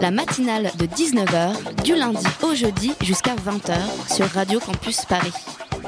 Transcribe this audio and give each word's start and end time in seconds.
La 0.00 0.10
matinale 0.10 0.70
de 0.78 0.86
19h, 0.86 1.82
du 1.82 1.96
lundi 1.96 2.24
au 2.42 2.54
jeudi 2.54 2.92
jusqu'à 3.02 3.34
20h 3.34 4.14
sur 4.14 4.26
Radio 4.26 4.60
Campus 4.60 5.04
Paris. 5.04 5.32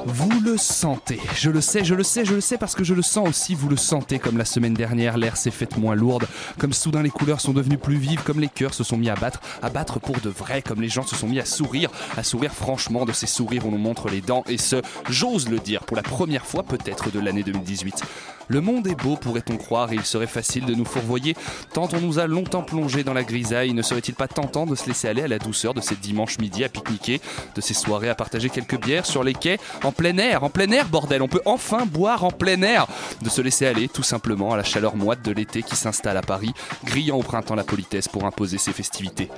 Vous 0.04 0.30
le 0.40 0.56
sentez, 0.56 1.20
je 1.36 1.50
le 1.50 1.60
sais, 1.60 1.84
je 1.84 1.94
le 1.94 2.02
sais, 2.02 2.24
je 2.24 2.34
le 2.34 2.40
sais 2.40 2.58
parce 2.58 2.74
que 2.74 2.84
je 2.84 2.94
le 2.94 3.02
sens 3.02 3.28
aussi, 3.28 3.54
vous 3.54 3.68
le 3.68 3.76
sentez 3.76 4.18
comme 4.18 4.38
la 4.38 4.44
semaine 4.44 4.74
dernière, 4.74 5.16
l'air 5.16 5.36
s'est 5.36 5.50
fait 5.50 5.76
moins 5.76 5.94
lourde, 5.94 6.26
comme 6.58 6.72
soudain 6.72 7.02
les 7.02 7.10
couleurs 7.10 7.40
sont 7.40 7.52
devenues 7.52 7.78
plus 7.78 7.98
vives, 7.98 8.22
comme 8.22 8.40
les 8.40 8.48
cœurs 8.48 8.74
se 8.74 8.82
sont 8.82 8.96
mis 8.96 9.10
à 9.10 9.14
battre, 9.14 9.40
à 9.62 9.70
battre 9.70 10.00
pour 10.00 10.18
de 10.20 10.30
vrai, 10.30 10.62
comme 10.62 10.80
les 10.80 10.88
gens 10.88 11.06
se 11.06 11.14
sont 11.14 11.28
mis 11.28 11.38
à 11.38 11.44
sourire, 11.44 11.90
à 12.16 12.24
sourire 12.24 12.52
franchement 12.52 13.04
de 13.04 13.12
ces 13.12 13.26
sourires 13.26 13.66
où 13.66 13.70
l'on 13.70 13.78
montre 13.78 14.08
les 14.08 14.20
dents 14.20 14.44
et 14.48 14.58
ce, 14.58 14.82
j'ose 15.08 15.48
le 15.48 15.58
dire, 15.58 15.84
pour 15.84 15.96
la 15.96 16.02
première 16.02 16.46
fois 16.46 16.62
peut-être 16.62 17.10
de 17.10 17.20
l'année 17.20 17.42
2018. 17.42 18.02
Le 18.50 18.60
monde 18.60 18.88
est 18.88 19.00
beau, 19.00 19.14
pourrait-on 19.14 19.56
croire, 19.56 19.92
et 19.92 19.94
il 19.94 20.04
serait 20.04 20.26
facile 20.26 20.66
de 20.66 20.74
nous 20.74 20.84
fourvoyer, 20.84 21.36
tant 21.72 21.88
on 21.92 22.00
nous 22.00 22.18
a 22.18 22.26
longtemps 22.26 22.64
plongé 22.64 23.04
dans 23.04 23.12
la 23.12 23.22
grisaille, 23.22 23.72
ne 23.72 23.80
serait-il 23.80 24.14
pas 24.14 24.26
tentant 24.26 24.66
de 24.66 24.74
se 24.74 24.88
laisser 24.88 25.06
aller 25.06 25.22
à 25.22 25.28
la 25.28 25.38
douceur 25.38 25.72
de 25.72 25.80
ces 25.80 25.94
dimanches 25.94 26.40
midi 26.40 26.64
à 26.64 26.68
pique-niquer, 26.68 27.20
de 27.54 27.60
ces 27.60 27.74
soirées 27.74 28.08
à 28.08 28.16
partager 28.16 28.50
quelques 28.50 28.80
bières 28.80 29.06
sur 29.06 29.22
les 29.22 29.34
quais, 29.34 29.60
en 29.84 29.92
plein 29.92 30.18
air, 30.18 30.42
en 30.42 30.50
plein 30.50 30.68
air 30.72 30.88
bordel, 30.88 31.22
on 31.22 31.28
peut 31.28 31.42
enfin 31.44 31.86
boire 31.86 32.24
en 32.24 32.32
plein 32.32 32.60
air, 32.62 32.88
de 33.22 33.28
se 33.28 33.40
laisser 33.40 33.66
aller 33.66 33.88
tout 33.88 34.02
simplement 34.02 34.52
à 34.52 34.56
la 34.56 34.64
chaleur 34.64 34.96
moite 34.96 35.24
de 35.24 35.30
l'été 35.30 35.62
qui 35.62 35.76
s'installe 35.76 36.16
à 36.16 36.22
Paris, 36.22 36.52
grillant 36.84 37.18
au 37.18 37.22
printemps 37.22 37.54
la 37.54 37.62
politesse 37.62 38.08
pour 38.08 38.24
imposer 38.24 38.58
ses 38.58 38.72
festivités. 38.72 39.28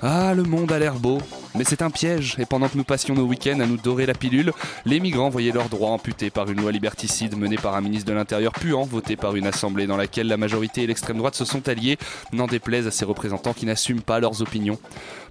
Ah, 0.00 0.32
le 0.32 0.44
monde 0.44 0.70
a 0.70 0.78
l'air 0.78 0.94
beau, 0.94 1.18
mais 1.54 1.64
c'est 1.64 1.82
un 1.82 1.90
piège, 1.90 2.36
et 2.38 2.46
pendant 2.46 2.68
que 2.68 2.76
nous 2.76 2.84
passions 2.84 3.14
nos 3.14 3.24
week-ends 3.24 3.60
à 3.60 3.66
nous 3.66 3.76
dorer 3.76 4.06
la 4.06 4.14
pilule, 4.14 4.52
les 4.84 4.98
migrants 4.98 5.28
voyaient 5.28 5.52
leurs 5.52 5.68
droits 5.68 5.90
amputés 5.90 6.30
par 6.30 6.50
une 6.50 6.60
loi 6.60 6.72
liberticide 6.72 7.36
menée 7.36 7.56
par 7.56 7.74
un 7.74 7.80
ministre 7.80 8.10
de 8.10 8.14
l'Intérieur 8.14 8.52
puant, 8.52 8.84
voté 8.84 9.16
par 9.16 9.36
une 9.36 9.46
assemblée 9.46 9.86
dans 9.86 9.96
laquelle 9.96 10.26
la 10.26 10.36
majorité 10.36 10.82
et 10.82 10.86
l'extrême 10.86 11.18
droite 11.18 11.36
se 11.36 11.44
sont 11.44 11.68
alliés, 11.68 11.98
n'en 12.32 12.46
déplaise 12.46 12.86
à 12.86 12.90
ces 12.90 13.04
représentants 13.04 13.52
qui 13.52 13.66
n'assument 13.66 14.02
pas 14.02 14.18
leurs 14.18 14.42
opinions. 14.42 14.78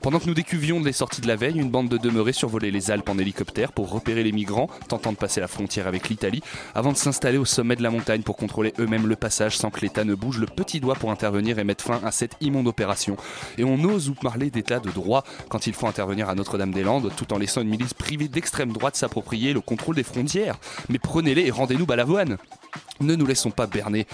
Pendant 0.02 0.20
que 0.20 0.28
nous 0.28 0.34
décuvions 0.34 0.82
les 0.82 0.92
sorties 0.92 1.22
de 1.22 1.28
la 1.28 1.36
veille, 1.36 1.60
une 1.60 1.70
bande 1.70 1.88
de 1.88 1.98
demeurés 1.98 2.34
survolait 2.34 2.72
les 2.72 2.92
Alpes 2.92 3.10
en 3.10 3.18
hélicoptère 3.18 3.72
pour 3.72 3.90
repérer 3.90 4.24
les 4.24 4.34
migrants, 4.34 4.70
tentant 4.88 5.12
de 5.12 5.18
passer 5.18 5.40
la 5.40 5.48
frontière 5.48 5.88
avec 5.88 6.10
l'Italie, 6.10 6.44
avant 6.76 6.92
de 6.92 6.98
s'installer 6.98 7.38
au 7.38 7.46
sommet 7.46 7.76
de 7.76 7.84
la 7.84 7.90
montagne 7.90 8.22
pour 8.22 8.36
contrôler 8.36 8.74
eux-mêmes 8.80 9.08
le 9.08 9.16
passage 9.16 9.58
sans 9.58 9.70
que 9.70 9.82
l'État 9.82 10.04
ne 10.04 10.16
bouge 10.16 10.40
le 10.40 10.46
petit 10.46 10.80
doigt 10.80 10.96
pour 10.96 11.12
intervenir 11.12 11.60
et 11.60 11.64
mettre 11.64 11.84
fin 11.84 12.02
à 12.04 12.12
cette 12.12 12.36
immonde 12.42 12.68
opération. 12.68 13.16
Et 13.58 13.64
on 13.64 13.82
ose 13.84 14.10
ou 14.10 14.14
parler 14.14 14.50
d'état 14.50 14.80
de 14.80 14.90
droit 14.90 15.24
quand 15.50 15.68
il 15.68 15.74
faut 15.74 15.88
intervenir 15.88 16.13
à 16.22 16.36
Notre-Dame-des-Landes, 16.36 17.12
tout 17.18 17.34
en 17.34 17.38
laissant 17.38 17.62
une 17.62 17.70
milice 17.70 17.94
privée 17.94 18.28
d'extrême 18.28 18.72
droite 18.72 18.96
s'approprier 18.96 19.54
le 19.54 19.62
contrôle 19.62 19.96
des 19.96 20.04
frontières. 20.04 20.58
Mais 20.90 21.00
prenez-les 21.00 21.48
et 21.48 21.52
rendez-nous 21.52 21.86
balavoine. 21.86 22.38
Ne 23.02 23.16
nous 23.16 23.26
laissons 23.26 23.52
pas 23.52 23.68
berner. 23.68 24.08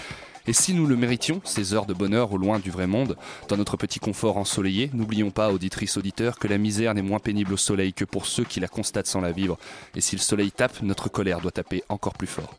Et 0.46 0.52
si 0.52 0.74
nous 0.74 0.86
le 0.86 0.96
méritions, 0.96 1.40
ces 1.44 1.74
heures 1.74 1.86
de 1.86 1.94
bonheur 1.94 2.32
au 2.32 2.38
loin 2.38 2.58
du 2.58 2.70
vrai 2.70 2.86
monde, 2.86 3.16
dans 3.48 3.56
notre 3.56 3.76
petit 3.76 4.00
confort 4.00 4.36
ensoleillé, 4.36 4.90
n'oublions 4.94 5.30
pas, 5.30 5.52
auditrices, 5.52 5.96
auditeurs, 5.96 6.38
que 6.38 6.48
la 6.48 6.58
misère 6.58 6.94
n'est 6.94 7.02
moins 7.02 7.18
pénible 7.18 7.52
au 7.52 7.56
soleil 7.56 7.92
que 7.92 8.04
pour 8.04 8.26
ceux 8.26 8.44
qui 8.44 8.58
la 8.58 8.68
constatent 8.68 9.06
sans 9.06 9.20
la 9.20 9.32
vivre. 9.32 9.58
Et 9.94 10.00
si 10.00 10.16
le 10.16 10.20
soleil 10.20 10.50
tape, 10.50 10.82
notre 10.82 11.08
colère 11.08 11.40
doit 11.40 11.52
taper 11.52 11.84
encore 11.88 12.14
plus 12.14 12.26
fort. 12.26 12.54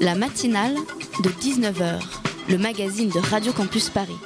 La 0.00 0.14
matinale 0.14 0.76
de 1.24 1.30
19h, 1.30 2.00
le 2.48 2.58
magazine 2.58 3.08
de 3.08 3.18
Radio 3.18 3.52
Campus 3.52 3.90
Paris. 3.90 4.16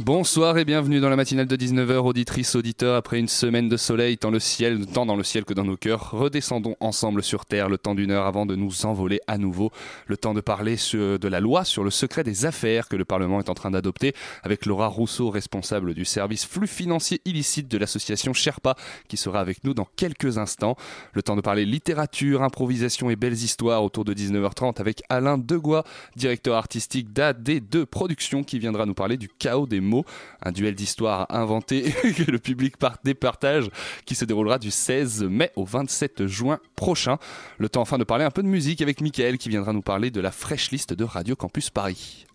Bonsoir 0.00 0.58
et 0.58 0.64
bienvenue 0.64 0.98
dans 0.98 1.08
la 1.08 1.14
matinale 1.14 1.46
de 1.46 1.54
19h, 1.54 1.98
auditrices, 1.98 2.56
auditeurs. 2.56 2.96
Après 2.96 3.20
une 3.20 3.28
semaine 3.28 3.68
de 3.68 3.76
soleil, 3.76 4.18
tant, 4.18 4.32
le 4.32 4.40
ciel, 4.40 4.86
tant 4.86 5.06
dans 5.06 5.14
le 5.14 5.22
ciel 5.22 5.44
que 5.44 5.54
dans 5.54 5.62
nos 5.62 5.76
cœurs, 5.76 6.10
redescendons 6.10 6.74
ensemble 6.80 7.22
sur 7.22 7.46
Terre 7.46 7.68
le 7.68 7.78
temps 7.78 7.94
d'une 7.94 8.10
heure 8.10 8.26
avant 8.26 8.44
de 8.44 8.56
nous 8.56 8.86
envoler 8.86 9.20
à 9.28 9.38
nouveau. 9.38 9.70
Le 10.08 10.16
temps 10.16 10.34
de 10.34 10.40
parler 10.40 10.74
de 10.74 11.28
la 11.28 11.38
loi 11.38 11.64
sur 11.64 11.84
le 11.84 11.90
secret 11.90 12.24
des 12.24 12.44
affaires 12.44 12.88
que 12.88 12.96
le 12.96 13.04
Parlement 13.04 13.38
est 13.38 13.48
en 13.48 13.54
train 13.54 13.70
d'adopter 13.70 14.14
avec 14.42 14.66
Laura 14.66 14.88
Rousseau, 14.88 15.30
responsable 15.30 15.94
du 15.94 16.04
service 16.04 16.44
flux 16.44 16.66
financier 16.66 17.20
illicite 17.24 17.68
de 17.68 17.78
l'association 17.78 18.32
Sherpa, 18.32 18.74
qui 19.06 19.16
sera 19.16 19.38
avec 19.38 19.62
nous 19.62 19.74
dans 19.74 19.86
quelques 19.94 20.38
instants. 20.38 20.76
Le 21.12 21.22
temps 21.22 21.36
de 21.36 21.40
parler 21.40 21.64
littérature, 21.64 22.42
improvisation 22.42 23.10
et 23.10 23.16
belles 23.16 23.32
histoires 23.32 23.84
autour 23.84 24.04
de 24.04 24.12
19h30 24.12 24.80
avec 24.80 25.04
Alain 25.08 25.38
Degois, 25.38 25.84
directeur 26.16 26.56
artistique 26.56 27.12
d'AD2 27.12 27.84
Productions, 27.84 28.42
qui 28.42 28.58
viendra 28.58 28.86
nous 28.86 28.94
parler 28.94 29.16
du 29.16 29.28
chaos 29.28 29.68
des 29.68 29.83
mots, 29.84 30.04
un 30.42 30.52
duel 30.52 30.74
d'histoire 30.74 31.26
inventé 31.30 31.82
que 32.16 32.30
le 32.30 32.38
public 32.38 32.76
par 32.76 32.98
départage 33.04 33.68
qui 34.04 34.14
se 34.14 34.24
déroulera 34.24 34.58
du 34.58 34.70
16 34.70 35.22
mai 35.24 35.50
au 35.56 35.64
27 35.64 36.26
juin 36.26 36.58
prochain. 36.76 37.18
Le 37.58 37.68
temps 37.68 37.82
enfin 37.82 37.98
de 37.98 38.04
parler 38.04 38.24
un 38.24 38.30
peu 38.30 38.42
de 38.42 38.48
musique 38.48 38.82
avec 38.82 39.00
Mickaël 39.00 39.38
qui 39.38 39.48
viendra 39.48 39.72
nous 39.72 39.82
parler 39.82 40.10
de 40.10 40.20
la 40.20 40.32
fraîche 40.32 40.70
liste 40.70 40.92
de 40.92 41.04
Radio 41.04 41.36
Campus 41.36 41.70
Paris. 41.70 42.26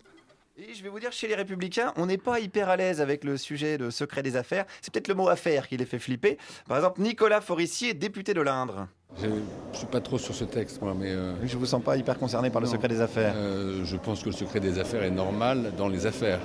Et 0.58 0.74
je 0.74 0.82
vais 0.82 0.90
vous 0.90 1.00
dire, 1.00 1.10
chez 1.10 1.26
les 1.26 1.34
Républicains, 1.34 1.94
on 1.96 2.04
n'est 2.04 2.18
pas 2.18 2.38
hyper 2.38 2.68
à 2.68 2.76
l'aise 2.76 3.00
avec 3.00 3.24
le 3.24 3.38
sujet 3.38 3.78
de 3.78 3.88
secret 3.88 4.22
des 4.22 4.36
affaires. 4.36 4.66
C'est 4.82 4.92
peut-être 4.92 5.08
le 5.08 5.14
mot 5.14 5.28
affaire 5.28 5.66
qui 5.66 5.78
les 5.78 5.86
fait 5.86 5.98
flipper. 5.98 6.36
Par 6.68 6.76
exemple, 6.76 7.00
Nicolas 7.00 7.40
Forissier, 7.40 7.94
député 7.94 8.34
de 8.34 8.42
l'Indre. 8.42 8.86
Je 9.22 9.26
ne 9.26 9.40
suis 9.72 9.86
pas 9.86 10.00
trop 10.02 10.18
sur 10.18 10.34
ce 10.34 10.44
texte, 10.44 10.82
moi, 10.82 10.94
mais 10.96 11.12
euh, 11.12 11.32
Je 11.46 11.56
vous 11.56 11.64
sens 11.64 11.82
pas 11.82 11.96
hyper 11.96 12.18
concerné 12.18 12.50
par 12.50 12.60
le 12.60 12.66
secret 12.66 12.88
des 12.88 13.00
affaires. 13.00 13.32
euh, 13.36 13.84
je 13.86 13.96
pense 13.96 14.20
que 14.20 14.26
le 14.26 14.34
secret 14.34 14.60
des 14.60 14.78
affaires 14.78 15.02
est 15.02 15.10
normal 15.10 15.72
dans 15.78 15.88
les 15.88 16.04
affaires. 16.04 16.40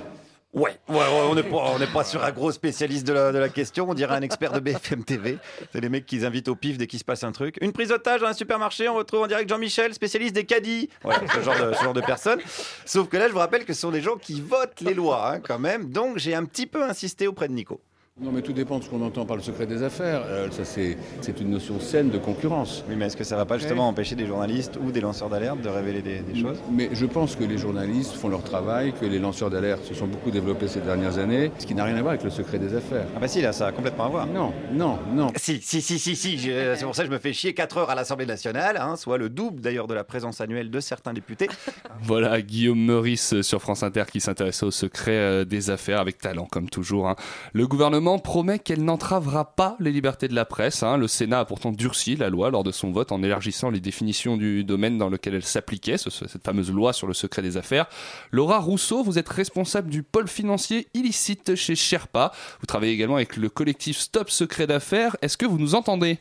Ouais, 0.56 0.74
on 0.88 1.34
n'est 1.34 1.86
pas, 1.86 2.02
sur 2.02 2.24
un 2.24 2.32
gros 2.32 2.50
spécialiste 2.50 3.06
de 3.06 3.12
la, 3.12 3.48
question. 3.50 3.90
On 3.90 3.94
dirait 3.94 4.16
un 4.16 4.22
expert 4.22 4.52
de 4.52 4.60
BFM 4.60 5.04
TV. 5.04 5.36
C'est 5.70 5.82
les 5.82 5.90
mecs 5.90 6.06
qu'ils 6.06 6.24
invitent 6.24 6.48
au 6.48 6.56
pif 6.56 6.78
dès 6.78 6.86
qu'il 6.86 6.98
se 6.98 7.04
passe 7.04 7.24
un 7.24 7.32
truc. 7.32 7.58
Une 7.60 7.72
prise 7.72 7.90
d'otage 7.90 8.22
dans 8.22 8.26
un 8.26 8.32
supermarché, 8.32 8.88
on 8.88 8.94
retrouve 8.94 9.20
en 9.20 9.26
direct 9.26 9.50
Jean-Michel, 9.50 9.92
spécialiste 9.92 10.34
des 10.34 10.44
caddies. 10.44 10.88
Voilà, 11.02 11.20
ce 11.28 11.42
genre, 11.42 11.54
de, 11.58 11.74
ce 11.74 11.84
genre 11.84 11.92
de 11.92 12.00
personnes. 12.00 12.40
Sauf 12.86 13.08
que 13.08 13.18
là, 13.18 13.28
je 13.28 13.32
vous 13.32 13.38
rappelle 13.38 13.66
que 13.66 13.74
ce 13.74 13.80
sont 13.82 13.90
des 13.90 14.00
gens 14.00 14.16
qui 14.16 14.40
votent 14.40 14.80
les 14.80 14.94
lois, 14.94 15.34
hein, 15.34 15.40
quand 15.40 15.58
même. 15.58 15.90
Donc, 15.90 16.16
j'ai 16.16 16.34
un 16.34 16.46
petit 16.46 16.66
peu 16.66 16.82
insisté 16.82 17.28
auprès 17.28 17.48
de 17.48 17.52
Nico. 17.52 17.78
Non, 18.18 18.32
mais 18.32 18.40
tout 18.40 18.54
dépend 18.54 18.78
de 18.78 18.84
ce 18.84 18.88
qu'on 18.88 19.02
entend 19.02 19.26
par 19.26 19.36
le 19.36 19.42
secret 19.42 19.66
des 19.66 19.82
affaires. 19.82 20.22
Euh, 20.24 20.48
ça, 20.50 20.64
c'est 20.64 20.96
c'est 21.20 21.38
une 21.38 21.50
notion 21.50 21.78
saine 21.80 22.08
de 22.08 22.16
concurrence. 22.16 22.82
Oui, 22.88 22.94
mais 22.96 23.04
est-ce 23.04 23.16
que 23.16 23.24
ça 23.24 23.36
va 23.36 23.44
pas 23.44 23.58
justement 23.58 23.86
empêcher 23.88 24.14
des 24.14 24.24
journalistes 24.26 24.78
ou 24.82 24.90
des 24.90 25.02
lanceurs 25.02 25.28
d'alerte 25.28 25.60
de 25.60 25.68
révéler 25.68 26.00
des, 26.00 26.20
des 26.20 26.40
choses? 26.40 26.56
Mais 26.72 26.88
je 26.94 27.04
pense 27.04 27.36
que 27.36 27.44
les 27.44 27.58
journalistes 27.58 28.14
font 28.14 28.28
leur 28.30 28.42
travail, 28.42 28.94
que 28.98 29.04
les 29.04 29.18
lanceurs 29.18 29.50
d'alerte 29.50 29.84
se 29.84 29.92
sont 29.92 30.06
beaucoup 30.06 30.30
développés 30.30 30.66
ces 30.66 30.80
dernières 30.80 31.18
années, 31.18 31.52
ce 31.58 31.66
qui 31.66 31.74
n'a 31.74 31.84
rien 31.84 31.94
à 31.96 32.00
voir 32.00 32.12
avec 32.12 32.24
le 32.24 32.30
secret 32.30 32.58
des 32.58 32.74
affaires. 32.74 33.04
Ah 33.14 33.18
bah 33.20 33.28
si, 33.28 33.42
là, 33.42 33.52
ça 33.52 33.66
a 33.66 33.72
complètement 33.72 34.06
à 34.06 34.08
voir. 34.08 34.26
Non, 34.26 34.50
non, 34.72 34.98
non. 35.12 35.26
Si, 35.36 35.60
si, 35.60 35.82
si, 35.82 35.98
si, 35.98 36.16
si, 36.16 36.38
je- 36.38 36.74
c'est 36.74 36.86
pour 36.86 36.94
ça 36.96 37.02
que 37.02 37.10
je 37.10 37.14
me 37.14 37.18
fais 37.20 37.34
chier 37.34 37.52
4 37.52 37.76
heures 37.76 37.90
à 37.90 37.94
l'Assemblée 37.94 38.24
nationale, 38.24 38.78
hein, 38.80 38.96
soit 38.96 39.18
le 39.18 39.28
double 39.28 39.60
d'ailleurs 39.60 39.88
de 39.88 39.94
la 39.94 40.04
présence 40.04 40.40
annuelle 40.40 40.70
de 40.70 40.80
certains 40.80 41.12
députés. 41.12 41.48
Voilà, 42.02 42.40
Guillaume 42.40 42.78
Meurice 42.78 43.40
sur 43.42 43.60
France 43.60 43.82
Inter 43.82 44.04
qui 44.10 44.20
s'intéressait 44.20 44.64
au 44.66 44.70
secret 44.70 45.12
euh, 45.16 45.44
des 45.44 45.70
affaires 45.70 45.98
avec 46.00 46.18
talent 46.18 46.46
comme 46.46 46.68
toujours. 46.70 47.08
hein. 47.08 47.16
Le 47.52 47.66
gouvernement 47.66 48.05
promet 48.18 48.58
qu'elle 48.58 48.84
n'entravera 48.84 49.56
pas 49.56 49.76
les 49.80 49.90
libertés 49.92 50.28
de 50.28 50.34
la 50.34 50.44
presse. 50.44 50.82
hein. 50.82 50.96
Le 50.96 51.08
Sénat 51.08 51.40
a 51.40 51.44
pourtant 51.44 51.72
durci 51.72 52.16
la 52.16 52.30
loi 52.30 52.50
lors 52.50 52.62
de 52.64 52.70
son 52.72 52.92
vote 52.92 53.12
en 53.12 53.22
élargissant 53.22 53.68
les 53.70 53.80
définitions 53.80 54.36
du 54.36 54.64
domaine 54.64 54.96
dans 54.96 55.08
lequel 55.08 55.34
elle 55.34 55.42
s'appliquait, 55.44 55.98
ce- 55.98 56.10
ce- 56.10 56.26
cette 56.28 56.44
fameuse 56.44 56.70
loi 56.72 56.92
sur 56.92 57.06
le 57.06 57.14
secret 57.14 57.42
des 57.42 57.56
affaires. 57.56 57.86
Laura 58.30 58.58
Rousseau, 58.60 59.02
vous 59.02 59.18
êtes 59.18 59.28
responsable 59.28 59.90
du 59.90 60.02
pôle 60.02 60.28
financier 60.28 60.86
illicite 60.94 61.54
chez 61.56 61.74
Sherpa. 61.74 62.32
Vous 62.60 62.66
travaillez 62.66 62.92
également 62.92 63.16
avec 63.16 63.36
le 63.36 63.48
collectif 63.48 63.98
Stop 63.98 64.30
Secret 64.30 64.66
d'affaires. 64.66 65.16
Est-ce 65.20 65.36
que 65.36 65.44
vous 65.46 65.58
nous 65.58 65.74
entendez? 65.74 66.18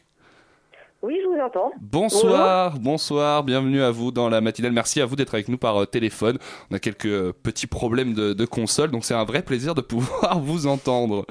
Oui, 1.02 1.14
je 1.22 1.28
vous 1.28 1.40
entends. 1.40 1.72
Bonsoir, 1.80 2.80
bonsoir, 2.80 3.44
bienvenue 3.44 3.84
à 3.84 3.92
vous 3.92 4.12
dans 4.12 4.28
la 4.28 4.42
matinale. 4.42 4.72
Merci 4.72 5.02
à 5.02 5.06
vous 5.06 5.16
d'être 5.16 5.36
avec 5.36 5.50
nous 5.50 5.58
par 5.60 5.84
euh, 5.84 5.86
téléphone. 5.86 6.40
On 6.72 6.76
a 6.76 6.80
quelques 6.80 7.06
euh, 7.06 7.32
petits 7.44 7.68
problèmes 7.68 8.16
de, 8.16 8.34
de 8.34 8.46
console, 8.46 8.90
donc 8.90 9.06
c'est 9.06 9.14
un 9.14 9.24
vrai 9.24 9.44
plaisir 9.44 9.76
de 9.76 9.82
pouvoir 9.82 10.40
vous 10.44 10.66
entendre. 10.66 11.26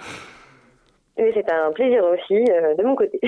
Oui, 1.16 1.30
c'est 1.32 1.48
un 1.48 1.70
plaisir 1.70 2.02
aussi 2.04 2.44
euh, 2.50 2.74
de 2.74 2.82
mon 2.82 2.96
côté. 2.96 3.20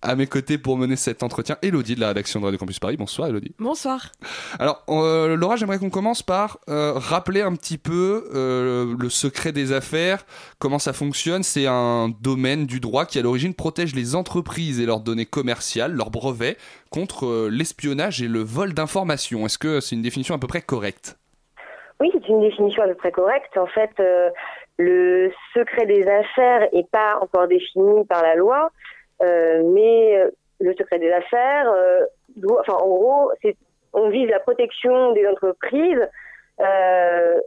À 0.00 0.16
mes 0.16 0.26
côtés 0.26 0.56
pour 0.56 0.78
mener 0.78 0.96
cet 0.96 1.22
entretien, 1.22 1.58
Elodie 1.60 1.94
de 1.94 2.00
la 2.00 2.08
rédaction 2.08 2.40
de 2.40 2.46
Radio 2.46 2.58
Campus 2.58 2.78
Paris. 2.78 2.96
Bonsoir 2.96 3.28
Elodie. 3.28 3.54
Bonsoir. 3.58 4.12
Alors 4.58 4.82
euh, 4.88 5.36
Laura, 5.36 5.56
j'aimerais 5.56 5.78
qu'on 5.78 5.90
commence 5.90 6.22
par 6.22 6.58
euh, 6.70 6.92
rappeler 6.94 7.42
un 7.42 7.54
petit 7.54 7.76
peu 7.76 8.30
euh, 8.34 8.94
le 8.98 9.08
secret 9.10 9.52
des 9.52 9.72
affaires, 9.72 10.24
comment 10.58 10.78
ça 10.78 10.94
fonctionne. 10.94 11.42
C'est 11.42 11.66
un 11.66 12.08
domaine 12.22 12.64
du 12.64 12.80
droit 12.80 13.04
qui 13.04 13.18
à 13.18 13.22
l'origine 13.22 13.52
protège 13.52 13.94
les 13.94 14.14
entreprises 14.14 14.80
et 14.80 14.86
leurs 14.86 15.00
données 15.00 15.26
commerciales, 15.26 15.92
leurs 15.92 16.10
brevets, 16.10 16.56
contre 16.90 17.26
euh, 17.26 17.50
l'espionnage 17.50 18.22
et 18.22 18.28
le 18.28 18.40
vol 18.40 18.72
d'informations. 18.72 19.44
Est-ce 19.44 19.58
que 19.58 19.80
c'est 19.80 19.94
une 19.94 20.02
définition 20.02 20.34
à 20.34 20.38
peu 20.38 20.46
près 20.46 20.62
correcte? 20.62 21.18
Oui, 22.00 22.10
c'est 22.12 22.28
une 22.28 22.40
définition 22.40 22.82
à 22.82 22.88
peu 22.88 22.94
près 22.94 23.10
correcte. 23.10 23.56
En 23.56 23.66
fait, 23.66 23.90
euh, 24.00 24.30
le 24.78 25.32
secret 25.54 25.86
des 25.86 26.06
affaires 26.06 26.68
n'est 26.72 26.84
pas 26.90 27.18
encore 27.20 27.48
défini 27.48 28.04
par 28.06 28.22
la 28.22 28.34
loi, 28.34 28.70
euh, 29.22 29.62
mais 29.72 30.18
euh, 30.18 30.30
le 30.60 30.74
secret 30.74 30.98
des 30.98 31.10
affaires, 31.10 31.70
euh, 31.70 32.00
doit, 32.36 32.60
enfin, 32.60 32.74
en 32.74 32.86
gros, 32.86 33.32
c'est, 33.42 33.56
on 33.92 34.08
vise 34.10 34.28
la 34.28 34.40
protection 34.40 35.12
des 35.12 35.26
entreprises 35.26 36.06
euh, 36.60 37.40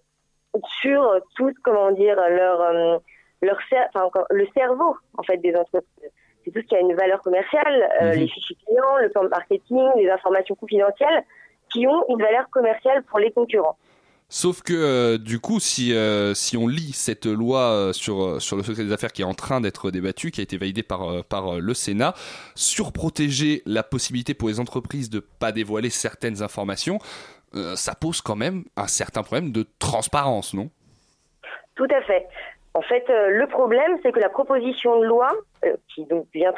sur 0.82 1.22
tout, 1.36 1.54
comment 1.64 1.92
dire, 1.92 2.16
leur, 2.16 2.62
euh, 2.62 2.98
leur 3.42 3.60
enfin, 3.94 4.10
le 4.32 4.48
cerveau 4.56 4.96
en 5.18 5.24
fait 5.24 5.38
des 5.38 5.56
entreprises. 5.56 6.12
C'est 6.44 6.52
tout 6.52 6.62
ce 6.62 6.66
qui 6.66 6.76
a 6.76 6.80
une 6.80 6.96
valeur 6.96 7.22
commerciale, 7.22 7.90
euh, 8.02 8.14
Mhm. 8.14 8.20
les 8.20 8.28
fichiers 8.28 8.58
clients, 8.66 8.98
le 9.02 9.10
plan 9.10 9.24
de 9.24 9.30
marketing, 9.30 9.88
les 9.98 10.10
informations 10.10 10.56
confidentielles, 10.56 11.24
qui 11.72 11.86
ont 11.86 12.04
une 12.10 12.22
valeur 12.22 12.50
commerciale 12.50 13.04
pour 13.04 13.20
les 13.20 13.32
concurrents. 13.32 13.78
Sauf 14.32 14.62
que 14.62 14.74
euh, 14.74 15.18
du 15.18 15.40
coup, 15.40 15.60
si, 15.60 15.92
euh, 15.96 16.36
si 16.36 16.56
on 16.56 16.68
lit 16.68 16.94
cette 16.94 17.26
loi 17.26 17.62
euh, 17.62 17.94
sur, 17.94 18.34
le 18.34 18.40
secret 18.40 18.84
des 18.84 18.94
affaires 18.94 19.12
qui 19.12 19.24
est 19.24 19.26
en 19.26 19.34
train 19.34 19.60
d'être 19.60 19.90
débattue, 19.90 20.30
qui 20.30 20.40
a 20.40 20.44
été 20.44 20.56
validée 20.58 20.84
par, 20.84 21.60
le 21.60 21.74
Sénat, 21.74 22.14
surprotéger 22.54 23.64
la 23.66 23.82
possibilité 23.82 24.36
pour 24.36 24.50
les 24.50 24.60
entreprises 24.60 25.10
de 25.10 25.20
pas 25.20 25.52
dévoiler 25.52 25.90
certaines 25.90 26.44
informations, 26.44 27.00
ça 27.76 27.96
pose 27.96 28.22
quand 28.22 28.36
même 28.36 28.64
un 28.78 28.86
certain 28.86 29.24
problème 29.24 29.52
de 29.52 29.66
transparence, 29.80 30.54
non? 30.54 30.70
Tout 31.76 31.88
à 31.90 32.02
fait. 32.02 32.28
En 32.76 32.84
fait, 32.84 33.06
le 33.08 33.48
problème, 33.48 33.98
c'est 34.04 34.12
que 34.12 34.20
la 34.20 34.30
proposition 34.30 35.00
de 35.00 35.06
loi, 35.06 35.32
qui 35.88 36.06
donc 36.06 36.28
vient 36.34 36.54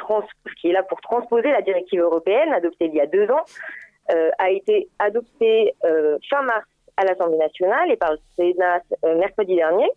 qui 0.60 0.68
est 0.68 0.72
là 0.72 0.82
pour 0.82 1.00
transposer 1.00 1.50
la 1.50 1.62
directive 1.62 2.00
européenne 2.00 2.52
adoptée 2.52 2.86
il 2.86 2.94
y 2.94 3.00
a 3.00 3.06
deux 3.06 3.30
ans, 3.30 3.44
a 4.38 4.50
été 4.50 4.88
adoptée 4.98 5.74
fin 6.28 6.42
mars 6.42 6.66
à 7.02 7.04
l'Assemblée 7.04 7.38
nationale 7.38 7.90
et 7.90 7.96
par 7.96 8.12
le 8.12 8.18
Sénat 8.36 8.80
euh, 9.04 9.16
mercredi 9.18 9.56
dernier. 9.56 9.90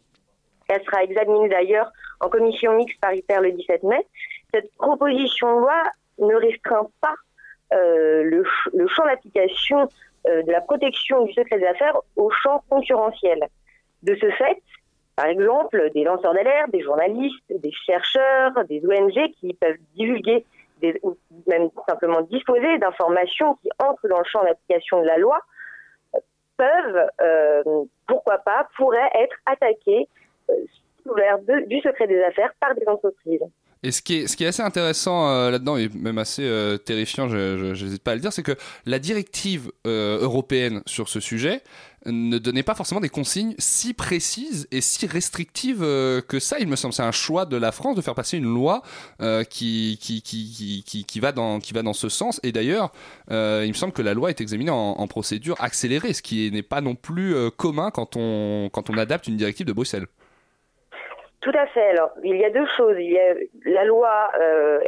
Elle 0.67 0.83
sera 0.83 1.03
examinée 1.03 1.49
d'ailleurs 1.49 1.91
en 2.19 2.29
commission 2.29 2.73
mixte 2.73 2.99
paritaire 2.99 3.41
le 3.41 3.51
17 3.51 3.83
mai. 3.83 4.05
Cette 4.53 4.71
proposition 4.77 5.55
de 5.55 5.59
loi 5.61 5.83
ne 6.19 6.35
restreint 6.35 6.87
pas 7.01 7.13
euh, 7.73 8.23
le, 8.23 8.43
ch- 8.43 8.69
le 8.73 8.87
champ 8.87 9.05
d'application 9.05 9.87
euh, 10.27 10.41
de 10.43 10.51
la 10.51 10.61
protection 10.61 11.23
du 11.25 11.33
secret 11.33 11.59
des 11.59 11.65
affaires 11.67 11.97
au 12.15 12.29
champ 12.31 12.63
concurrentiel. 12.69 13.47
De 14.03 14.15
ce 14.15 14.29
fait, 14.31 14.61
par 15.15 15.27
exemple, 15.27 15.91
des 15.93 16.03
lanceurs 16.03 16.33
d'alerte, 16.33 16.71
des 16.71 16.81
journalistes, 16.81 17.43
des 17.49 17.71
chercheurs, 17.85 18.51
des 18.67 18.81
ONG 18.85 19.31
qui 19.39 19.53
peuvent 19.53 19.77
divulguer 19.95 20.45
ou 21.03 21.15
même 21.47 21.69
simplement 21.87 22.21
disposer 22.21 22.77
d'informations 22.79 23.55
qui 23.55 23.69
entrent 23.79 24.07
dans 24.07 24.19
le 24.19 24.25
champ 24.25 24.43
d'application 24.43 25.01
de 25.01 25.07
la 25.07 25.17
loi 25.17 25.39
peuvent, 26.57 27.07
euh, 27.21 27.63
pourquoi 28.07 28.37
pas, 28.39 28.67
pourraient 28.77 29.11
être 29.15 29.35
attaqués 29.45 30.07
euh, 30.49 30.53
sous 31.03 31.09
couvert 31.09 31.39
de- 31.39 31.67
du 31.67 31.79
secret 31.81 32.07
des 32.07 32.21
affaires 32.23 32.53
par 32.59 32.73
des 32.75 32.87
entreprises. 32.87 33.41
Et 33.83 33.91
ce 33.91 34.01
qui 34.01 34.21
est, 34.23 34.47
assez 34.47 34.63
intéressant 34.63 35.29
euh, 35.29 35.51
là-dedans, 35.51 35.77
et 35.77 35.89
même 35.93 36.17
assez 36.17 36.43
euh, 36.43 36.77
terrifiant, 36.77 37.27
je 37.29 37.69
n'hésite 37.69 38.03
pas 38.03 38.11
à 38.11 38.15
le 38.15 38.21
dire, 38.21 38.33
c'est 38.33 38.41
que 38.41 38.55
la 38.87 38.97
directive 38.97 39.71
euh, 39.85 40.17
européenne 40.21 40.81
sur 40.87 41.07
ce 41.07 41.19
sujet 41.19 41.61
ne 42.05 42.37
donnait 42.37 42.63
pas 42.63 42.75
forcément 42.75 43.01
des 43.01 43.09
consignes 43.09 43.55
si 43.57 43.93
précises 43.93 44.67
et 44.71 44.81
si 44.81 45.07
restrictives 45.07 45.83
euh, 45.83 46.21
que 46.21 46.39
ça. 46.39 46.57
Il 46.59 46.67
me 46.67 46.75
semble 46.75 46.93
c'est 46.93 47.03
un 47.03 47.11
choix 47.11 47.45
de 47.45 47.57
la 47.57 47.71
France 47.71 47.95
de 47.95 48.01
faire 48.01 48.15
passer 48.15 48.37
une 48.37 48.45
loi 48.53 48.81
euh, 49.21 49.43
qui, 49.43 49.97
qui, 50.01 50.21
qui, 50.21 51.05
qui, 51.05 51.19
va 51.19 51.31
dans, 51.31 51.59
qui 51.59 51.73
va 51.73 51.81
dans 51.81 51.93
ce 51.93 52.09
sens. 52.09 52.39
Et 52.43 52.51
d'ailleurs, 52.51 52.91
euh, 53.31 53.61
il 53.63 53.69
me 53.69 53.73
semble 53.73 53.93
que 53.93 54.01
la 54.01 54.13
loi 54.13 54.29
est 54.29 54.41
examinée 54.41 54.71
en, 54.71 55.05
procédure 55.07 55.55
accélérée, 55.59 56.13
ce 56.13 56.21
qui 56.21 56.51
n'est 56.51 56.63
pas 56.63 56.81
non 56.81 56.95
plus 56.95 57.35
commun 57.57 57.91
quand 57.91 58.17
on, 58.17 58.69
quand 58.73 58.89
on 58.89 58.97
adapte 58.97 59.27
une 59.27 59.37
directive 59.37 59.65
de 59.65 59.71
Bruxelles. 59.71 60.07
Tout 61.41 61.51
à 61.53 61.67
fait. 61.67 61.89
Alors, 61.91 62.09
il 62.23 62.35
y 62.35 62.43
a 62.43 62.49
deux 62.49 62.65
choses. 62.75 62.95
Il 62.97 63.11
y 63.11 63.19
a, 63.19 63.35
la 63.65 63.85
loi 63.85 64.31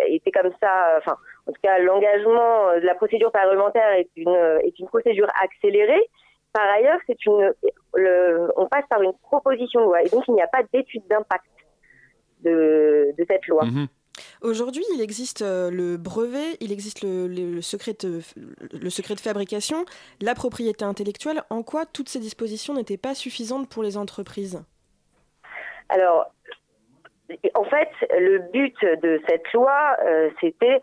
était 0.07 0.31
comme 0.31 0.51
ça. 0.59 0.95
Enfin, 0.97 1.15
en 1.45 1.51
tout 1.51 1.61
cas, 1.61 1.77
l'engagement 1.77 2.73
de 2.75 2.85
la 2.85 2.95
procédure 2.95 3.31
parlementaire 3.31 3.91
est 3.93 4.09
une 4.17 4.35
est 4.63 4.77
une 4.79 4.87
procédure 4.87 5.27
accélérée. 5.41 6.09
Par 6.57 6.69
ailleurs, 6.77 6.99
c'est 7.05 7.21
une 7.25 7.53
le, 7.93 8.51
on 8.55 8.65
passe 8.67 8.85
par 8.89 9.01
une 9.01 9.13
proposition 9.29 9.79
de 9.81 9.85
loi 9.85 10.01
et 10.03 10.09
donc 10.09 10.23
il 10.27 10.33
n'y 10.33 10.41
a 10.41 10.47
pas 10.47 10.63
d'étude 10.73 11.05
d'impact 11.07 11.45
de, 12.45 13.13
de 13.17 13.25
cette 13.29 13.45
loi. 13.47 13.63
Mhm. 13.65 13.87
Aujourd'hui, 14.41 14.83
il 14.95 15.01
existe 15.01 15.43
euh, 15.43 15.69
le 15.69 15.97
brevet, 15.97 16.57
il 16.59 16.71
existe 16.71 17.03
le, 17.03 17.27
le- 17.27 17.51
le 17.57 17.61
secret 17.61 17.93
de, 17.99 18.21
le 18.85 18.89
secret 18.89 19.13
de 19.13 19.19
fabrication, 19.19 19.85
la 20.21 20.33
propriété 20.33 20.83
intellectuelle. 20.83 21.43
En 21.51 21.61
quoi 21.61 21.85
toutes 21.85 22.09
ces 22.09 22.19
dispositions 22.19 22.73
n'étaient 22.73 22.97
pas 22.97 23.13
suffisantes 23.13 23.69
pour 23.69 23.83
les 23.83 23.95
entreprises? 23.95 24.63
Alors, 25.89 26.33
en 27.53 27.65
fait, 27.65 27.89
le 28.19 28.39
but 28.51 28.75
de 29.03 29.21
cette 29.27 29.51
loi, 29.53 29.95
euh, 30.03 30.29
c'était 30.41 30.79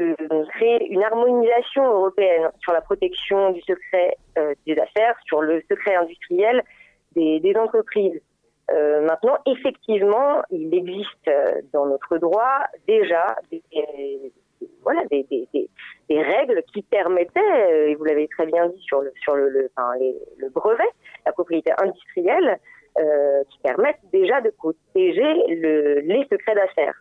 de 0.00 0.48
créer 0.50 0.86
une 0.90 1.02
harmonisation 1.02 1.84
européenne 1.84 2.50
sur 2.60 2.72
la 2.72 2.80
protection 2.80 3.52
du 3.52 3.60
secret 3.62 4.16
euh, 4.38 4.54
des 4.66 4.78
affaires, 4.78 5.14
sur 5.26 5.42
le 5.42 5.62
secret 5.70 5.94
industriel 5.94 6.62
des, 7.14 7.54
entreprises. 7.56 8.20
Euh, 8.70 9.02
maintenant, 9.02 9.36
effectivement, 9.46 10.42
il 10.50 10.72
existe 10.74 11.28
euh, 11.28 11.60
dans 11.72 11.86
notre 11.86 12.18
droit 12.18 12.60
déjà 12.86 13.36
des, 13.50 13.62
voilà, 14.82 15.02
des, 15.10 15.26
règles 16.10 16.62
qui 16.72 16.82
permettaient, 16.82 17.90
et 17.90 17.94
vous 17.94 18.04
l'avez 18.04 18.28
très 18.28 18.46
bien 18.46 18.68
dit 18.68 18.82
sur 18.82 19.00
le, 19.00 19.12
sur 19.22 19.34
le, 19.34 19.48
le, 19.48 20.48
brevet, 20.50 20.84
la 21.26 21.32
propriété 21.32 21.72
industrielle, 21.82 22.58
qui 23.48 23.58
permettent 23.62 24.00
déjà 24.12 24.40
de 24.40 24.50
protéger 24.50 25.32
le- 25.48 26.00
les 26.00 26.26
secrets 26.30 26.54
d'affaires. 26.54 27.00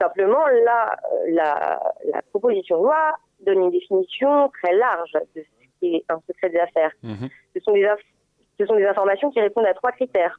Simplement, 0.00 0.46
là, 0.64 0.96
euh, 1.12 1.30
la, 1.30 1.80
la 2.12 2.22
proposition 2.30 2.78
de 2.78 2.84
loi 2.84 3.14
donne 3.40 3.64
une 3.64 3.70
définition 3.70 4.48
très 4.62 4.74
large 4.74 5.12
de 5.12 5.42
ce 5.42 5.78
qui 5.78 5.96
est 5.96 6.04
un 6.08 6.20
secret 6.26 6.48
des 6.50 6.58
affaires. 6.58 6.92
Mhm. 7.02 7.28
Ce 7.54 7.60
sont 7.60 7.72
des, 7.72 7.84
inf- 7.84 7.98
ce 8.58 8.66
sont 8.66 8.76
des 8.76 8.86
informations 8.86 9.30
qui 9.30 9.40
répondent 9.40 9.66
à 9.66 9.74
trois 9.74 9.92
critères. 9.92 10.38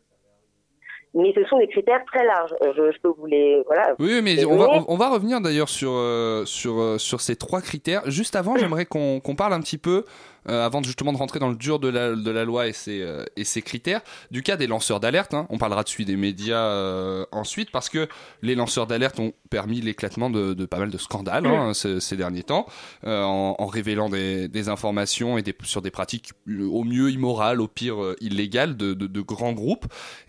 Mais 1.13 1.33
ce 1.35 1.43
sont 1.49 1.57
des 1.57 1.67
critères 1.67 2.03
très 2.05 2.25
larges. 2.25 2.53
Euh, 2.63 2.71
Je, 2.75 2.91
je 2.95 2.99
peux 3.01 3.09
vous 3.17 3.25
les... 3.25 3.61
Voilà. 3.65 3.95
Oui, 3.99 4.21
mais 4.23 4.45
on 4.45 4.55
va, 4.57 4.83
on, 4.87 4.95
va 4.95 5.09
revenir 5.09 5.41
d'ailleurs 5.41 5.67
sur, 5.67 5.91
euh, 5.93 6.45
sur, 6.45 6.79
euh, 6.79 6.97
sur 6.97 7.19
ces 7.19 7.35
trois 7.35 7.59
critères. 7.61 8.01
Juste 8.09 8.35
avant, 8.37 8.55
j'aimerais 8.55 8.85
qu'on 8.85 9.19
qu'on 9.19 9.35
parle 9.35 9.51
un 9.53 9.59
petit 9.59 9.77
peu, 9.77 10.05
euh, 10.47 10.65
avant 10.65 10.81
justement 10.81 11.11
de 11.11 11.17
rentrer 11.17 11.39
dans 11.39 11.49
le 11.49 11.55
dur 11.57 11.79
de 11.79 11.89
la, 11.89 12.15
de 12.15 12.31
la 12.31 12.45
loi 12.45 12.67
et 12.67 12.71
ses, 12.71 13.01
euh, 13.01 13.25
et 13.35 13.43
ses 13.43 13.61
critères, 13.61 13.99
du 14.31 14.41
cas 14.41 14.55
des 14.55 14.67
lanceurs 14.67 15.01
d'alerte. 15.01 15.33
hein. 15.33 15.47
On 15.49 15.57
parlera 15.57 15.83
de 15.83 15.89
celui 15.89 16.05
des 16.05 16.15
médias 16.15 16.65
euh, 16.69 17.25
ensuite, 17.33 17.71
parce 17.71 17.89
que 17.89 18.07
les 18.41 18.55
lanceurs 18.55 18.87
d'alerte 18.87 19.19
ont 19.19 19.33
permis 19.49 19.81
l'éclatement 19.81 20.29
de, 20.29 20.53
de 20.53 20.65
pas 20.65 20.77
mal 20.79 20.91
de 20.91 20.97
scandales 20.97 21.45
hein, 21.45 21.74
ces, 21.74 22.00
ces 22.00 22.15
derniers 22.15 22.43
temps, 22.43 22.67
euh, 23.05 23.21
en, 23.24 23.55
en 23.59 23.65
révélant 23.65 24.07
des, 24.07 24.47
des 24.47 24.69
informations 24.69 25.38
et 25.38 25.41
des, 25.41 25.53
sur 25.63 25.81
des 25.81 25.91
pratiques 25.91 26.31
au 26.47 26.86
mieux 26.86 27.09
immorales, 27.12 27.59
au 27.59 27.67
pire 27.67 27.97
illégales 28.21 28.77
de, 28.77 28.93
de, 28.93 29.07
de 29.07 29.21
grands 29.21 29.51
groupes. 29.53 29.88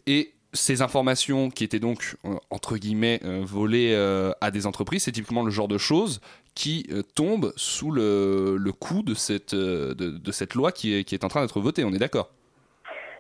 Et 0.09 0.33
ces 0.53 0.83
informations 0.83 1.51
qui 1.51 1.65
étaient 1.65 1.79
donc 1.79 2.17
euh, 2.25 2.35
entre 2.51 2.77
guillemets 2.77 3.21
euh, 3.25 3.41
volées 3.43 3.93
euh, 3.95 4.33
à 4.41 4.51
des 4.51 4.67
entreprises, 4.67 5.05
c'est 5.05 5.13
typiquement 5.13 5.43
le 5.43 5.51
genre 5.51 5.69
de 5.69 5.79
choses 5.79 6.21
qui 6.55 6.87
tombent 7.15 7.53
sous 7.57 7.91
le, 7.91 8.57
le 8.59 8.73
coup 8.73 9.03
de 9.03 9.15
cette, 9.15 9.55
de, 9.55 10.33
cette 10.33 10.55
loi 10.55 10.71
qui 10.71 10.95
est, 10.99 11.05
qui 11.05 11.15
est 11.15 11.25
en 11.25 11.29
train 11.29 11.41
d'être 11.41 11.61
votée. 11.61 11.83
On 11.83 11.93
est 11.95 11.99
d'accord? 11.99 12.29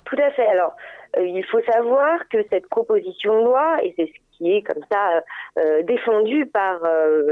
Tout 0.05 0.17
à 0.23 0.31
fait. 0.33 0.47
Alors, 0.47 0.77
il 1.19 1.43
faut 1.51 1.63
savoir 1.63 2.29
que 2.29 2.45
cette 2.51 2.69
proposition 2.69 3.41
de 3.41 3.45
loi, 3.47 3.79
et 3.83 3.95
c'est 3.97 4.05
ce 4.05 4.37
qui 4.37 4.53
est 4.53 4.61
comme 4.63 4.83
ça 4.93 5.23
défendu 5.85 6.45
par 6.45 6.81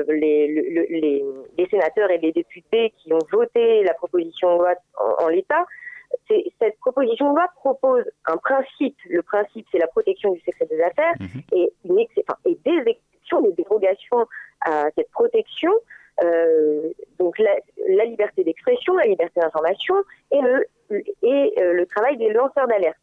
les, 0.09 0.47
le- 0.49 0.87
le- 0.91 1.45
les, 1.59 1.69
sénateurs 1.69 2.11
et 2.11 2.17
les 2.17 2.33
députés 2.33 2.95
qui 2.97 3.13
ont 3.13 3.19
voté 3.31 3.83
la 3.85 3.93
proposition 3.93 4.55
de 4.55 4.59
loi 4.63 4.73
en, 5.19 5.29
l'état, 5.29 5.67
cette 6.61 6.79
proposition 6.79 7.31
de 7.31 7.37
loi 7.37 7.47
propose 7.57 8.05
un 8.27 8.37
principe. 8.37 8.97
Le 9.09 9.23
principe, 9.23 9.67
c'est 9.71 9.79
la 9.79 9.87
protection 9.89 10.33
du 10.33 10.41
secret 10.41 10.67
des 10.67 10.81
affaires 10.81 11.15
et, 11.53 11.73
une 11.85 11.99
ex- 11.99 12.19
enfin, 12.29 12.39
et 12.45 12.57
des 12.65 12.83
exceptions, 12.93 13.41
des 13.43 13.53
dérogations 13.53 14.23
à 14.63 14.87
cette 14.97 15.11
protection. 15.11 15.73
euh, 16.23 16.91
donc 17.19 17.39
la, 17.39 17.55
la 17.89 18.05
liberté 18.05 18.45
d'expression, 18.45 18.95
la 18.97 19.05
liberté 19.05 19.41
d'information 19.41 19.95
et 20.31 20.41
le 20.41 20.67
et 21.23 21.55
euh, 21.61 21.73
le 21.73 21.87
travail 21.87 22.17
des 22.17 22.31
lanceurs 22.33 22.67
d'alerte. 22.67 22.99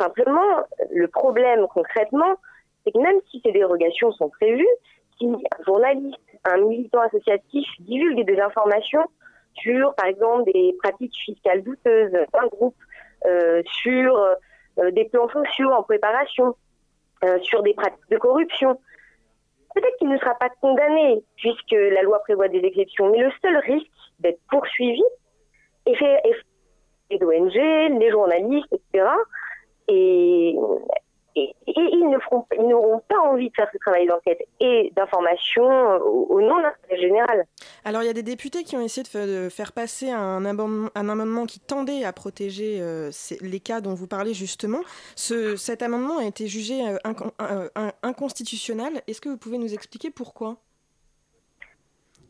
Simplement, 0.00 0.64
le 0.90 1.06
problème 1.08 1.66
concrètement, 1.68 2.34
c'est 2.82 2.92
que 2.92 2.98
même 2.98 3.20
si 3.30 3.40
ces 3.44 3.52
dérogations 3.52 4.10
sont 4.12 4.30
prévues, 4.30 4.66
si 5.18 5.26
un 5.26 5.62
journaliste, 5.64 6.18
un 6.44 6.58
militant 6.58 7.00
associatif 7.02 7.66
divulgue 7.80 8.24
des 8.24 8.40
informations 8.40 9.04
sur, 9.54 9.94
par 9.94 10.06
exemple, 10.06 10.50
des 10.52 10.74
pratiques 10.82 11.14
fiscales 11.24 11.62
douteuses 11.62 12.12
d'un 12.12 12.46
groupe, 12.48 12.76
euh, 13.26 13.62
sur 13.82 14.16
euh, 14.78 14.90
des 14.90 15.04
plans 15.06 15.28
sociaux 15.28 15.70
en 15.70 15.82
préparation, 15.82 16.54
euh, 17.24 17.38
sur 17.40 17.62
des 17.62 17.74
pratiques 17.74 18.10
de 18.10 18.18
corruption, 18.18 18.78
peut-être 19.74 19.96
qu'il 19.96 20.08
ne 20.08 20.18
sera 20.18 20.34
pas 20.34 20.50
condamné 20.60 21.22
puisque 21.36 21.72
la 21.72 22.02
loi 22.02 22.18
prévoit 22.20 22.48
des 22.48 22.58
exceptions, 22.58 23.10
mais 23.10 23.18
le 23.18 23.30
seul 23.42 23.56
risque 23.58 23.90
d'être 24.20 24.40
poursuivi 24.50 25.02
est 25.86 25.94
fait, 25.94 26.20
les 27.10 27.22
ONG, 27.22 27.54
les 28.00 28.10
journalistes, 28.10 28.72
etc. 28.72 29.08
Et 29.88 30.56
et, 31.36 31.54
ils 31.66 32.08
ne 32.08 32.18
feront, 32.20 32.46
ils 32.56 32.68
n'auront 32.68 33.02
pas 33.08 33.18
envie 33.18 33.48
de 33.48 33.54
faire 33.54 33.68
ce 33.72 33.78
travail 33.78 34.06
d'enquête 34.06 34.40
et 34.60 34.92
d'information 34.94 35.64
au, 35.64 36.26
au 36.30 36.40
nom 36.40 36.56
de 36.58 36.62
l'intérêt 36.62 37.00
général. 37.00 37.44
Alors 37.84 38.02
il 38.02 38.06
y 38.06 38.10
a 38.10 38.14
des 38.14 38.22
députés 38.22 38.62
qui 38.62 38.76
ont 38.76 38.80
essayé 38.80 39.04
de, 39.04 39.48
faire 39.48 39.72
passer 39.72 40.10
un 40.10 40.44
amendement, 40.44 40.90
un 40.94 41.08
amendement 41.08 41.46
qui 41.46 41.60
tendait 41.60 42.04
à 42.04 42.12
protéger 42.12 42.78
euh, 42.80 43.10
les 43.40 43.60
cas 43.60 43.80
dont 43.80 43.94
vous 43.94 44.06
parlez 44.06 44.34
justement. 44.34 44.80
Ce, 45.16 45.56
cet 45.56 45.82
amendement 45.82 46.18
a 46.18 46.24
été 46.24 46.46
jugé 46.46 46.80
euh, 46.86 47.68
inconstitutionnel. 48.02 49.02
Est-ce 49.06 49.20
que 49.20 49.28
vous 49.28 49.38
pouvez 49.38 49.58
nous 49.58 49.74
expliquer 49.74 50.10
pourquoi? 50.10 50.56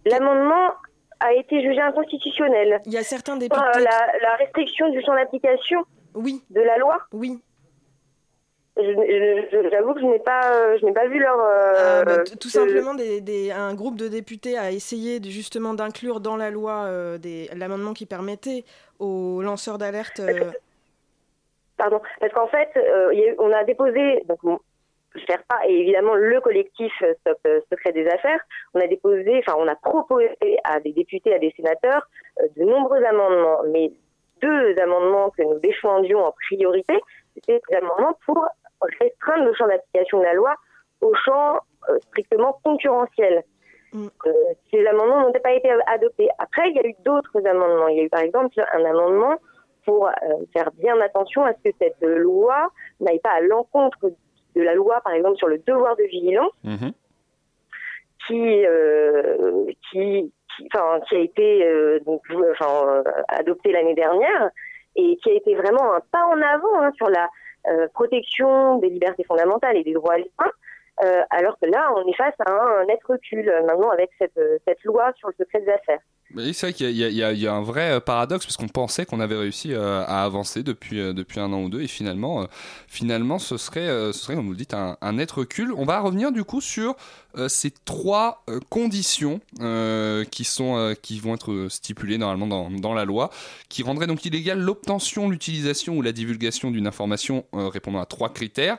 L'amendement 0.07 0.71
a 1.21 1.33
été 1.33 1.63
jugé 1.63 1.81
inconstitutionnel. 1.81 2.81
Il 2.87 2.93
y 2.93 2.99
a 2.99 3.03
certains 3.03 3.37
députés. 3.37 3.63
La, 3.77 4.19
la 4.21 4.37
restriction 4.37 4.91
du 4.91 5.03
champ 5.03 5.15
d'application 5.15 5.85
oui. 6.15 6.43
de 6.51 6.61
la 6.61 6.77
loi? 6.79 6.99
Oui. 7.13 7.41
J'avoue 8.77 9.95
que 9.95 10.01
je 10.01 10.07
n'ai 10.07 10.19
pas, 10.19 10.77
je 10.79 10.85
n'ai 10.85 10.93
pas 10.93 11.07
vu 11.07 11.21
leur. 11.21 11.39
Euh, 11.39 11.75
ah, 11.77 12.05
bah, 12.05 12.25
tout 12.41 12.49
simplement, 12.49 12.95
des, 12.95 13.53
un 13.53 13.73
groupe 13.75 13.97
de 13.97 14.09
députés 14.09 14.59
a 14.59 14.73
essayé 14.73 15.23
justement 15.23 15.75
d'inclure 15.75 16.19
dans 16.19 16.37
la 16.37 16.51
loi 16.51 16.87
euh, 16.87 17.17
l'amendement 17.55 17.93
qui 17.93 18.05
permettait 18.05 18.65
aux 18.99 19.43
lanceurs 19.43 19.79
d'alerte. 19.79 20.19
Euh, 20.19 20.51
Pardon, 21.77 22.01
parce 22.19 22.33
qu'en 22.33 22.49
fait, 22.49 22.69
on 23.39 23.53
a 23.53 23.63
déposé, 23.65 24.25
donc 24.29 24.61
pas 25.49 25.61
et 25.69 25.81
évidemment 25.81 26.15
le 26.15 26.41
collectif 26.41 26.93
Stop 27.21 27.39
Secret 27.71 27.93
des 27.93 28.09
Affaires, 28.09 28.41
on 28.75 28.81
a 28.81 28.89
déposé, 28.89 29.39
enfin 29.39 29.57
on 29.57 29.69
a 29.69 29.77
proposé 29.77 30.29
à 30.65 30.81
des 30.81 30.93
députés, 30.93 31.33
à 31.33 31.39
des 31.39 31.53
sénateurs, 31.57 32.09
de 32.57 32.65
nombreux 32.65 33.03
amendements, 33.05 33.61
mais 33.73 33.93
deux 34.43 34.77
amendements 34.81 35.31
que 35.31 35.43
nous 35.43 35.61
défendions 35.61 36.25
en 36.25 36.33
priorité, 36.33 37.01
c'était 37.35 37.61
des 37.71 37.77
amendements 37.77 38.19
pour 38.27 38.45
restreindre 39.01 39.45
le 39.45 39.55
champ 39.55 39.67
d'application 39.67 40.19
de 40.19 40.25
la 40.25 40.35
loi 40.35 40.55
au 41.01 41.15
champ 41.15 41.61
euh, 41.91 41.99
strictement 42.09 42.59
concurrentiel. 42.65 43.43
Mm. 43.93 44.07
Euh, 44.27 44.33
ces 44.71 44.87
amendements 44.87 45.23
n'ont 45.23 45.33
pas 45.33 45.53
été 45.53 45.71
adoptés. 45.87 46.29
Après, 46.39 46.71
il 46.71 46.77
y 46.77 46.81
a 46.81 46.87
eu 46.87 46.95
d'autres 47.05 47.47
amendements. 47.47 47.89
Il 47.89 47.97
y 47.99 48.01
a 48.01 48.05
eu 48.05 48.09
par 48.09 48.21
exemple 48.21 48.55
un 48.73 48.85
amendement 48.85 49.37
pour 49.85 50.09
euh, 50.09 50.11
faire 50.53 50.71
bien 50.73 50.99
attention 51.01 51.45
à 51.45 51.53
ce 51.53 51.71
que 51.71 51.77
cette 51.79 52.01
loi 52.01 52.71
n'aille 53.01 53.21
pas 53.21 53.33
à 53.33 53.41
l'encontre 53.41 54.13
de 54.57 54.63
la 54.63 54.75
loi, 54.75 55.01
par 55.03 55.13
exemple, 55.13 55.37
sur 55.37 55.49
le 55.49 55.59
devoir 55.59 55.97
de 55.97 56.05
vigilance, 56.05 56.53
mm-hmm. 56.65 56.93
qui, 58.27 58.65
qui, 59.91 60.33
qui, 60.57 60.69
qui, 60.69 61.17
a 61.17 61.19
été 61.19 62.01
donc, 62.07 62.23
adopté 63.29 63.73
l'année 63.73 63.95
dernière 63.95 64.51
et 64.97 65.17
qui 65.17 65.31
a 65.31 65.35
été 65.35 65.55
vraiment 65.55 65.93
un 65.93 66.01
pas 66.13 66.25
en 66.27 66.41
avant 66.41 66.81
hein, 66.81 66.93
sur 66.97 67.09
la 67.09 67.25
euh, 67.25 67.29
protection 67.95 68.79
des 68.79 68.89
libertés 68.89 69.25
fondamentales 69.25 69.77
et 69.77 69.85
des 69.85 69.95
droits 69.95 70.19
humains, 70.19 70.53
euh, 71.03 71.23
alors 71.31 71.59
que 71.59 71.67
là, 71.67 71.93
on 71.97 72.07
est 72.07 72.15
face 72.15 72.35
à 72.47 72.51
un, 72.53 72.85
net 72.85 73.01
recul 73.05 73.49
euh, 73.49 73.65
maintenant 73.65 73.91
avec 73.91 74.11
cette, 74.19 74.39
cette 74.67 74.83
loi 74.85 75.13
sur 75.17 75.29
le 75.29 75.35
secret 75.39 75.61
des 75.61 75.73
affaires. 75.73 76.01
Oui, 76.37 76.53
c'est 76.53 76.67
vrai 76.67 76.73
qu'il 76.73 76.91
y, 76.91 77.01
y, 77.01 77.47
a 77.47 77.55
un 77.55 77.63
vrai 77.63 78.01
paradoxe 78.01 78.45
parce 78.45 78.57
qu'on 78.57 78.69
pensait 78.69 79.07
qu'on 79.07 79.21
avait 79.21 79.37
réussi 79.37 79.73
à 79.75 80.25
avancer 80.25 80.63
depuis, 80.63 80.97
depuis 81.15 81.39
un 81.39 81.53
an 81.53 81.63
ou 81.63 81.69
deux 81.69 81.83
et 81.83 81.87
finalement, 81.87 82.47
finalement 82.89 83.39
ce, 83.39 83.57
serait, 83.57 83.87
ce 83.87 84.13
serait, 84.13 84.35
comme 84.35 84.47
vous 84.47 84.53
le 84.53 84.57
dites, 84.57 84.75
un, 84.75 84.97
un, 85.01 85.13
net 85.13 85.31
recul. 85.31 85.73
On 85.77 85.85
va 85.85 86.01
revenir 86.01 86.33
du 86.33 86.43
coup 86.43 86.61
sur 86.61 86.97
ces 87.47 87.71
trois 87.71 88.45
conditions 88.69 89.41
qui, 90.31 90.45
sont, 90.45 90.95
qui 91.03 91.21
vont 91.21 91.35
être 91.35 91.69
stipulées 91.69 92.19
normalement 92.19 92.47
dans, 92.47 92.71
dans, 92.71 92.95
la 92.95 93.05
loi, 93.05 93.31
qui 93.69 93.85
rendraient 93.85 94.09
donc 94.09 94.25
illégal 94.25 94.59
l'obtention, 94.59 95.31
l'utilisation 95.31 95.97
ou 95.97 96.03
la 96.03 96.13
divulgation 96.13 96.73
d'une 96.73 96.89
information 96.89 97.45
répondant 97.53 98.01
à 98.01 98.07
trois 98.07 98.33
critères 98.33 98.79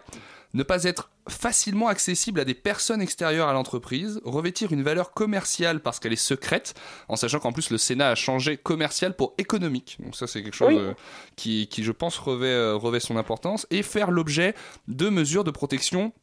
ne 0.56 0.64
pas 0.64 0.86
être 0.86 1.12
facilement 1.28 1.88
accessible 1.90 2.40
à 2.40 2.46
des 2.46 2.54
personnes 2.54 3.02
extérieures 3.02 3.50
à 3.50 3.54
l'entreprise, 3.54 4.22
revêtir 4.24 4.72
une 4.72 4.84
valeur 4.84 5.12
commerciale 5.12 5.82
parce 5.82 6.00
qu'elle 6.00 6.14
est 6.14 6.16
secrète, 6.16 6.74
en 7.10 7.18
sachant 7.18 7.40
qu'en 7.40 7.52
plus 7.52 7.70
le 7.70 7.78
Sénat 7.78 8.10
a 8.10 8.16
changé 8.16 8.58
commercial 8.58 9.16
pour 9.16 9.34
économique. 9.38 9.98
Donc 10.00 10.16
ça 10.16 10.28
c'est 10.28 10.42
quelque 10.42 10.56
chose 10.56 10.74
euh, 10.74 10.94
qui, 11.36 11.68
qui, 11.68 11.84
je 11.84 11.92
pense, 11.92 12.18
revêt, 12.18 12.48
euh, 12.48 12.76
revêt 12.76 13.02
son 13.02 13.18
importance, 13.18 13.68
et 13.70 13.84
faire 13.84 14.12
l'objet 14.12 14.56
de 14.88 15.10
mesures 15.10 15.44
de 15.44 15.52
protection 15.52 16.14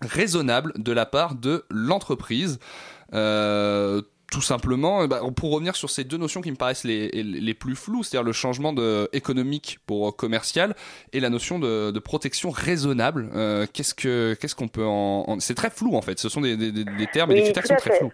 raisonnables 0.00 0.72
de 0.76 0.92
la 0.92 1.04
part 1.04 1.34
de 1.34 1.64
l'entreprise. 1.70 2.58
Euh, 3.12 4.00
tout 4.32 4.40
simplement, 4.40 5.06
bah, 5.06 5.20
pour 5.36 5.52
revenir 5.52 5.76
sur 5.76 5.90
ces 5.90 6.04
deux 6.04 6.16
notions 6.16 6.40
qui 6.40 6.50
me 6.50 6.56
paraissent 6.56 6.84
les, 6.84 7.08
les 7.10 7.54
plus 7.54 7.76
floues, 7.76 8.02
c'est-à-dire 8.02 8.24
le 8.24 8.32
changement 8.32 8.72
de, 8.72 9.08
économique 9.12 9.78
pour 9.86 10.16
commercial 10.16 10.74
et 11.12 11.20
la 11.20 11.28
notion 11.28 11.58
de, 11.58 11.90
de 11.90 11.98
protection 12.00 12.48
raisonnable. 12.48 13.28
Euh, 13.34 13.66
qu'est-ce 13.72 13.94
que 13.94 14.32
qu'est-ce 14.40 14.56
qu'on 14.56 14.68
peut 14.68 14.86
en, 14.86 15.38
c'est 15.38 15.54
très 15.54 15.68
flou 15.68 15.94
en 15.94 16.00
fait. 16.00 16.18
Ce 16.18 16.30
sont 16.30 16.40
des, 16.40 16.56
des, 16.56 16.72
des 16.72 17.06
termes 17.12 17.30
et 17.32 17.34
des 17.34 17.42
critères 17.42 17.62
qui 17.62 17.68
sont 17.68 17.76
très 17.76 17.98
flous. 17.98 18.12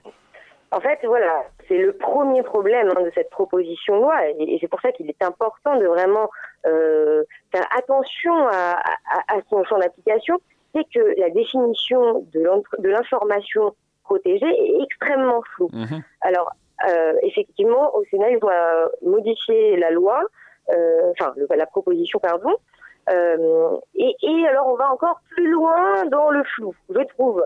En 0.72 0.80
fait, 0.80 0.98
voilà, 1.04 1.44
c'est 1.68 1.78
le 1.78 1.92
premier 1.92 2.42
problème 2.42 2.92
hein, 2.94 3.02
de 3.02 3.10
cette 3.14 3.30
proposition 3.30 3.96
de 3.96 4.02
loi, 4.02 4.28
et, 4.28 4.58
c'est 4.60 4.68
pour 4.68 4.80
ça 4.80 4.92
qu'il 4.92 5.08
est 5.08 5.22
important 5.22 5.78
de 5.78 5.86
vraiment 5.86 6.28
euh, 6.66 7.22
faire 7.52 7.66
attention 7.78 8.34
à, 8.48 8.72
à, 9.16 9.36
à 9.36 9.40
son 9.48 9.64
champ 9.64 9.78
d'application. 9.78 10.36
C'est 10.74 10.84
que 10.92 11.18
la 11.18 11.30
définition 11.30 12.26
de 12.34 12.88
l'information 12.88 13.74
protégé 14.08 14.46
est 14.46 14.82
extrêmement 14.82 15.42
flou. 15.54 15.68
Mhm. 15.72 16.02
Alors, 16.22 16.50
euh, 16.88 17.12
effectivement, 17.22 17.94
au 17.94 18.04
Sénat, 18.10 18.30
ils 18.30 18.38
doit 18.38 18.90
modifier 19.02 19.76
la 19.76 19.90
loi, 19.90 20.22
euh, 20.70 21.12
enfin, 21.12 21.34
la 21.50 21.66
proposition, 21.66 22.18
pardon. 22.18 22.54
Euh, 23.10 23.76
et, 23.94 24.14
alors, 24.48 24.68
on 24.68 24.76
va 24.76 24.90
encore 24.92 25.20
plus 25.30 25.50
loin 25.50 26.04
dans 26.06 26.30
le 26.30 26.42
flou, 26.44 26.74
je 26.90 27.02
trouve. 27.14 27.44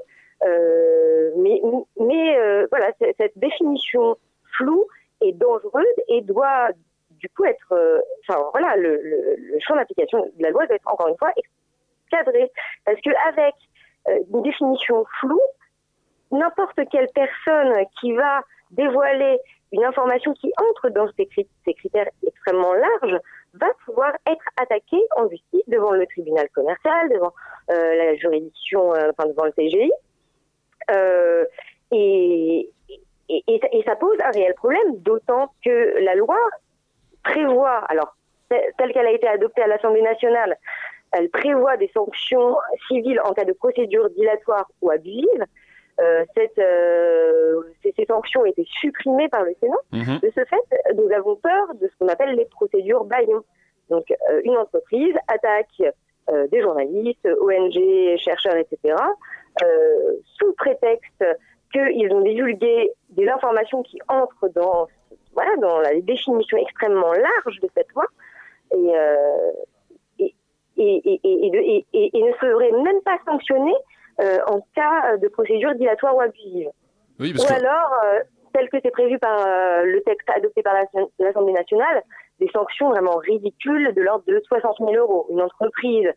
mais 1.42 1.60
mais 1.98 2.66
voilà, 2.70 2.92
cette 3.18 3.36
définition 3.36 4.16
floue 4.56 4.86
est 5.20 5.32
dangereuse 5.32 5.96
et 6.08 6.20
doit 6.22 6.68
du 7.10 7.28
coup 7.28 7.44
être, 7.44 7.72
enfin 8.22 8.42
voilà, 8.52 8.76
le, 8.76 9.00
le 9.00 9.58
champ 9.60 9.76
d'application 9.76 10.18
de 10.18 10.42
la 10.42 10.50
loi 10.50 10.66
doit 10.66 10.76
être 10.76 10.92
encore 10.92 11.08
une 11.08 11.16
fois 11.16 11.30
cadré, 12.10 12.50
parce 12.84 13.00
que 13.00 13.10
avec 13.28 13.54
une 14.32 14.42
définition 14.42 15.04
floue, 15.20 15.48
n'importe 16.32 16.80
quelle 16.90 17.08
personne 17.14 17.72
qui 18.00 18.12
va 18.12 18.42
dévoiler 18.70 19.38
une 19.72 19.84
information 19.84 20.32
qui 20.34 20.52
entre 20.70 20.90
dans 20.90 21.08
ces, 21.16 21.26
critères 21.74 22.08
extrêmement 22.26 22.74
larges 22.74 23.18
va 23.54 23.68
pouvoir 23.84 24.12
être 24.26 24.44
attaquée 24.56 25.02
en 25.16 25.28
justice 25.28 25.62
devant 25.66 25.92
le 25.92 26.06
tribunal 26.06 26.48
commercial, 26.50 27.08
devant 27.10 27.32
euh, 27.70 27.94
la 27.96 28.16
juridiction, 28.16 28.94
euh, 28.94 29.10
enfin 29.10 29.28
devant 29.28 29.44
le 29.44 29.52
CGI. 29.52 29.92
Euh, 30.90 31.44
et, 31.90 32.68
ça 33.86 33.96
pose 33.96 34.16
un 34.22 34.30
réel 34.30 34.54
problème, 34.54 34.96
d'autant 34.98 35.52
que 35.64 35.98
la 36.00 36.14
loi 36.14 36.36
prévoit, 37.24 37.78
alors 37.88 38.14
telle 38.48 38.92
qu'elle 38.92 39.06
a 39.06 39.12
été 39.12 39.26
adoptée 39.26 39.62
à 39.62 39.66
l'Assemblée 39.66 40.02
nationale, 40.02 40.56
elle 41.12 41.30
prévoit 41.30 41.76
des 41.76 41.90
sanctions 41.94 42.56
civiles 42.88 43.20
en 43.24 43.32
cas 43.32 43.44
de 43.44 43.52
procédure 43.52 44.10
dilatoire 44.10 44.70
ou 44.82 44.90
abusive, 44.90 45.46
cette, 46.34 46.58
euh, 46.58 47.62
ces, 47.82 47.92
ces, 47.96 48.06
sanctions 48.06 48.44
été 48.44 48.64
supprimées 48.80 49.28
par 49.28 49.44
le 49.44 49.54
Sénat. 49.60 49.76
Mhm. 49.92 50.20
De 50.20 50.30
ce 50.34 50.44
fait, 50.44 50.94
nous 50.94 51.10
avons 51.12 51.36
peur 51.36 51.74
de 51.80 51.86
ce 51.86 51.92
qu'on 51.98 52.08
appelle 52.08 52.34
les 52.34 52.46
procédures 52.46 53.04
baillons. 53.04 53.44
Donc, 53.90 54.10
euh, 54.10 54.40
une 54.44 54.56
entreprise 54.56 55.14
attaque 55.28 55.94
des 56.50 56.62
journalistes, 56.62 57.28
ONG, 57.40 58.16
chercheurs, 58.16 58.56
etc., 58.56 58.94
sous 60.38 60.52
prétexte 60.54 61.24
qu'ils 61.72 62.12
ont 62.12 62.20
divulgué 62.22 62.92
des 63.10 63.28
informations 63.28 63.82
qui 63.82 63.98
entrent 64.08 64.48
dans, 64.54 64.86
voilà, 65.34 65.54
dans 65.56 65.80
la 65.80 66.00
définition 66.00 66.56
extrêmement 66.58 67.12
large 67.12 67.60
de 67.60 67.68
cette 67.76 67.90
loi. 67.92 68.06
Et, 68.74 68.92
et, 70.18 70.34
et, 70.78 71.20
et, 71.22 71.84
et, 71.92 72.22
ne 72.22 72.32
seraient 72.34 72.82
même 72.82 73.00
pas 73.02 73.18
sanctionnés 73.26 73.74
euh, 73.74 73.91
en 74.18 74.60
cas 74.74 75.16
de 75.16 75.28
procédure 75.28 75.74
dilatoire 75.74 76.16
ou 76.16 76.20
abusive. 76.20 76.68
Oui, 77.20 77.34
ou 77.38 77.52
alors, 77.52 77.94
euh, 78.04 78.20
tel 78.52 78.68
que 78.68 78.78
c'est 78.82 78.90
prévu 78.90 79.18
par 79.18 79.38
euh, 79.38 79.84
le 79.84 80.00
texte 80.02 80.28
adopté 80.30 80.62
par 80.62 80.74
l'Assemblée 81.18 81.52
nationale, 81.52 82.02
des 82.40 82.48
sanctions 82.52 82.90
vraiment 82.90 83.16
ridicules 83.16 83.92
de 83.94 84.02
l'ordre 84.02 84.24
de 84.26 84.40
60 84.46 84.76
000 84.78 84.92
euros. 84.94 85.26
Une 85.30 85.40
entreprise 85.40 86.08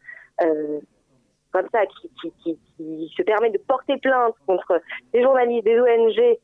comme 1.55 1.69
ça 1.71 1.85
qui, 1.85 2.11
qui, 2.43 2.57
qui, 2.77 3.13
se 3.15 3.23
permet 3.23 3.49
de 3.49 3.57
porter 3.57 3.97
plainte 3.97 4.35
contre 4.45 4.81
des 5.13 5.21
journalistes, 5.21 5.63
des 5.63 5.79
ONG, 5.79 6.37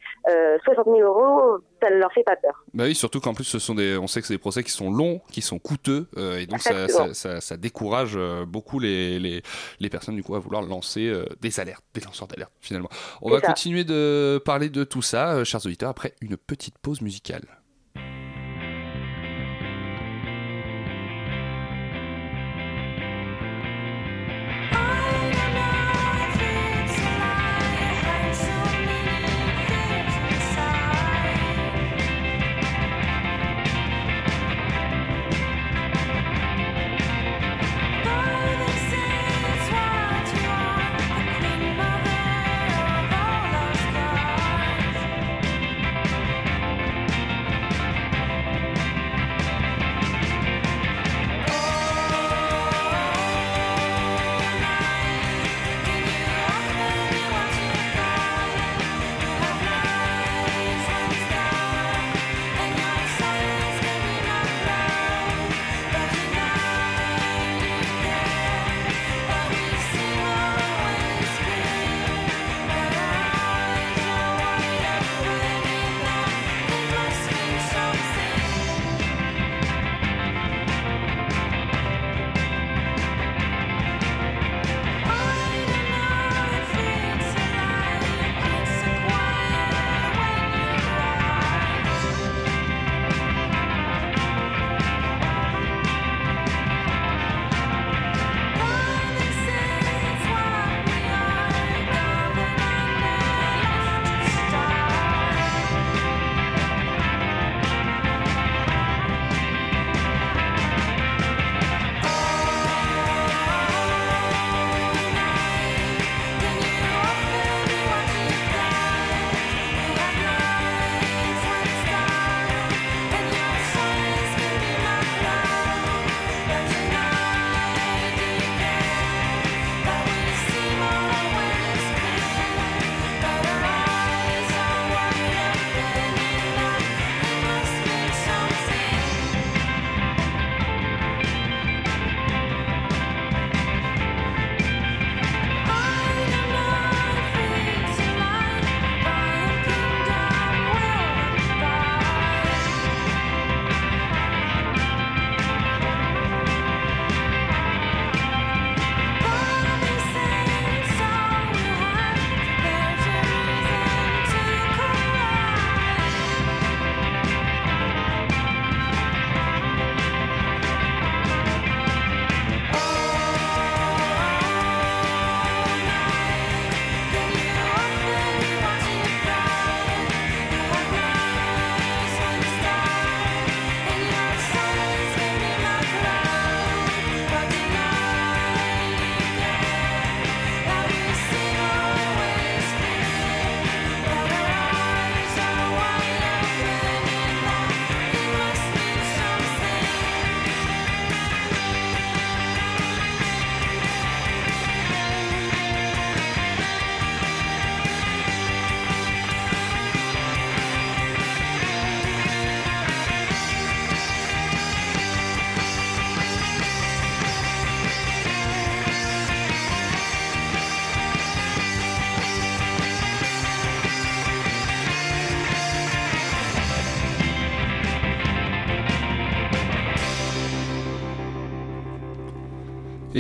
60 0.64 0.86
000 0.86 1.00
euros, 1.00 1.60
ça 1.82 1.90
ne 1.90 1.96
leur 1.96 2.14
fait 2.14 2.24
pas 2.24 2.38
peur. 2.38 2.64
Bah 2.74 2.86
oui, 2.86 2.96
surtout 2.96 3.20
qu'en 3.20 3.34
plus, 3.34 3.44
ce 3.44 3.60
sont 3.60 3.76
des, 3.76 3.98
on 3.98 4.08
sait 4.08 4.22
que 4.22 4.28
c'est 4.28 4.36
des 4.36 4.40
procès 4.40 4.64
qui 4.64 4.72
sont 4.72 4.90
longs, 4.90 5.20
qui 5.32 5.42
sont 5.42 5.60
coûteux, 5.60 6.08
euh, 6.18 6.38
et 6.38 6.46
donc 6.46 6.62
ça, 6.62 6.88
ça, 6.88 7.14
ça, 7.14 7.42
ça, 7.42 7.58
décourage 7.58 8.14
euh, 8.16 8.46
beaucoup 8.46 8.80
les, 8.80 9.20
les, 9.20 9.44
les, 9.82 9.90
personnes 9.90 10.16
du 10.16 10.24
coup 10.24 10.36
à 10.36 10.40
vouloir 10.40 10.62
lancer 10.62 11.08
euh, 11.08 11.26
des 11.42 11.60
alertes, 11.60 11.84
des 11.94 12.02
lanceurs 12.02 12.30
d'alerte 12.30 12.54
finalement. 12.62 12.90
On 13.22 13.30
va 13.30 13.42
continuer 13.42 13.84
de 13.84 14.42
parler 14.46 14.70
de 14.70 14.86
tout 14.86 15.02
ça, 15.02 15.44
chers 15.44 15.66
auditeurs, 15.66 15.90
après 15.90 16.14
une 16.22 16.38
petite 16.38 16.78
pause 16.78 17.02
musicale. 17.02 17.44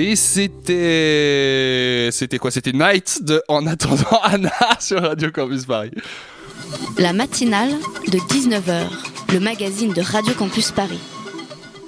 Et 0.01 0.15
c'était. 0.15 2.09
C'était 2.11 2.39
quoi? 2.39 2.49
C'était 2.49 2.71
Night 2.71 3.19
de 3.21 3.39
En 3.47 3.67
attendant 3.67 4.19
Anna 4.23 4.51
sur 4.79 4.99
Radio 4.99 5.29
Campus 5.29 5.65
Paris. 5.65 5.91
La 6.97 7.13
matinale 7.13 7.69
de 8.11 8.17
19h, 8.17 8.87
le 9.31 9.39
magazine 9.39 9.93
de 9.93 10.01
Radio 10.01 10.33
Campus 10.33 10.71
Paris. 10.71 10.97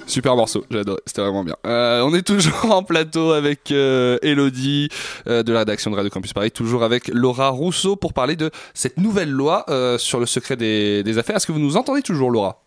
Super 0.06 0.36
morceau, 0.36 0.64
j'ai 0.70 0.78
adoré, 0.78 1.00
c'était 1.06 1.22
vraiment 1.22 1.42
bien. 1.42 1.56
Euh, 1.66 2.02
on 2.02 2.14
est 2.14 2.22
toujours 2.22 2.70
en 2.70 2.84
plateau 2.84 3.32
avec 3.32 3.72
euh, 3.72 4.18
Elodie 4.22 4.90
euh, 5.26 5.42
de 5.42 5.52
la 5.52 5.60
rédaction 5.60 5.90
de 5.90 5.96
Radio 5.96 6.10
Campus 6.10 6.32
Paris, 6.32 6.52
toujours 6.52 6.84
avec 6.84 7.08
Laura 7.08 7.48
Rousseau 7.48 7.96
pour 7.96 8.12
parler 8.12 8.36
de 8.36 8.52
cette 8.74 8.98
nouvelle 8.98 9.30
loi 9.30 9.66
sur 9.98 10.20
le 10.20 10.26
secret 10.26 10.54
des, 10.54 11.02
des 11.02 11.18
affaires. 11.18 11.34
Est-ce 11.34 11.48
que 11.48 11.52
vous 11.52 11.58
nous 11.58 11.76
entendez 11.76 12.02
toujours, 12.02 12.30
Laura? 12.30 12.63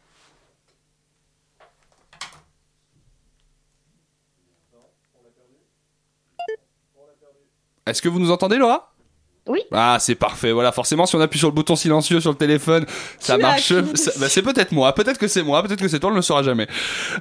Est-ce 7.88 8.02
que 8.02 8.10
vous 8.10 8.20
nous 8.20 8.32
entendez, 8.32 8.58
Laura? 8.58 8.94
Oui. 9.50 9.62
Ah, 9.72 9.96
c'est 10.02 10.16
parfait. 10.16 10.52
Voilà, 10.52 10.74
forcément, 10.74 11.06
si 11.06 11.16
on 11.16 11.22
appuie 11.22 11.40
sur 11.40 11.48
le 11.48 11.54
bouton 11.54 11.78
silencieux 11.78 12.20
sur 12.20 12.32
le 12.32 12.36
téléphone, 12.38 12.86
ça 13.18 13.38
marche. 13.38 13.72
bah, 14.20 14.28
c'est 14.28 14.42
peut-être 14.42 14.74
moi, 14.74 14.92
peut-être 14.94 15.18
que 15.18 15.30
c'est 15.30 15.42
moi, 15.42 15.64
peut-être 15.64 15.80
que 15.80 15.88
c'est 15.88 16.02
toi, 16.02 16.10
on 16.10 16.12
ne 16.12 16.18
le 16.18 16.22
saura 16.22 16.44
jamais. 16.44 16.68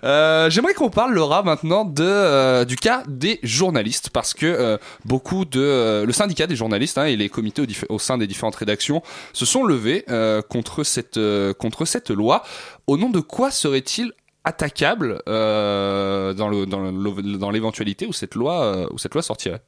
Euh, 0.02 0.50
J'aimerais 0.50 0.74
qu'on 0.74 0.90
parle, 0.90 1.14
Laura, 1.14 1.44
maintenant 1.44 1.84
de 1.84 2.02
euh, 2.02 2.64
du 2.64 2.74
cas 2.74 3.04
des 3.06 3.38
journalistes, 3.44 4.10
parce 4.10 4.34
que 4.34 4.44
euh, 4.44 4.76
beaucoup 5.04 5.44
de 5.44 5.60
euh, 5.60 6.04
le 6.04 6.12
syndicat 6.12 6.48
des 6.48 6.56
journalistes 6.56 6.98
hein, 6.98 7.04
et 7.04 7.14
les 7.14 7.28
comités 7.28 7.64
au, 7.88 7.98
sein 8.00 8.18
des 8.18 8.26
différentes 8.26 8.56
rédactions 8.56 9.02
se 9.32 9.46
sont 9.46 9.62
levés 9.62 10.04
euh, 10.10 10.42
contre 10.42 10.82
cette 10.82 11.18
euh, 11.18 11.54
contre 11.54 11.84
cette 11.84 12.10
loi. 12.10 12.42
Au 12.88 12.96
nom 12.96 13.08
de 13.08 13.20
quoi 13.20 13.52
serait-il 13.52 14.10
attaquable 14.42 15.22
euh, 15.28 16.34
dans 16.34 16.48
le 16.48 16.66
dans 16.66 16.80
le- 16.80 17.38
dans 17.38 17.50
l'éventualité 17.52 18.04
où 18.06 18.12
cette 18.12 18.34
loi 18.34 18.64
euh, 18.64 18.86
où 18.90 18.98
cette 18.98 19.14
loi 19.14 19.22
sortirait? 19.22 19.62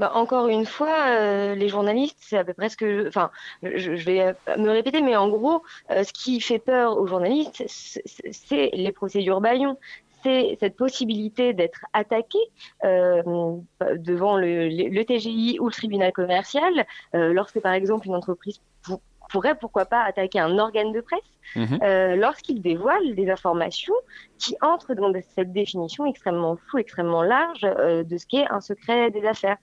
Bah, 0.00 0.12
encore 0.14 0.48
une 0.48 0.64
fois, 0.64 1.10
euh, 1.10 1.54
les 1.54 1.68
journalistes, 1.68 2.16
c'est 2.20 2.38
à 2.38 2.44
peu 2.44 2.54
près 2.54 2.70
ce 2.70 2.76
que, 2.78 3.06
enfin, 3.06 3.30
je, 3.62 3.92
vais 3.92 4.22
euh, 4.22 4.56
me 4.56 4.70
répéter, 4.70 5.02
mais 5.02 5.14
en 5.14 5.28
gros, 5.28 5.62
euh, 5.90 6.04
ce 6.04 6.12
qui 6.14 6.40
fait 6.40 6.58
peur 6.58 6.96
aux 6.96 7.06
journalistes, 7.06 7.62
c'est 7.66 8.70
les 8.72 8.92
procédures 8.92 9.42
Bayon. 9.42 9.76
C'est 10.22 10.56
cette 10.58 10.76
possibilité 10.76 11.52
d'être 11.52 11.84
attaqué 11.92 12.38
devant 12.82 14.36
le, 14.36 15.02
TGI 15.02 15.58
ou 15.60 15.66
le 15.66 15.72
tribunal 15.72 16.12
commercial, 16.12 16.86
lorsque 17.14 17.58
par 17.60 17.72
exemple 17.72 18.06
une 18.06 18.14
entreprise 18.14 18.60
pourrait, 19.30 19.54
pourquoi 19.54 19.84
pas, 19.86 20.02
attaquer 20.02 20.40
un 20.40 20.58
organe 20.58 20.92
de 20.92 21.00
presse 21.00 21.20
Mhm. 21.56 21.78
euh, 21.82 22.14
lorsqu'il 22.16 22.62
dévoile 22.62 23.14
des 23.16 23.28
informations 23.28 23.94
qui 24.38 24.54
entrent 24.62 24.94
dans 24.94 25.12
cette 25.34 25.52
définition 25.52 26.06
extrêmement 26.06 26.56
floue, 26.56 26.78
extrêmement 26.78 27.22
large 27.22 27.64
euh, 27.64 28.04
de 28.04 28.16
ce 28.18 28.26
qu'est 28.26 28.46
un 28.50 28.60
secret 28.60 29.10
des 29.10 29.24
affaires. 29.26 29.56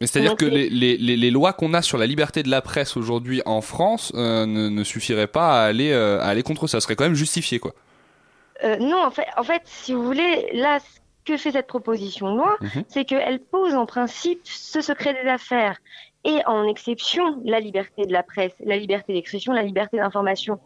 Mais 0.00 0.06
c'est-à-dire 0.06 0.36
que 0.36 0.44
les- 0.44 1.30
lois 1.30 1.52
qu'on 1.52 1.72
a 1.74 1.82
sur 1.82 1.98
la 1.98 2.06
liberté 2.06 2.42
de 2.42 2.50
la 2.50 2.60
presse 2.62 2.96
aujourd'hui 2.96 3.42
en 3.46 3.60
France 3.60 4.12
euh, 4.14 4.44
ne, 4.46 4.68
ne 4.68 4.84
suffiraient 4.84 5.26
pas 5.26 5.62
à 5.62 5.64
aller, 5.66 5.92
à 5.92 6.22
aller 6.26 6.42
contre 6.42 6.66
ça. 6.66 6.78
Ce 6.80 6.84
serait 6.84 6.96
quand 6.96 7.04
même 7.04 7.14
justifié, 7.14 7.58
quoi. 7.58 7.72
Non, 8.80 9.02
en 9.04 9.10
fait, 9.10 9.26
en 9.36 9.42
fait, 9.42 9.62
si 9.64 9.92
vous 9.94 10.02
voulez, 10.02 10.48
là, 10.54 10.78
ce 10.80 10.86
que 11.32 11.36
fait 11.36 11.50
cette 11.52 11.66
proposition 11.66 12.30
de 12.32 12.36
loi, 12.38 12.56
Mhm. 12.60 12.84
c'est 12.88 13.04
qu'elle 13.04 13.40
pose 13.40 13.74
en 13.74 13.84
principe 13.86 14.40
ce 14.44 14.80
secret 14.80 15.14
des 15.22 15.28
affaires 15.28 15.76
et 16.26 16.44
en 16.46 16.66
exception 16.66 17.40
la 17.44 17.60
liberté 17.60 18.04
de 18.04 18.12
la 18.12 18.22
presse, 18.22 18.52
la 18.60 18.76
liberté 18.76 19.12
d'expression, 19.12 19.52
la 19.52 19.62
liberté 19.62 19.96
d'information. 19.96 20.58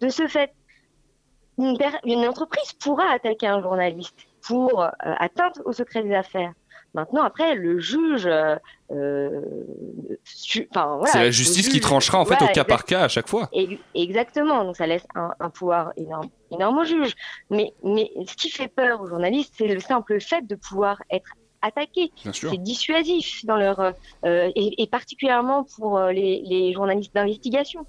De 0.00 0.08
ce 0.10 0.28
fait, 0.28 0.52
une, 1.58 2.26
entreprise 2.26 2.74
pourra 2.74 3.10
attaquer 3.10 3.46
un 3.46 3.62
journaliste 3.62 4.26
pour 4.46 4.82
euh, 4.82 4.88
atteinte 5.00 5.60
au 5.64 5.72
secret 5.72 6.02
des 6.02 6.14
affaires. 6.14 6.52
Maintenant, 6.92 7.22
après, 7.24 7.54
le 7.54 7.78
juge, 7.78 8.26
euh, 8.26 8.56
euh, 8.90 9.40
voilà, 10.74 11.06
c'est 11.06 11.18
la 11.18 11.30
justice 11.30 11.68
qui 11.68 11.80
tranchera 11.80 12.18
en 12.18 12.24
fait 12.24 12.36
voilà, 12.36 12.52
au 12.52 12.54
cas 12.54 12.64
par 12.64 12.84
cas 12.84 13.02
à 13.04 13.08
chaque 13.08 13.28
fois. 13.28 13.48
Ex- 13.52 13.80
Exactement, 13.94 14.64
donc 14.64 14.76
ça 14.76 14.86
laisse 14.86 15.06
un, 15.14 15.32
un 15.40 15.50
pouvoir 15.50 15.92
énorme, 15.96 16.28
énorme 16.50 16.78
au 16.78 16.84
juge. 16.84 17.14
Mais, 17.50 17.74
mais 17.82 18.10
ce 18.26 18.34
qui 18.36 18.50
fait 18.50 18.68
peur 18.68 19.02
aux 19.02 19.06
journalistes, 19.06 19.54
c'est 19.58 19.66
le 19.66 19.80
simple 19.80 20.20
fait 20.20 20.46
de 20.46 20.54
pouvoir 20.54 21.02
être 21.10 21.30
sûr. 22.32 22.50
C'est 22.50 22.58
dissuasif 22.58 23.44
dans 23.44 23.56
leur 23.56 23.80
euh, 23.80 23.92
euh, 24.24 24.50
et, 24.54 24.82
et 24.82 24.86
particulièrement 24.86 25.64
pour 25.76 25.98
euh, 25.98 26.12
les, 26.12 26.42
les 26.44 26.72
journalistes 26.72 27.14
d'investigation. 27.14 27.86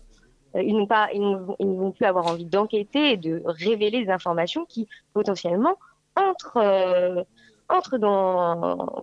Ils 0.56 0.75
n'ont 0.75 0.88
pas, 0.88 1.10
ils 1.13 1.21
ne 1.21 1.38
vont- 1.38 1.56
ils 1.60 1.69
ne 1.71 1.77
vont 1.77 1.91
plus 1.91 2.06
avoir 2.06 2.27
envie 2.27 2.45
d'enquêter 2.45 3.12
et 3.12 3.17
de 3.17 3.43
révéler 3.45 4.03
des 4.06 4.10
informations 4.12 4.65
qui 4.65 4.88
potentiellement 5.13 5.75
entrent. 6.15 6.58
euh, 6.58 7.23
entrent 7.69 7.97
dans, 7.97 8.56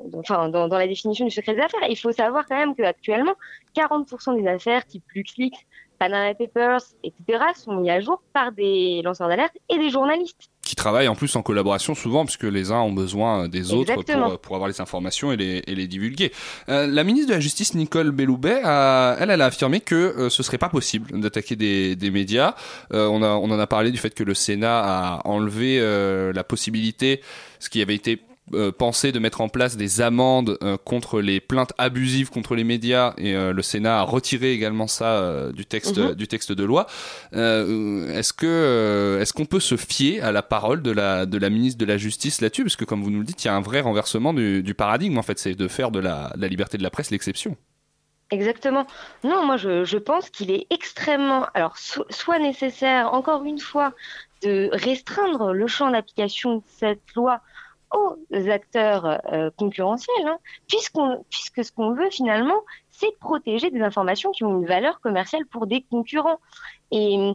dans- 0.09 0.19
enfin, 0.21 0.49
dans, 0.49 0.69
dans 0.69 0.79
la 0.79 0.87
définition 0.89 1.27
du 1.27 1.31
secret 1.31 1.55
des 1.55 1.61
affaires. 1.61 1.83
Et 1.87 1.93
il 1.93 1.97
faut 1.97 2.13
savoir 2.13 2.47
quand 2.49 2.57
même 2.57 2.75
qu'actuellement, 2.75 3.35
40% 3.77 4.41
des 4.41 4.49
affaires 4.49 4.87
type 4.87 5.05
LuxLeaks, 5.15 5.67
Panama 5.99 6.35
Papers, 6.35 6.81
etc., 7.03 7.45
sont 7.55 7.77
mis 7.77 7.91
à 7.91 8.01
jour 8.01 8.23
par 8.33 8.53
des 8.53 9.03
lanceurs 9.03 9.29
d'alerte 9.29 9.53
et 9.69 9.77
des 9.79 9.91
journalistes. 9.91 10.49
Qui 10.65 10.77
travaillent 10.77 11.09
en 11.09 11.15
plus 11.15 11.37
en 11.37 11.43
collaboration 11.43 11.95
souvent, 11.95 12.25
puisque 12.25 12.45
les 12.45 12.73
uns 12.73 12.81
ont 12.81 12.93
besoin 12.93 13.49
des 13.49 13.73
autres 13.73 13.95
pour, 13.95 14.39
pour 14.39 14.55
avoir 14.57 14.69
les 14.69 14.81
informations 14.81 15.31
et 15.31 15.37
les, 15.37 15.63
et 15.67 15.75
les 15.75 15.87
divulguer. 15.87 16.33
Euh, 16.71 16.87
la 16.87 17.05
ministre 17.05 17.29
de 17.29 17.35
la 17.35 17.41
Justice, 17.41 17.75
Nicole 17.75 18.13
Belloubet, 18.13 18.63
a, 18.65 19.17
elle, 19.21 19.31
elle 19.31 19.43
a 19.43 19.47
affirmé 19.47 19.81
que 19.81 19.95
euh, 19.95 20.31
ce 20.31 20.43
serait 20.43 20.59
pas 20.59 20.71
possible 20.71 21.21
d'attaquer 21.21 21.55
des, 21.55 21.97
des 21.97 22.11
médias. 22.11 22.55
Euh, 22.93 23.07
on, 23.09 23.23
a, 23.23 23.29
on 23.29 23.51
en 23.51 23.59
a 23.59 23.67
parlé 23.67 23.91
du 23.91 23.99
fait 23.99 24.15
que 24.15 24.25
le 24.25 24.33
Sénat 24.33 24.81
a 24.85 25.29
enlevé 25.29 25.79
euh, 25.81 26.33
la 26.33 26.45
possibilité, 26.45 27.21
ce 27.61 27.69
qui 27.69 27.83
avait 27.83 27.95
été 27.95 28.21
euh, 28.53 28.71
pensé 28.71 29.11
de 29.11 29.19
mettre 29.19 29.41
en 29.41 29.49
place 29.49 29.77
des 29.79 30.03
amendes 30.03 30.59
euh, 30.63 30.77
contre 30.77 31.21
les 31.23 31.41
plaintes 31.41 31.73
abusives 31.79 32.29
contre 32.29 32.55
les 32.55 32.65
médias 32.65 33.15
et 33.17 33.35
euh, 33.35 33.55
le 33.55 33.63
Sénat 33.63 34.01
a 34.01 34.03
retiré 34.03 34.53
également 34.53 34.87
ça 34.87 35.07
euh, 35.17 35.51
du 35.53 35.65
texte 35.65 35.97
Mhm. 35.97 36.15
du 36.15 36.29
texte 36.29 36.53
de 36.53 36.63
loi. 36.65 36.87
Est-ce 37.33 38.33
que 38.33 39.19
est-ce 39.21 39.33
qu'on 39.33 39.47
peut 39.47 39.61
se 39.61 39.77
fier 39.77 40.21
à 40.21 40.33
la 40.33 40.43
parole 40.43 40.83
de 40.83 40.91
la 40.91 41.27
de 41.27 41.39
la 41.39 41.51
ministre 41.51 41.79
de 41.79 41.87
la 41.87 41.97
Justice 41.97 42.41
là-dessus? 42.41 42.65
Parce 42.65 42.77
que 42.77 42.85
comme 42.85 43.03
vous 43.03 43.11
nous 43.11 43.21
le 43.21 43.25
dites, 43.25 43.43
il 43.45 43.47
y 43.47 43.51
a 43.51 43.55
un 43.55 43.61
vrai 43.63 43.81
renversement 43.81 44.35
du, 44.35 44.63
du 44.63 44.75
paradigme 44.75 45.19
en 45.19 45.23
fait, 45.23 45.39
c'est 45.39 45.55
de 45.55 45.69
faire 45.69 45.91
de 45.91 46.01
la, 46.01 46.31
de 46.37 46.41
la 46.43 46.49
liberté 46.49 46.77
de 46.79 46.83
la 46.83 46.91
presse 46.91 47.11
l'exception. 47.11 47.57
Exactement. 48.31 48.87
Non, 49.23 49.45
moi 49.45 49.57
je, 49.57 49.85
je 49.85 49.99
pense 49.99 50.31
qu'il 50.31 50.51
est 50.51 50.67
extrêmement, 50.71 51.47
alors 51.55 51.77
so- 51.79 52.07
soit 52.11 52.39
nécessaire, 52.39 53.13
encore 53.13 53.45
une 53.45 53.59
fois, 53.61 53.93
de 54.43 54.71
restreindre 54.73 55.53
le 55.53 55.67
champ 55.67 55.91
d'application 55.91 56.57
de 56.57 56.63
cette 56.79 57.03
loi 57.15 57.41
aux 57.95 58.51
acteurs 58.51 59.21
euh, 59.33 59.51
concurrentiels, 59.57 60.27
hein, 60.27 60.39
puisqu'on, 60.69 61.25
puisque 61.31 61.65
ce 61.65 61.73
qu'on 61.73 61.93
veut 61.93 62.11
finalement, 62.11 62.61
c'est 62.91 63.17
protéger 63.19 63.71
des 63.71 63.81
informations 63.81 64.31
qui 64.33 64.45
ont 64.45 64.61
une 64.61 64.67
valeur 64.67 65.01
commerciale 65.01 65.47
pour 65.47 65.67
des 65.67 65.83
concurrents. 65.83 66.41
Et, 66.91 67.35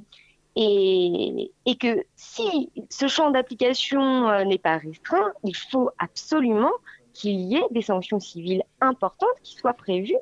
que 1.79 2.03
si 2.17 2.69
ce 2.89 3.07
champ 3.07 3.31
d'application 3.31 4.27
euh, 4.29 4.43
n'est 4.43 4.57
pas 4.57 4.77
restreint, 4.77 5.31
il 5.45 5.55
faut 5.55 5.89
absolument 5.97 6.71
qu'il 7.13 7.39
y 7.39 7.55
ait 7.55 7.67
des 7.71 7.81
sanctions 7.81 8.19
civiles 8.19 8.63
importantes 8.81 9.29
qui 9.43 9.55
soient 9.55 9.73
prévues 9.73 10.17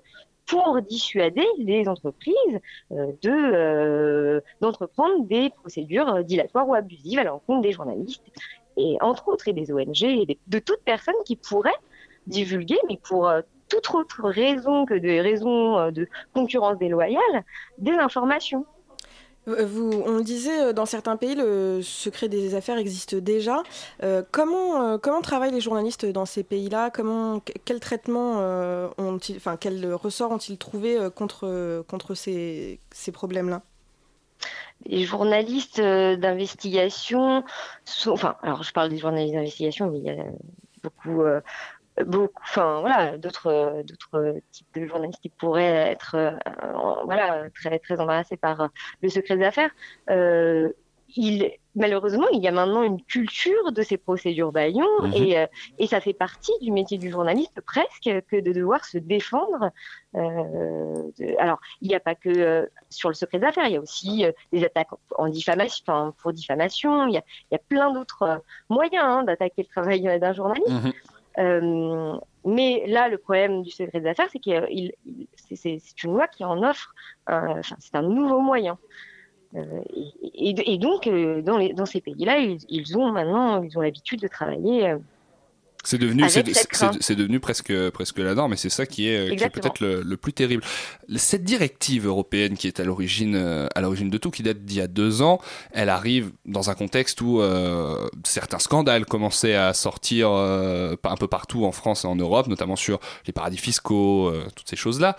pour 0.45 0.79
dissuader 0.81 1.45
les 1.57 1.87
entreprises 1.87 2.59
euh, 2.91 3.11
de 3.23 4.43
d'entreprendre 4.61 5.25
des 5.25 5.49
procédures 5.49 6.23
dilatoires 6.23 6.67
ou 6.69 6.75
abusives 6.75 7.19
à 7.19 7.23
l'encontre 7.23 7.61
des 7.61 7.71
journalistes 7.71 8.23
et 8.77 8.97
entre 9.01 9.27
autres 9.27 9.47
et 9.47 9.53
des 9.53 9.71
ONG 9.71 10.03
et 10.03 10.25
des- 10.25 10.39
de 10.47 10.59
toute 10.59 10.81
personne 10.85 11.15
qui 11.25 11.35
pourrait 11.35 11.79
divulguer, 12.27 12.77
mais 12.87 12.99
pour 13.03 13.27
euh, 13.27 13.41
toute 13.69 13.93
autre 13.93 14.21
raison 14.29 14.85
que 14.85 14.93
des 14.93 15.19
raisons 15.19 15.77
euh, 15.77 15.91
de 15.91 16.07
concurrence 16.33 16.77
déloyale, 16.77 17.43
des 17.77 17.93
informations. 17.93 18.65
Euh, 19.47 19.65
Vous, 19.65 20.03
on 20.05 20.19
disait, 20.19 20.73
dans 20.73 20.85
certains 20.85 21.15
pays, 21.15 21.35
le 21.35 21.81
secret 21.81 22.27
des 22.29 22.53
affaires 22.53 22.77
existe 22.77 23.15
déjà. 23.15 23.63
Comment, 24.31 24.97
comment 24.99 25.21
travaillent 25.21 25.53
les 25.53 25.61
journalistes 25.61 26.05
dans 26.05 26.25
ces 26.25 26.43
pays-là? 26.43 26.89
Comment, 26.91 27.39
que- 27.39 27.53
quel 27.63 27.79
traitement 27.79 28.39
ont-ils, 28.97 29.37
enfin, 29.37 29.55
quel 29.57 29.93
ressort 29.93 30.31
ont-ils 30.31 30.57
trouvé 30.57 30.97
contre, 31.15 31.83
contre 31.87 32.13
ces, 32.13 32.79
ces 32.91 33.11
problèmes-là? 33.13 33.61
Les 34.85 35.03
journalistes 35.03 35.79
euh, 35.79 36.15
d'investigation 36.15 37.43
sont, 37.85 38.11
enfin, 38.11 38.37
alors 38.41 38.63
je 38.63 38.71
parle 38.71 38.89
des 38.89 38.97
journalistes 38.97 39.33
d'investigation, 39.33 39.89
mais 39.91 39.99
il 39.99 40.05
y 40.05 40.09
a 40.09 40.23
beaucoup, 40.83 41.23
euh, 41.23 41.41
beaucoup, 42.05 42.41
enfin 42.43 42.79
voilà, 42.81 43.17
d'autres, 43.17 43.47
euh, 43.47 43.83
d'autres 43.83 44.39
types 44.51 44.67
de 44.75 44.85
journalistes 44.85 45.21
qui 45.21 45.29
pourraient 45.29 45.91
être, 45.91 46.37
voilà, 47.05 47.49
très, 47.51 47.79
très 47.79 47.99
embarrassés 47.99 48.37
par 48.37 48.69
le 49.01 49.09
secret 49.09 49.37
des 49.37 49.45
affaires. 49.45 49.71
Il, 51.15 51.51
malheureusement, 51.75 52.27
il 52.33 52.41
y 52.43 52.47
a 52.47 52.51
maintenant 52.51 52.83
une 52.83 53.01
culture 53.01 53.71
de 53.71 53.81
ces 53.81 53.97
procédures 53.97 54.51
Bayon 54.51 54.85
Mhm. 55.03 55.13
et, 55.15 55.37
euh, 55.39 55.45
et 55.79 55.87
ça 55.87 56.01
fait 56.01 56.13
partie 56.13 56.51
du 56.61 56.71
métier 56.71 56.97
du 56.97 57.09
journaliste 57.09 57.61
presque 57.61 58.09
que 58.29 58.39
de 58.41 58.51
devoir 58.51 58.83
se 58.85 58.97
défendre. 58.97 59.71
euh, 60.15 61.03
de- 61.19 61.35
alors, 61.39 61.59
il 61.81 61.87
n'y 61.89 61.95
a 61.95 61.99
pas 61.99 62.15
que 62.15 62.29
euh, 62.29 62.65
sur 62.89 63.09
le 63.09 63.15
secret 63.15 63.39
des 63.39 63.45
affaires, 63.45 63.67
il 63.67 63.73
y 63.73 63.77
a 63.77 63.81
aussi 63.81 64.25
des 64.51 64.63
attaques 64.65 64.89
en 65.17 65.27
diffamation, 65.29 65.83
enfin, 65.87 66.13
pour 66.21 66.33
diffamation. 66.33 67.07
Il 67.07 67.13
y 67.13 67.17
a, 67.17 67.23
il 67.51 67.53
y 67.53 67.55
a 67.55 67.61
plein 67.69 67.91
d'autres 67.93 68.41
moyens 68.69 69.03
hein, 69.05 69.23
d'attaquer 69.23 69.63
le 69.63 69.67
travail 69.67 70.01
d'un 70.19 70.33
journaliste. 70.33 70.67
Euh, 71.37 72.13
mais 72.45 72.83
là, 72.87 73.09
le 73.09 73.17
problème 73.19 73.61
du 73.61 73.69
secret 73.69 73.99
des 74.01 74.09
affaires, 74.09 74.27
c'est 74.31 74.39
que 74.39 74.67
c'est 75.53 76.03
une 76.03 76.13
loi 76.13 76.27
qui 76.27 76.43
en 76.43 76.63
offre, 76.63 76.93
enfin, 77.27 77.61
c'est 77.79 77.95
un 77.95 78.01
nouveau 78.01 78.39
moyen. 78.39 78.77
Euh, 79.55 79.81
et, 80.33 80.73
et, 80.73 80.77
donc, 80.77 81.07
euh, 81.07 81.41
dans, 81.41 81.57
les, 81.57 81.73
dans 81.73 81.85
ces 81.85 82.01
pays-là, 82.01 82.39
ils, 82.39 82.59
ils, 82.69 82.97
ont 82.97 83.11
maintenant, 83.11 83.63
ils 83.63 83.77
ont 83.77 83.81
l'habitude 83.81 84.21
de 84.21 84.27
travailler 84.27 84.95
c'est 85.87 85.97
devenu, 85.97 86.23
c'est, 86.27 87.15
devenu 87.15 87.39
presque, 87.39 87.73
presque 87.91 88.17
la 88.17 88.35
norme, 88.35 88.51
et 88.51 88.57
c'est 88.57 88.69
ça 88.69 88.85
qui 88.85 89.07
est, 89.07 89.49
peut-être 89.49 89.79
le, 89.79 90.17
plus 90.17 90.33
terrible. 90.33 90.61
Cette 91.15 91.45
directive 91.45 92.07
européenne 92.07 92.57
qui 92.57 92.67
est 92.67 92.81
à 92.81 92.83
l'origine, 92.83 93.35
euh, 93.35 93.67
à 93.73 93.79
l'origine 93.79 94.09
de 94.09 94.17
tout, 94.17 94.29
qui 94.29 94.43
date 94.43 94.65
d'il 94.65 94.77
y 94.77 94.81
a 94.81 94.87
deux 94.87 95.21
ans, 95.21 95.39
elle 95.71 95.87
arrive 95.87 96.31
dans 96.45 96.69
un 96.69 96.75
contexte 96.75 97.21
où 97.21 97.39
euh, 97.39 98.05
certains 98.25 98.59
scandales 98.59 99.05
commençaient 99.05 99.55
à 99.55 99.73
sortir 99.73 100.29
euh, 100.29 100.95
un 101.05 101.15
peu 101.15 101.27
partout 101.29 101.63
en 101.63 101.71
France 101.71 102.03
et 102.03 102.07
en 102.07 102.17
Europe, 102.17 102.47
notamment 102.47 102.75
sur 102.75 102.99
les 103.25 103.31
paradis 103.31 103.57
fiscaux, 103.57 104.33
toutes 104.57 104.69
ces 104.69 104.75
choses-là. 104.75 105.15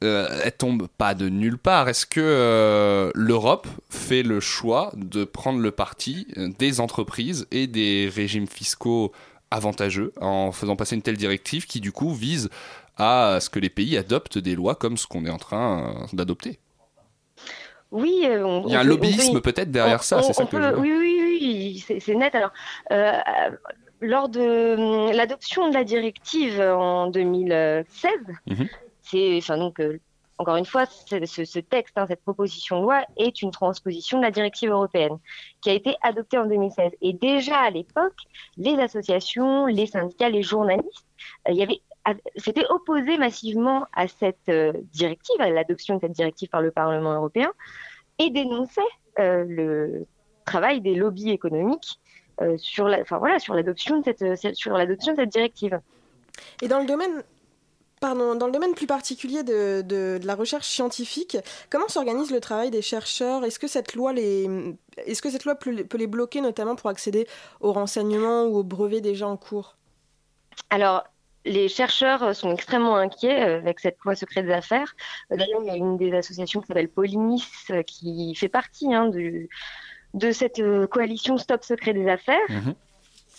Elle 0.00 0.52
tombe 0.56 0.86
pas 0.98 1.14
de 1.14 1.28
nulle 1.28 1.58
part. 1.58 1.88
Est-ce 1.88 2.06
que 2.06 3.10
l'Europe 3.14 3.66
fait 3.90 4.22
le 4.22 4.40
choix 4.40 4.92
de 4.94 5.24
prendre 5.24 5.60
le 5.60 5.70
parti 5.70 6.26
des 6.58 6.80
entreprises 6.80 7.46
et 7.50 7.66
des 7.66 8.10
régimes 8.14 8.46
fiscaux 8.46 9.12
avantageux 9.50 10.12
en 10.20 10.52
faisant 10.52 10.76
passer 10.76 10.94
une 10.94 11.02
telle 11.02 11.16
directive 11.16 11.66
qui 11.66 11.80
du 11.80 11.92
coup 11.92 12.12
vise 12.12 12.50
à 12.96 13.38
ce 13.40 13.48
que 13.48 13.58
les 13.58 13.70
pays 13.70 13.96
adoptent 13.96 14.38
des 14.38 14.54
lois 14.54 14.74
comme 14.74 14.96
ce 14.96 15.06
qu'on 15.06 15.24
est 15.24 15.30
en 15.30 15.38
train 15.38 15.94
euh, 15.94 16.06
d'adopter? 16.12 16.58
Oui, 17.90 18.22
euh, 18.24 18.62
il 18.66 18.72
y 18.72 18.76
a 18.76 18.80
un 18.80 18.84
lobbyisme 18.84 19.40
peut-être 19.40 19.70
derrière 19.70 20.02
ça, 20.04 20.22
c'est 20.22 20.34
ça 20.34 20.44
que 20.44 20.60
je... 20.60 20.74
Oui, 20.76 20.92
oui, 20.92 21.82
oui, 21.86 22.00
c'est 22.00 22.14
net. 22.14 22.34
Alors, 22.34 22.50
euh, 22.90 23.12
lors 24.02 24.28
de 24.28 25.14
l'adoption 25.16 25.70
de 25.70 25.74
la 25.74 25.84
directive 25.84 26.60
en 26.60 27.06
2016, 27.08 28.12
mhm. 28.46 28.68
Donc 29.12 29.80
encore 30.38 30.56
une 30.56 30.64
fois, 30.64 30.86
ce, 30.86 31.58
texte, 31.58 31.98
hein, 31.98 32.06
cette 32.06 32.22
proposition 32.22 32.78
de 32.78 32.82
loi 32.82 33.04
est 33.16 33.42
une 33.42 33.50
transposition 33.50 34.18
de 34.18 34.22
la 34.22 34.30
directive 34.30 34.70
européenne 34.70 35.18
qui 35.60 35.70
a 35.70 35.72
été 35.72 35.96
adoptée 36.00 36.38
en 36.38 36.46
2016. 36.46 36.92
Et 37.02 37.12
déjà 37.12 37.58
à 37.58 37.70
l'époque, 37.70 38.14
les 38.56 38.78
associations, 38.78 39.66
les 39.66 39.86
syndicats, 39.86 40.28
les 40.28 40.44
journalistes, 40.44 41.06
euh, 41.48 41.60
avait 41.60 41.80
s'étaient 42.36 42.66
opposés 42.70 43.18
massivement 43.18 43.86
à 43.92 44.08
cette 44.08 44.48
euh, 44.48 44.72
directive, 44.92 45.38
à 45.40 45.50
l'adoption 45.50 45.96
de 45.96 46.00
cette 46.00 46.12
directive 46.12 46.48
par 46.48 46.62
le 46.62 46.70
Parlement 46.70 47.12
européen, 47.12 47.52
et 48.18 48.30
dénonçaient 48.30 48.80
euh, 49.18 49.44
le 49.46 50.06
travail 50.46 50.80
des 50.80 50.94
lobbies 50.94 51.30
économiques 51.30 52.00
sur 52.56 52.86
l'adoption 52.88 54.00
de 54.00 54.54
sur 54.54 54.72
l'adoption 54.78 55.12
de 55.12 55.16
cette 55.16 55.28
directive. 55.28 55.80
Et 56.62 56.68
dans 56.68 56.78
le 56.78 56.86
domaine 56.86 57.24
Pardon, 58.00 58.34
dans 58.34 58.46
le 58.46 58.52
domaine 58.52 58.74
plus 58.74 58.86
particulier 58.86 59.42
de, 59.42 59.82
de, 59.82 60.20
la 60.24 60.34
recherche 60.34 60.66
scientifique, 60.66 61.36
comment 61.70 61.88
s'organise 61.88 62.30
le 62.30 62.40
travail 62.40 62.70
des 62.70 62.82
chercheurs? 62.82 63.44
Est-ce 63.44 63.58
que 63.58 63.66
cette 63.66 63.94
loi, 63.94 64.12
les, 64.12 64.48
est-ce 65.06 65.22
que 65.22 65.30
cette 65.30 65.44
loi 65.44 65.54
peut, 65.56 65.70
les 65.70 66.06
bloquer 66.06 66.40
notamment 66.40 66.76
pour 66.76 66.90
accéder 66.90 67.26
aux 67.60 67.72
renseignements 67.72 68.44
ou 68.44 68.58
aux 68.58 68.62
brevets 68.62 69.00
déjà 69.00 69.26
en 69.26 69.36
cours? 69.36 69.76
Alors, 70.70 71.04
les 71.44 71.68
chercheurs 71.68 72.34
sont 72.36 72.52
extrêmement 72.52 72.96
inquiets 72.96 73.42
euh, 73.42 73.58
avec 73.58 73.80
cette 73.80 73.98
loi 74.04 74.14
secret 74.14 74.42
des 74.42 74.52
affaires. 74.52 74.94
Euh, 75.32 75.36
d'ailleurs, 75.36 75.60
il 75.62 75.66
y 75.66 75.70
a 75.70 75.76
une 75.76 75.96
des 75.96 76.12
associations 76.12 76.60
qui 76.60 76.66
s'appelle 76.66 76.88
Polinis 76.88 77.44
euh, 77.70 77.82
qui 77.82 78.34
fait 78.34 78.48
partie 78.48 78.94
hein, 78.94 79.08
de, 79.08 79.48
de 80.14 80.30
cette 80.30 80.60
coalition 80.90 81.38
Stop 81.38 81.64
Secret 81.64 81.94
des 81.94 82.08
Affaires. 82.08 82.48
Mhm. 82.48 82.74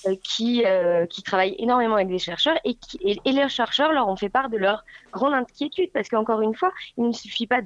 Euh, 0.08 0.16
qui, 0.24 0.64
euh, 0.66 1.06
qui 1.08 1.24
travaillent 1.24 1.58
énormément 1.60 1.96
avec 1.96 2.08
des 2.08 2.20
chercheurs 2.20 2.58
et, 2.64 2.76
qui, 2.76 3.20
les 3.26 3.50
chercheurs 3.50 3.92
leur 3.92 4.08
ont 4.08 4.16
fait 4.16 4.30
part 4.30 4.50
de 4.50 4.56
leur 4.56 4.86
grande 5.12 5.34
inquiétude 5.34 5.92
parce 5.92 6.08
qu'encore 6.08 6.40
une 6.42 6.56
fois, 6.56 6.72
il 6.96 7.08
ne 7.08 7.12
suffit 7.12 7.48
pas 7.48 7.60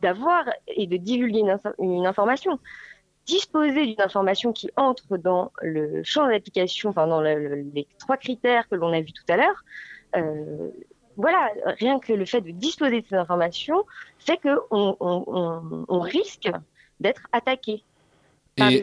d'avoir 0.00 0.44
et 0.68 0.86
de 0.86 0.96
divulguer 0.96 1.42
une, 1.78 2.06
information. 2.06 2.58
Disposer 3.26 3.84
d'une 3.84 4.00
information 4.00 4.54
qui 4.54 4.70
entre 4.76 5.18
dans 5.18 5.52
le 5.60 6.02
champ 6.02 6.26
d'application, 6.26 6.90
enfin 6.90 7.06
dans 7.08 7.20
les 7.20 7.86
trois 7.98 8.16
critères 8.16 8.66
que 8.70 8.74
l'on 8.74 8.94
a 8.94 9.00
vus 9.02 9.12
tout 9.12 9.24
à 9.28 9.36
l'heure, 9.36 9.62
euh, 10.16 10.70
voilà, 11.18 11.50
rien 11.78 11.98
que 11.98 12.14
le 12.14 12.24
fait 12.24 12.40
de 12.40 12.52
disposer 12.52 13.02
de 13.02 13.06
ces 13.06 13.16
informations 13.16 13.84
fait 14.18 14.38
qu'on 14.38 14.96
on, 15.00 15.84
on 15.88 16.00
risque 16.00 16.50
d'être 17.00 17.26
attaqué 17.32 17.84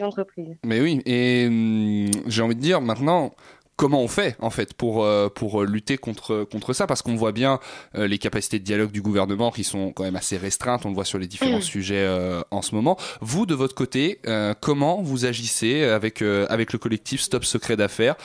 entreprises. 0.02 0.56
Mais 0.64 0.80
oui, 0.80 1.02
et 1.06 1.46
hum, 1.46 2.10
j'ai 2.26 2.42
envie 2.42 2.54
de 2.54 2.60
dire 2.60 2.80
maintenant, 2.80 3.34
comment 3.76 4.00
on 4.00 4.08
fait 4.08 4.36
en 4.40 4.50
fait 4.50 4.74
pour 4.74 5.04
euh, 5.04 5.28
pour 5.28 5.62
lutter 5.64 5.98
contre 5.98 6.44
contre 6.44 6.72
ça? 6.72 6.86
Parce 6.86 7.02
qu'on 7.02 7.16
voit 7.16 7.32
bien 7.32 7.58
euh, 7.96 8.06
les 8.06 8.18
capacités 8.18 8.58
de 8.58 8.64
dialogue 8.64 8.90
du 8.90 9.02
gouvernement 9.02 9.50
qui 9.50 9.64
sont 9.64 9.92
quand 9.92 10.04
même 10.04 10.16
assez 10.16 10.36
restreintes 10.36 10.86
on 10.86 10.90
le 10.90 10.94
voit 10.94 11.04
sur 11.04 11.18
les 11.18 11.26
différents 11.26 11.58
mm. 11.58 11.62
sujets 11.62 12.04
euh, 12.04 12.42
en 12.50 12.62
ce 12.62 12.74
moment 12.74 12.96
vous 13.20 13.46
de 13.46 13.54
votre 13.54 13.74
côté 13.74 14.20
comment 14.60 15.02
vous 15.02 15.26
agissez 15.26 15.84
avec 15.84 16.22
avec 16.22 16.72
le 16.72 16.78
collectif 16.78 17.20
Stop 17.20 17.44
Secret 17.44 17.76
d'affaires 17.76 18.16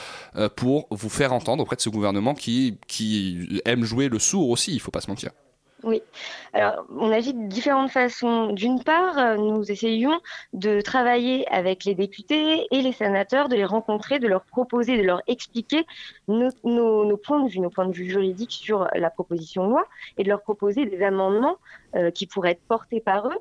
pour 0.56 0.86
vous 0.90 1.08
faire 1.08 1.32
entendre 1.32 1.62
auprès 1.62 1.76
de 1.76 1.80
ce 1.80 1.90
gouvernement 1.90 2.34
qui 2.34 2.78
qui 2.86 3.60
aime 3.64 3.84
jouer 3.84 4.08
le 4.08 4.18
sourd 4.18 4.50
aussi 4.50 4.72
il 4.72 4.80
faut 4.80 4.90
pas 4.90 5.00
se 5.00 5.08
mentir? 5.08 5.30
Oui. 5.82 6.02
Alors, 6.52 6.84
on 6.90 7.10
agit 7.10 7.34
de 7.34 7.46
différentes 7.48 7.90
façons. 7.90 8.52
D'une 8.52 8.82
part, 8.82 9.18
euh, 9.18 9.36
nous 9.36 9.70
essayons 9.70 10.20
de 10.52 10.80
travailler 10.80 11.48
avec 11.48 11.84
les 11.84 11.94
députés 11.94 12.66
et 12.70 12.82
les 12.82 12.92
sénateurs, 12.92 13.48
de 13.48 13.56
les 13.56 13.64
rencontrer, 13.64 14.18
de 14.18 14.28
leur 14.28 14.44
proposer, 14.44 14.98
de 14.98 15.02
leur 15.02 15.22
expliquer 15.26 15.86
nos, 16.28 16.50
points 17.16 17.44
de 17.44 17.50
vue, 17.50 17.60
nos 17.60 17.70
points 17.70 17.86
de 17.86 17.92
vue 17.92 18.08
juridiques 18.08 18.52
sur 18.52 18.88
la 18.94 19.10
proposition 19.10 19.66
de 19.66 19.70
loi 19.70 19.86
et 20.18 20.24
de 20.24 20.28
leur 20.28 20.42
proposer 20.42 20.86
des 20.86 21.02
amendements 21.02 21.56
euh, 21.96 22.10
qui 22.10 22.26
pourraient 22.26 22.52
être 22.52 22.66
portés 22.66 23.00
par 23.00 23.28
eux 23.28 23.38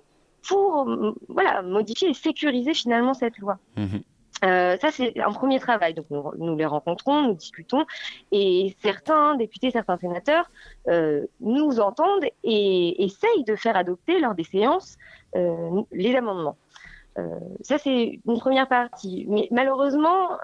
pour 0.47 0.89
voilà, 1.27 1.61
modifier 1.61 2.09
et 2.09 2.13
sécuriser 2.13 2.73
finalement 2.73 3.13
cette 3.13 3.37
loi. 3.39 3.59
Mmh 3.75 3.97
euh, 4.43 4.77
ça, 4.79 4.91
c'est 4.91 5.19
un 5.19 5.31
premier 5.31 5.59
travail. 5.59 5.93
Donc, 5.93 6.05
nous, 6.09 6.55
les 6.55 6.65
rencontrons, 6.65 7.21
nous 7.23 7.33
discutons, 7.33 7.85
et 8.31 8.75
certains 8.81 9.35
députés, 9.35 9.71
certains 9.71 9.97
sénateurs 9.97 10.49
euh, 10.87 11.25
nous 11.41 11.79
entendent 11.79 12.25
et 12.43 13.03
essayent 13.03 13.43
de 13.45 13.55
faire 13.55 13.75
adopter 13.75 14.19
lors 14.19 14.35
des 14.35 14.43
séances 14.43 14.97
euh, 15.35 15.81
les 15.91 16.15
amendements. 16.15 16.57
ça, 17.61 17.77
c'est 17.77 18.19
une 18.25 18.39
première 18.39 18.67
partie. 18.67 19.25
Mais 19.27 19.47
malheureusement, 19.51 20.37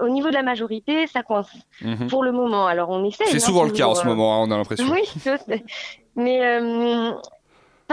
au 0.00 0.08
niveau 0.08 0.28
de 0.28 0.34
la 0.34 0.42
majorité, 0.42 1.06
ça 1.06 1.22
coince 1.22 1.52
mhm. 1.82 2.06
pour 2.08 2.24
le 2.24 2.32
moment. 2.32 2.66
Alors, 2.66 2.88
on 2.90 3.04
essaie. 3.04 3.26
C'est 3.26 3.38
souvent 3.38 3.64
le 3.64 3.70
cas 3.70 3.86
en 3.86 3.94
ce 3.94 4.06
moment, 4.06 4.34
hein, 4.34 4.46
on 4.46 4.50
a 4.50 4.56
l'impression. 4.56 4.86
Oui, 4.90 5.02
mais 6.16 6.40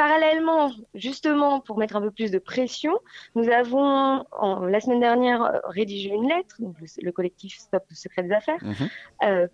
Parallèlement, 0.02 0.72
justement, 0.96 1.60
pour 1.60 1.78
mettre 1.78 1.96
un 1.96 2.02
peu 2.02 2.10
plus 2.10 2.32
de 2.32 2.40
pression, 2.40 2.98
nous 3.36 3.48
avons, 3.50 4.26
la 4.68 4.82
semaine 4.82 5.00
dernière, 5.00 5.62
rédigé 5.66 6.10
une 6.10 6.28
lettre, 6.28 6.56
le, 7.04 7.12
collectif 7.12 7.60
Stop 7.60 7.84
le 7.88 7.96
secret 7.96 8.24
des 8.24 8.32
affaires, 8.32 8.58
mhm. 8.64 8.90
euh, 9.26 9.48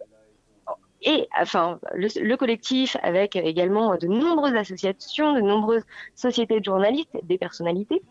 et 1.01 1.27
enfin 1.37 1.81
le, 1.93 2.35
collectif 2.37 2.95
avec 3.03 3.35
également 3.35 3.97
de 3.97 4.07
nombreuses 4.07 4.55
associations, 4.55 5.33
de 5.33 5.41
nombreuses 5.41 5.83
sociétés 6.15 6.61
de 6.61 6.63
journalistes, 6.63 7.11
des 7.23 7.37
personnalités, 7.37 8.01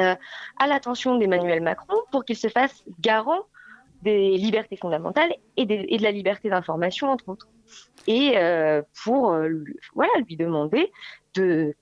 euh, 0.00 0.16
à 0.58 0.66
l'attention 0.66 1.18
d'Emmanuel 1.18 1.62
Macron 1.62 1.98
pour 2.10 2.24
qu'il 2.24 2.36
se 2.36 2.48
fasse 2.48 2.82
garant 2.98 3.42
des 4.02 4.36
libertés 4.36 4.76
fondamentales 4.76 5.32
et, 5.56 5.62
et 5.62 5.98
de 5.98 6.02
la 6.02 6.10
liberté 6.10 6.50
d'information, 6.50 7.10
entre 7.10 7.28
autres. 7.28 7.46
Et 8.08 8.32
euh, 8.38 8.82
pour 9.04 9.36
voilà, 9.94 10.12
lui 10.26 10.36
demander 10.36 10.90
de, 11.34 11.74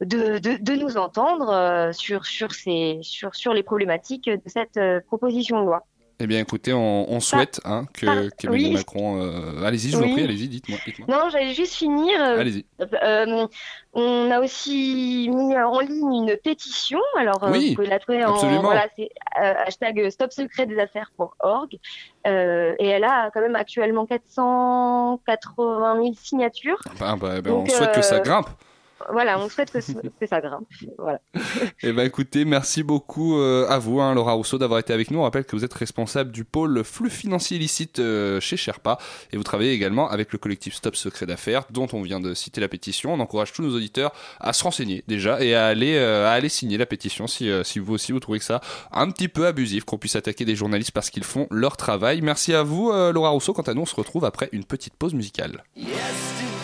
de, 0.00 0.38
de, 0.38 0.74
nous 0.74 0.96
entendre 0.96 1.50
euh, 1.50 1.92
sur, 1.92 2.26
sur, 2.26 2.52
ces, 2.52 2.98
sur, 3.02 3.34
sur 3.34 3.54
les 3.54 3.62
problématiques 3.62 4.28
de 4.28 4.40
cette 4.46 4.76
euh, 4.76 5.00
proposition 5.06 5.60
de 5.60 5.66
loi. 5.66 5.86
Eh 6.18 6.26
bien, 6.26 6.40
écoutez, 6.40 6.72
on, 6.72 7.20
souhaite 7.20 7.60
hein, 7.66 7.84
que 7.92 8.30
qu'Emmanuel 8.36 8.72
Macron. 8.72 9.22
Euh, 9.22 9.62
allez-y, 9.62 9.90
je 9.90 9.98
vous 9.98 10.04
en 10.04 10.12
prie, 10.12 10.24
allez-y, 10.24 10.48
dites-moi. 10.48 10.78
non, 11.08 11.28
j'allais 11.28 11.52
juste 11.52 11.74
finir. 11.74 12.18
allez-y. 12.22 12.64
on 13.92 14.30
a 14.30 14.40
aussi 14.40 15.28
mis 15.30 15.58
en 15.58 15.78
ligne 15.80 16.26
une 16.26 16.36
pétition. 16.42 17.00
Alors, 17.18 17.46
oui, 17.52 17.68
vous 17.68 17.74
pouvez 17.74 17.88
la 17.88 17.98
trouver 17.98 18.24
en. 18.24 18.32
Voilà, 18.62 18.88
c'est 18.96 19.10
hashtag 19.34 20.08
stopsecretdesaffaires.org. 20.08 21.74
et 22.24 22.28
elle 22.86 23.04
a 23.04 23.30
quand 23.34 23.42
même 23.42 23.56
actuellement 23.56 24.06
480 24.06 25.96
000 26.02 26.14
signatures. 26.14 26.80
Ah 26.98 27.16
bah, 27.16 27.42
bah, 27.42 27.50
on 27.52 27.66
souhaite 27.66 27.94
que 27.94 28.00
ça 28.00 28.20
grimpe. 28.20 28.48
Voilà, 29.12 29.38
on 29.38 29.48
souhaite 29.48 29.70
que 29.70 29.80
ce- 29.80 29.92
que 29.92 30.26
ça 30.26 30.40
grimpe. 30.40 30.66
Voilà. 30.98 31.20
Eh 31.82 31.92
ben 31.92 32.04
écoutez, 32.06 32.44
merci 32.44 32.82
beaucoup 32.82 33.38
euh, 33.38 33.66
à 33.68 33.78
vous, 33.78 34.00
hein, 34.00 34.14
Laura 34.14 34.32
Rousseau, 34.32 34.58
d'avoir 34.58 34.80
été 34.80 34.92
avec 34.92 35.10
nous. 35.10 35.18
On 35.18 35.22
rappelle 35.22 35.44
que 35.44 35.54
vous 35.54 35.64
êtes 35.64 35.74
responsable 35.74 36.32
du 36.32 36.44
pôle 36.44 36.82
flux 36.84 37.10
financier 37.10 37.56
illicite 37.58 37.98
euh, 37.98 38.40
chez 38.40 38.56
Sherpa 38.56 38.98
et 39.32 39.36
vous 39.36 39.42
travaillez 39.44 39.72
également 39.72 40.08
avec 40.10 40.32
le 40.32 40.38
collectif 40.38 40.74
Stop 40.74 40.96
Secret 40.96 41.26
d'affaires, 41.26 41.64
dont 41.70 41.86
on 41.92 42.02
vient 42.02 42.20
de 42.20 42.34
citer 42.34 42.60
la 42.60 42.68
pétition. 42.68 43.12
On 43.14 43.20
encourage 43.20 43.52
tous 43.52 43.62
nos 43.62 43.74
auditeurs 43.76 44.12
à 44.40 44.52
se 44.52 44.64
renseigner 44.64 45.04
déjà 45.06 45.40
et 45.42 45.54
à 45.54 45.66
aller 45.66 45.96
euh, 45.96 46.26
à 46.26 46.30
aller 46.32 46.48
signer 46.48 46.78
la 46.78 46.86
pétition 46.86 47.26
si 47.26 47.50
euh, 47.50 47.62
si 47.62 47.78
vous 47.78 47.92
aussi 47.94 48.12
vous 48.12 48.20
trouvez 48.20 48.38
que 48.38 48.44
ça 48.44 48.60
un 48.92 49.10
petit 49.10 49.28
peu 49.28 49.46
abusif 49.46 49.84
qu'on 49.84 49.98
puisse 49.98 50.16
attaquer 50.16 50.44
des 50.44 50.56
journalistes 50.56 50.92
parce 50.92 51.10
qu'ils 51.10 51.24
font 51.24 51.46
leur 51.50 51.76
travail. 51.76 52.22
Merci 52.22 52.54
à 52.54 52.62
vous, 52.62 52.90
euh, 52.90 53.12
Laura 53.12 53.30
Rousseau. 53.30 53.52
Quant 53.52 53.62
à 53.62 53.74
nous, 53.74 53.82
on 53.82 53.86
se 53.86 53.94
retrouve 53.96 54.24
après 54.24 54.48
une 54.52 54.64
petite 54.64 54.94
pause 54.94 55.14
musicale. 55.14 55.62
Yesterday 55.76 56.55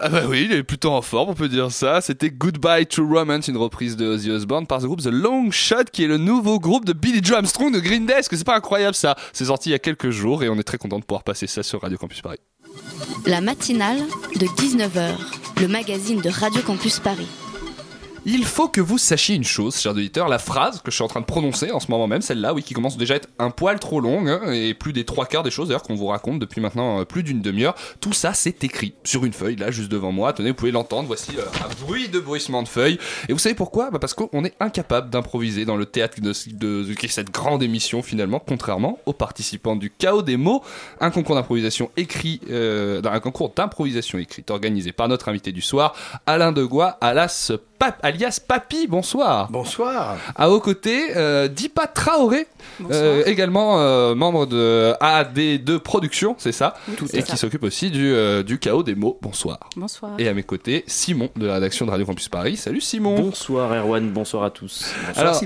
Ah 0.00 0.08
bah 0.08 0.22
oui, 0.28 0.46
il 0.48 0.52
est 0.52 0.62
plutôt 0.62 0.92
en 0.92 1.02
forme, 1.02 1.30
on 1.30 1.34
peut 1.34 1.48
dire 1.48 1.72
ça. 1.72 2.00
C'était 2.00 2.30
Goodbye 2.30 2.86
to 2.86 3.04
Romance, 3.06 3.48
une 3.48 3.56
reprise 3.56 3.96
de 3.96 4.06
Ozzy 4.06 4.30
Osbourne 4.30 4.66
par 4.66 4.80
le 4.80 4.86
groupe 4.86 5.02
The 5.02 5.06
Long 5.06 5.50
Shot, 5.50 5.84
qui 5.92 6.04
est 6.04 6.06
le 6.06 6.18
nouveau 6.18 6.60
groupe 6.60 6.84
de 6.84 6.92
Billy 6.92 7.20
Joe 7.22 7.38
Armstrong 7.38 7.74
de 7.74 7.80
Green 7.80 8.06
Day. 8.06 8.20
C'est 8.22 8.44
pas 8.44 8.56
incroyable 8.56 8.94
ça 8.94 9.16
C'est 9.32 9.46
sorti 9.46 9.70
il 9.70 9.72
y 9.72 9.74
a 9.74 9.80
quelques 9.80 10.10
jours 10.10 10.44
et 10.44 10.48
on 10.48 10.56
est 10.56 10.62
très 10.62 10.78
content 10.78 10.98
de 10.98 11.04
pouvoir 11.04 11.24
passer 11.24 11.46
ça 11.46 11.62
sur 11.62 11.82
Radio 11.82 11.98
Campus 11.98 12.20
Paris. 12.20 12.38
La 13.26 13.40
matinale 13.40 13.98
de 14.36 14.46
19h, 14.46 15.14
le 15.60 15.68
magazine 15.68 16.20
de 16.20 16.28
Radio 16.28 16.62
Campus 16.62 17.00
Paris. 17.00 17.26
Il 18.30 18.44
faut 18.44 18.68
que 18.68 18.82
vous 18.82 18.98
sachiez 18.98 19.36
une 19.36 19.44
chose, 19.44 19.80
chers 19.80 19.92
auditeurs, 19.92 20.28
la 20.28 20.38
phrase 20.38 20.82
que 20.82 20.90
je 20.90 20.96
suis 20.96 21.02
en 21.02 21.08
train 21.08 21.22
de 21.22 21.24
prononcer 21.24 21.70
en 21.70 21.80
ce 21.80 21.90
moment 21.90 22.06
même, 22.06 22.20
celle-là, 22.20 22.52
oui, 22.52 22.62
qui 22.62 22.74
commence 22.74 22.98
déjà 22.98 23.14
à 23.14 23.16
être 23.16 23.30
un 23.38 23.48
poil 23.48 23.80
trop 23.80 24.00
longue, 24.00 24.28
hein, 24.28 24.52
et 24.52 24.74
plus 24.74 24.92
des 24.92 25.06
trois 25.06 25.24
quarts 25.24 25.42
des 25.42 25.50
choses 25.50 25.68
d'ailleurs 25.68 25.82
qu'on 25.82 25.94
vous 25.94 26.08
raconte 26.08 26.38
depuis 26.38 26.60
maintenant 26.60 27.00
euh, 27.00 27.04
plus 27.06 27.22
d'une 27.22 27.40
demi-heure, 27.40 27.74
tout 28.02 28.12
ça 28.12 28.34
c'est 28.34 28.62
écrit 28.64 28.92
sur 29.02 29.24
une 29.24 29.32
feuille, 29.32 29.56
là, 29.56 29.70
juste 29.70 29.90
devant 29.90 30.12
moi. 30.12 30.34
Tenez, 30.34 30.50
vous 30.50 30.56
pouvez 30.56 30.72
l'entendre, 30.72 31.06
voici 31.06 31.38
euh, 31.38 31.42
un 31.64 31.86
bruit 31.86 32.10
de 32.10 32.20
bruissement 32.20 32.62
de 32.62 32.68
feuilles. 32.68 32.98
Et 33.30 33.32
vous 33.32 33.38
savez 33.38 33.54
pourquoi? 33.54 33.90
Bah, 33.90 33.98
Parce 33.98 34.12
qu'on 34.12 34.44
est 34.44 34.54
incapable 34.60 35.08
d'improviser 35.08 35.64
dans 35.64 35.76
le 35.76 35.86
théâtre 35.86 36.20
de, 36.20 36.34
cette 37.08 37.30
grande 37.30 37.62
émission 37.62 38.02
finalement, 38.02 38.42
contrairement 38.46 38.98
aux 39.06 39.14
participants 39.14 39.74
du 39.74 39.88
Chaos 39.88 40.20
des 40.20 40.36
mots, 40.36 40.62
un 41.00 41.10
concours 41.10 41.36
d'improvisation 41.36 41.90
écrit, 41.96 42.42
euh, 42.50 43.00
un 43.02 43.20
concours 43.20 43.54
d'improvisation 43.56 44.18
écrite 44.18 44.50
organisé 44.50 44.92
par 44.92 45.08
notre 45.08 45.30
invité 45.30 45.50
du 45.50 45.62
soir, 45.62 45.94
Alain 46.26 46.52
Degois, 46.52 46.98
alias, 47.00 47.52
Pap- 47.78 47.98
alias 48.02 48.40
Papy. 48.46 48.86
Bonsoir. 48.88 49.48
Bonsoir. 49.50 50.16
À 50.34 50.48
vos 50.48 50.60
côtés, 50.60 51.16
euh, 51.16 51.46
Dipa 51.48 51.86
Traoré, 51.86 52.46
euh, 52.90 53.22
également 53.26 53.80
euh, 53.80 54.14
membre 54.14 54.46
de 54.46 54.94
AD2 55.00 55.78
Productions, 55.78 56.34
c'est 56.38 56.52
ça, 56.52 56.74
Tout 56.96 57.06
et 57.14 57.22
qui 57.22 57.36
s'occupe 57.36 57.62
aussi 57.62 57.90
du, 57.90 58.12
euh, 58.12 58.42
du 58.42 58.58
Chaos 58.58 58.82
des 58.82 58.94
mots. 58.94 59.18
Bonsoir. 59.22 59.60
Bonsoir. 59.76 60.12
Et 60.18 60.28
à 60.28 60.34
mes 60.34 60.42
côtés, 60.42 60.84
Simon 60.86 61.28
de 61.36 61.46
la 61.46 61.54
rédaction 61.54 61.86
de 61.86 61.90
Radio 61.90 62.04
Campus 62.06 62.28
Paris. 62.28 62.56
Salut 62.56 62.80
Simon. 62.80 63.14
Bonsoir 63.20 63.72
Erwan, 63.72 64.10
bonsoir 64.10 64.42
à 64.44 64.50
tous. 64.50 64.84
Alors, 65.16 65.40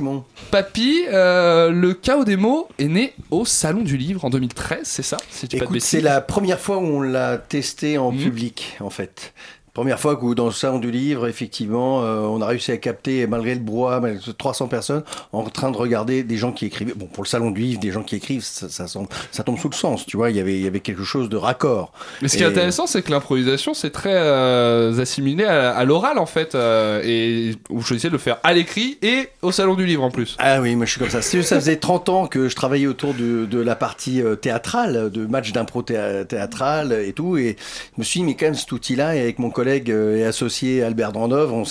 Papy, 0.50 1.04
euh, 1.08 1.70
le 1.70 1.92
chaos 1.94 2.24
des 2.24 2.36
mots 2.36 2.68
est 2.78 2.88
né 2.88 3.12
au 3.30 3.44
Salon 3.44 3.82
du 3.82 3.96
Livre 3.96 4.24
en 4.24 4.30
2013, 4.30 4.80
c'est 4.84 5.02
ça 5.02 5.16
si 5.30 5.46
c'est 5.80 6.00
la 6.00 6.20
première 6.20 6.58
fois 6.60 6.78
où 6.78 6.82
on 6.86 7.02
l'a 7.02 7.36
testé 7.38 7.98
en 7.98 8.10
public, 8.12 8.76
en 8.80 8.90
fait. 8.90 9.32
Première 9.74 9.98
fois 9.98 10.16
que 10.16 10.34
dans 10.34 10.44
le 10.46 10.52
salon 10.52 10.78
du 10.78 10.90
livre, 10.90 11.26
effectivement, 11.26 12.02
euh, 12.04 12.20
on 12.20 12.42
a 12.42 12.46
réussi 12.46 12.72
à 12.72 12.76
capter, 12.76 13.26
malgré 13.26 13.54
le 13.54 13.60
brouhaha, 13.60 14.00
malgré 14.00 14.32
300 14.34 14.68
personnes, 14.68 15.02
en 15.32 15.44
train 15.44 15.70
de 15.70 15.76
regarder 15.78 16.22
des 16.24 16.36
gens 16.36 16.52
qui 16.52 16.66
écrivaient. 16.66 16.92
Bon, 16.94 17.06
pour 17.06 17.22
le 17.24 17.28
salon 17.28 17.50
du 17.50 17.62
livre, 17.62 17.80
des 17.80 17.90
gens 17.90 18.02
qui 18.02 18.16
écrivent, 18.16 18.42
ça, 18.44 18.68
ça, 18.68 18.86
ça 18.86 19.42
tombe 19.44 19.58
sous 19.58 19.70
le 19.70 19.74
sens, 19.74 20.04
tu 20.04 20.18
vois. 20.18 20.28
Il 20.30 20.36
y 20.36 20.40
avait, 20.40 20.56
il 20.58 20.62
y 20.62 20.66
avait 20.66 20.80
quelque 20.80 21.04
chose 21.04 21.30
de 21.30 21.38
raccord. 21.38 21.90
Mais 22.20 22.28
ce 22.28 22.36
qui 22.36 22.42
est 22.42 22.46
intéressant, 22.46 22.86
c'est 22.86 23.00
que 23.00 23.10
l'improvisation, 23.10 23.72
c'est 23.72 23.88
très 23.88 24.12
euh, 24.14 24.98
assimilé 25.00 25.44
à, 25.44 25.70
à 25.74 25.84
l'oral 25.84 26.18
en 26.18 26.26
fait, 26.26 26.54
euh, 26.54 27.00
et 27.02 27.52
vous 27.70 27.80
choisissez 27.80 28.08
de 28.08 28.12
le 28.12 28.18
faire 28.18 28.40
à 28.42 28.52
l'écrit 28.52 28.98
et 29.00 29.30
au 29.40 29.52
Salon 29.52 29.74
du 29.74 29.86
Livre 29.86 30.02
en 30.02 30.10
plus. 30.10 30.36
Ah 30.38 30.60
oui, 30.60 30.76
moi 30.76 30.84
je 30.84 30.90
suis 30.90 31.00
comme 31.00 31.08
ça. 31.08 31.22
Ça 31.22 31.40
faisait 31.42 31.76
30 31.76 32.10
ans 32.10 32.26
que 32.26 32.50
je 32.50 32.54
travaillais 32.56 32.86
autour 32.88 33.14
de, 33.14 33.46
de 33.46 33.58
la 33.58 33.74
partie 33.74 34.20
euh, 34.20 34.36
théâtrale, 34.36 35.10
de 35.10 35.24
matchs 35.24 35.52
d'impro 35.52 35.80
théa- 35.80 36.26
théâtral 36.26 36.92
et 36.92 37.14
tout. 37.14 37.38
Et 37.38 37.56
je 37.96 38.00
me 38.00 38.04
suis 38.04 38.20
dit, 38.20 38.26
mais 38.26 38.34
quand 38.34 38.44
même, 38.46 38.54
cet 38.54 38.70
outil-là, 38.70 39.16
et 39.16 39.20
avec 39.20 39.38
mon 39.38 39.48
collègue 39.48 39.61
euh, 39.88 40.16
et 40.18 40.24
associé 40.24 40.82
Albert 40.82 41.12
Dandov, 41.12 41.52
on 41.52 41.64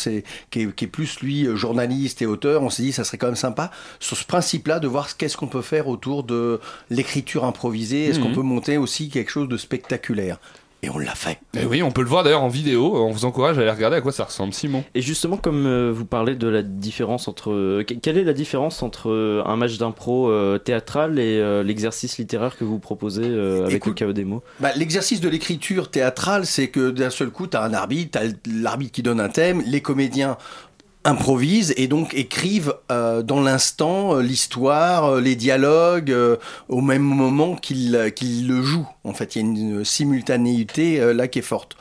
qui, 0.49 0.61
est, 0.61 0.75
qui 0.75 0.85
est 0.85 0.87
plus 0.87 1.19
lui 1.21 1.45
euh, 1.47 1.55
journaliste 1.55 2.21
et 2.21 2.25
auteur, 2.25 2.63
on 2.63 2.69
s'est 2.69 2.83
dit, 2.83 2.91
ça 2.91 3.03
serait 3.03 3.17
quand 3.17 3.27
même 3.27 3.35
sympa 3.35 3.71
sur 3.99 4.17
ce 4.17 4.25
principe-là 4.25 4.79
de 4.79 4.87
voir 4.87 5.09
ce- 5.09 5.15
qu'est-ce 5.15 5.37
qu'on 5.37 5.47
peut 5.47 5.61
faire 5.61 5.87
autour 5.87 6.23
de 6.23 6.59
l'écriture 6.89 7.45
improvisée. 7.45 8.05
Est-ce 8.05 8.19
qu'on 8.19 8.29
Mhm. 8.29 8.35
peut 8.35 8.41
monter 8.41 8.77
aussi 8.77 9.09
quelque 9.09 9.31
chose 9.31 9.47
de 9.47 9.57
spectaculaire? 9.57 10.39
Et 10.83 10.89
on 10.89 10.97
l'a 10.97 11.13
fait. 11.13 11.39
Et 11.55 11.65
oui, 11.65 11.83
on 11.83 11.91
peut 11.91 12.01
le 12.01 12.07
voir 12.07 12.23
d'ailleurs 12.23 12.41
en 12.41 12.47
vidéo. 12.47 12.95
On 12.95 13.11
vous 13.11 13.25
encourage 13.25 13.57
à 13.59 13.61
aller 13.61 13.69
regarder 13.69 13.97
à 13.97 14.01
quoi 14.01 14.11
ça 14.11 14.23
ressemble, 14.23 14.51
Simon. 14.51 14.83
Et 14.95 15.01
justement, 15.03 15.37
comme 15.37 15.67
euh, 15.67 15.91
vous 15.93 16.05
parlez 16.05 16.33
de 16.35 16.47
la 16.47 16.63
différence 16.63 17.27
entre. 17.27 17.51
euh, 17.51 17.83
que- 17.83 17.93
quelle 17.93 18.17
est 18.17 18.23
la 18.23 18.33
différence 18.33 18.81
entre 18.81 19.11
euh, 19.11 19.43
un 19.45 19.57
match 19.57 19.77
d'impro 19.77 20.29
euh, 20.31 20.57
théâtral 20.57 21.19
et 21.19 21.37
euh, 21.39 21.61
l'exercice 21.61 22.17
littéraire 22.17 22.57
que 22.57 22.63
vous 22.63 22.79
proposez 22.79 23.21
euh, 23.25 23.65
avec 23.67 23.85
le 23.85 23.93
chaos 23.93 24.13
des 24.13 24.25
mots? 24.25 24.41
Bah, 24.59 24.71
L'exercice 24.75 25.21
de 25.21 25.29
l'écriture 25.29 25.91
théâtrale, 25.91 26.47
c'est 26.47 26.69
que 26.69 26.89
d'un 26.89 27.11
seul 27.11 27.29
coup, 27.29 27.45
tu 27.45 27.57
as 27.57 27.61
un 27.63 27.73
arbitre, 27.75 28.19
tu 28.19 28.25
as 28.25 28.31
l'arbitre 28.61 28.91
qui 28.91 29.03
donne 29.03 29.19
un 29.19 29.29
thème, 29.29 29.61
les 29.67 29.81
comédiens 29.81 30.35
improvisent 31.03 31.73
et 31.77 31.87
donc 31.87 32.13
écrivent 32.13 32.75
euh, 32.91 33.21
dans 33.21 33.41
l'instant 33.41 34.15
euh, 34.15 34.21
l'histoire, 34.21 35.05
euh, 35.05 35.21
les 35.21 35.35
dialogues 35.35 36.15
au 36.69 36.81
même 36.81 37.01
moment 37.01 37.55
qu'ils 37.55 37.91
le 37.91 38.61
jouent. 38.61 38.87
En 39.03 39.13
fait, 39.13 39.35
il 39.35 39.41
y 39.41 39.45
a 39.45 39.47
une 39.47 39.85
simultanéité 39.85 41.13
là 41.13 41.27
qui 41.27 41.39
est 41.39 41.43
forte. 41.43 41.75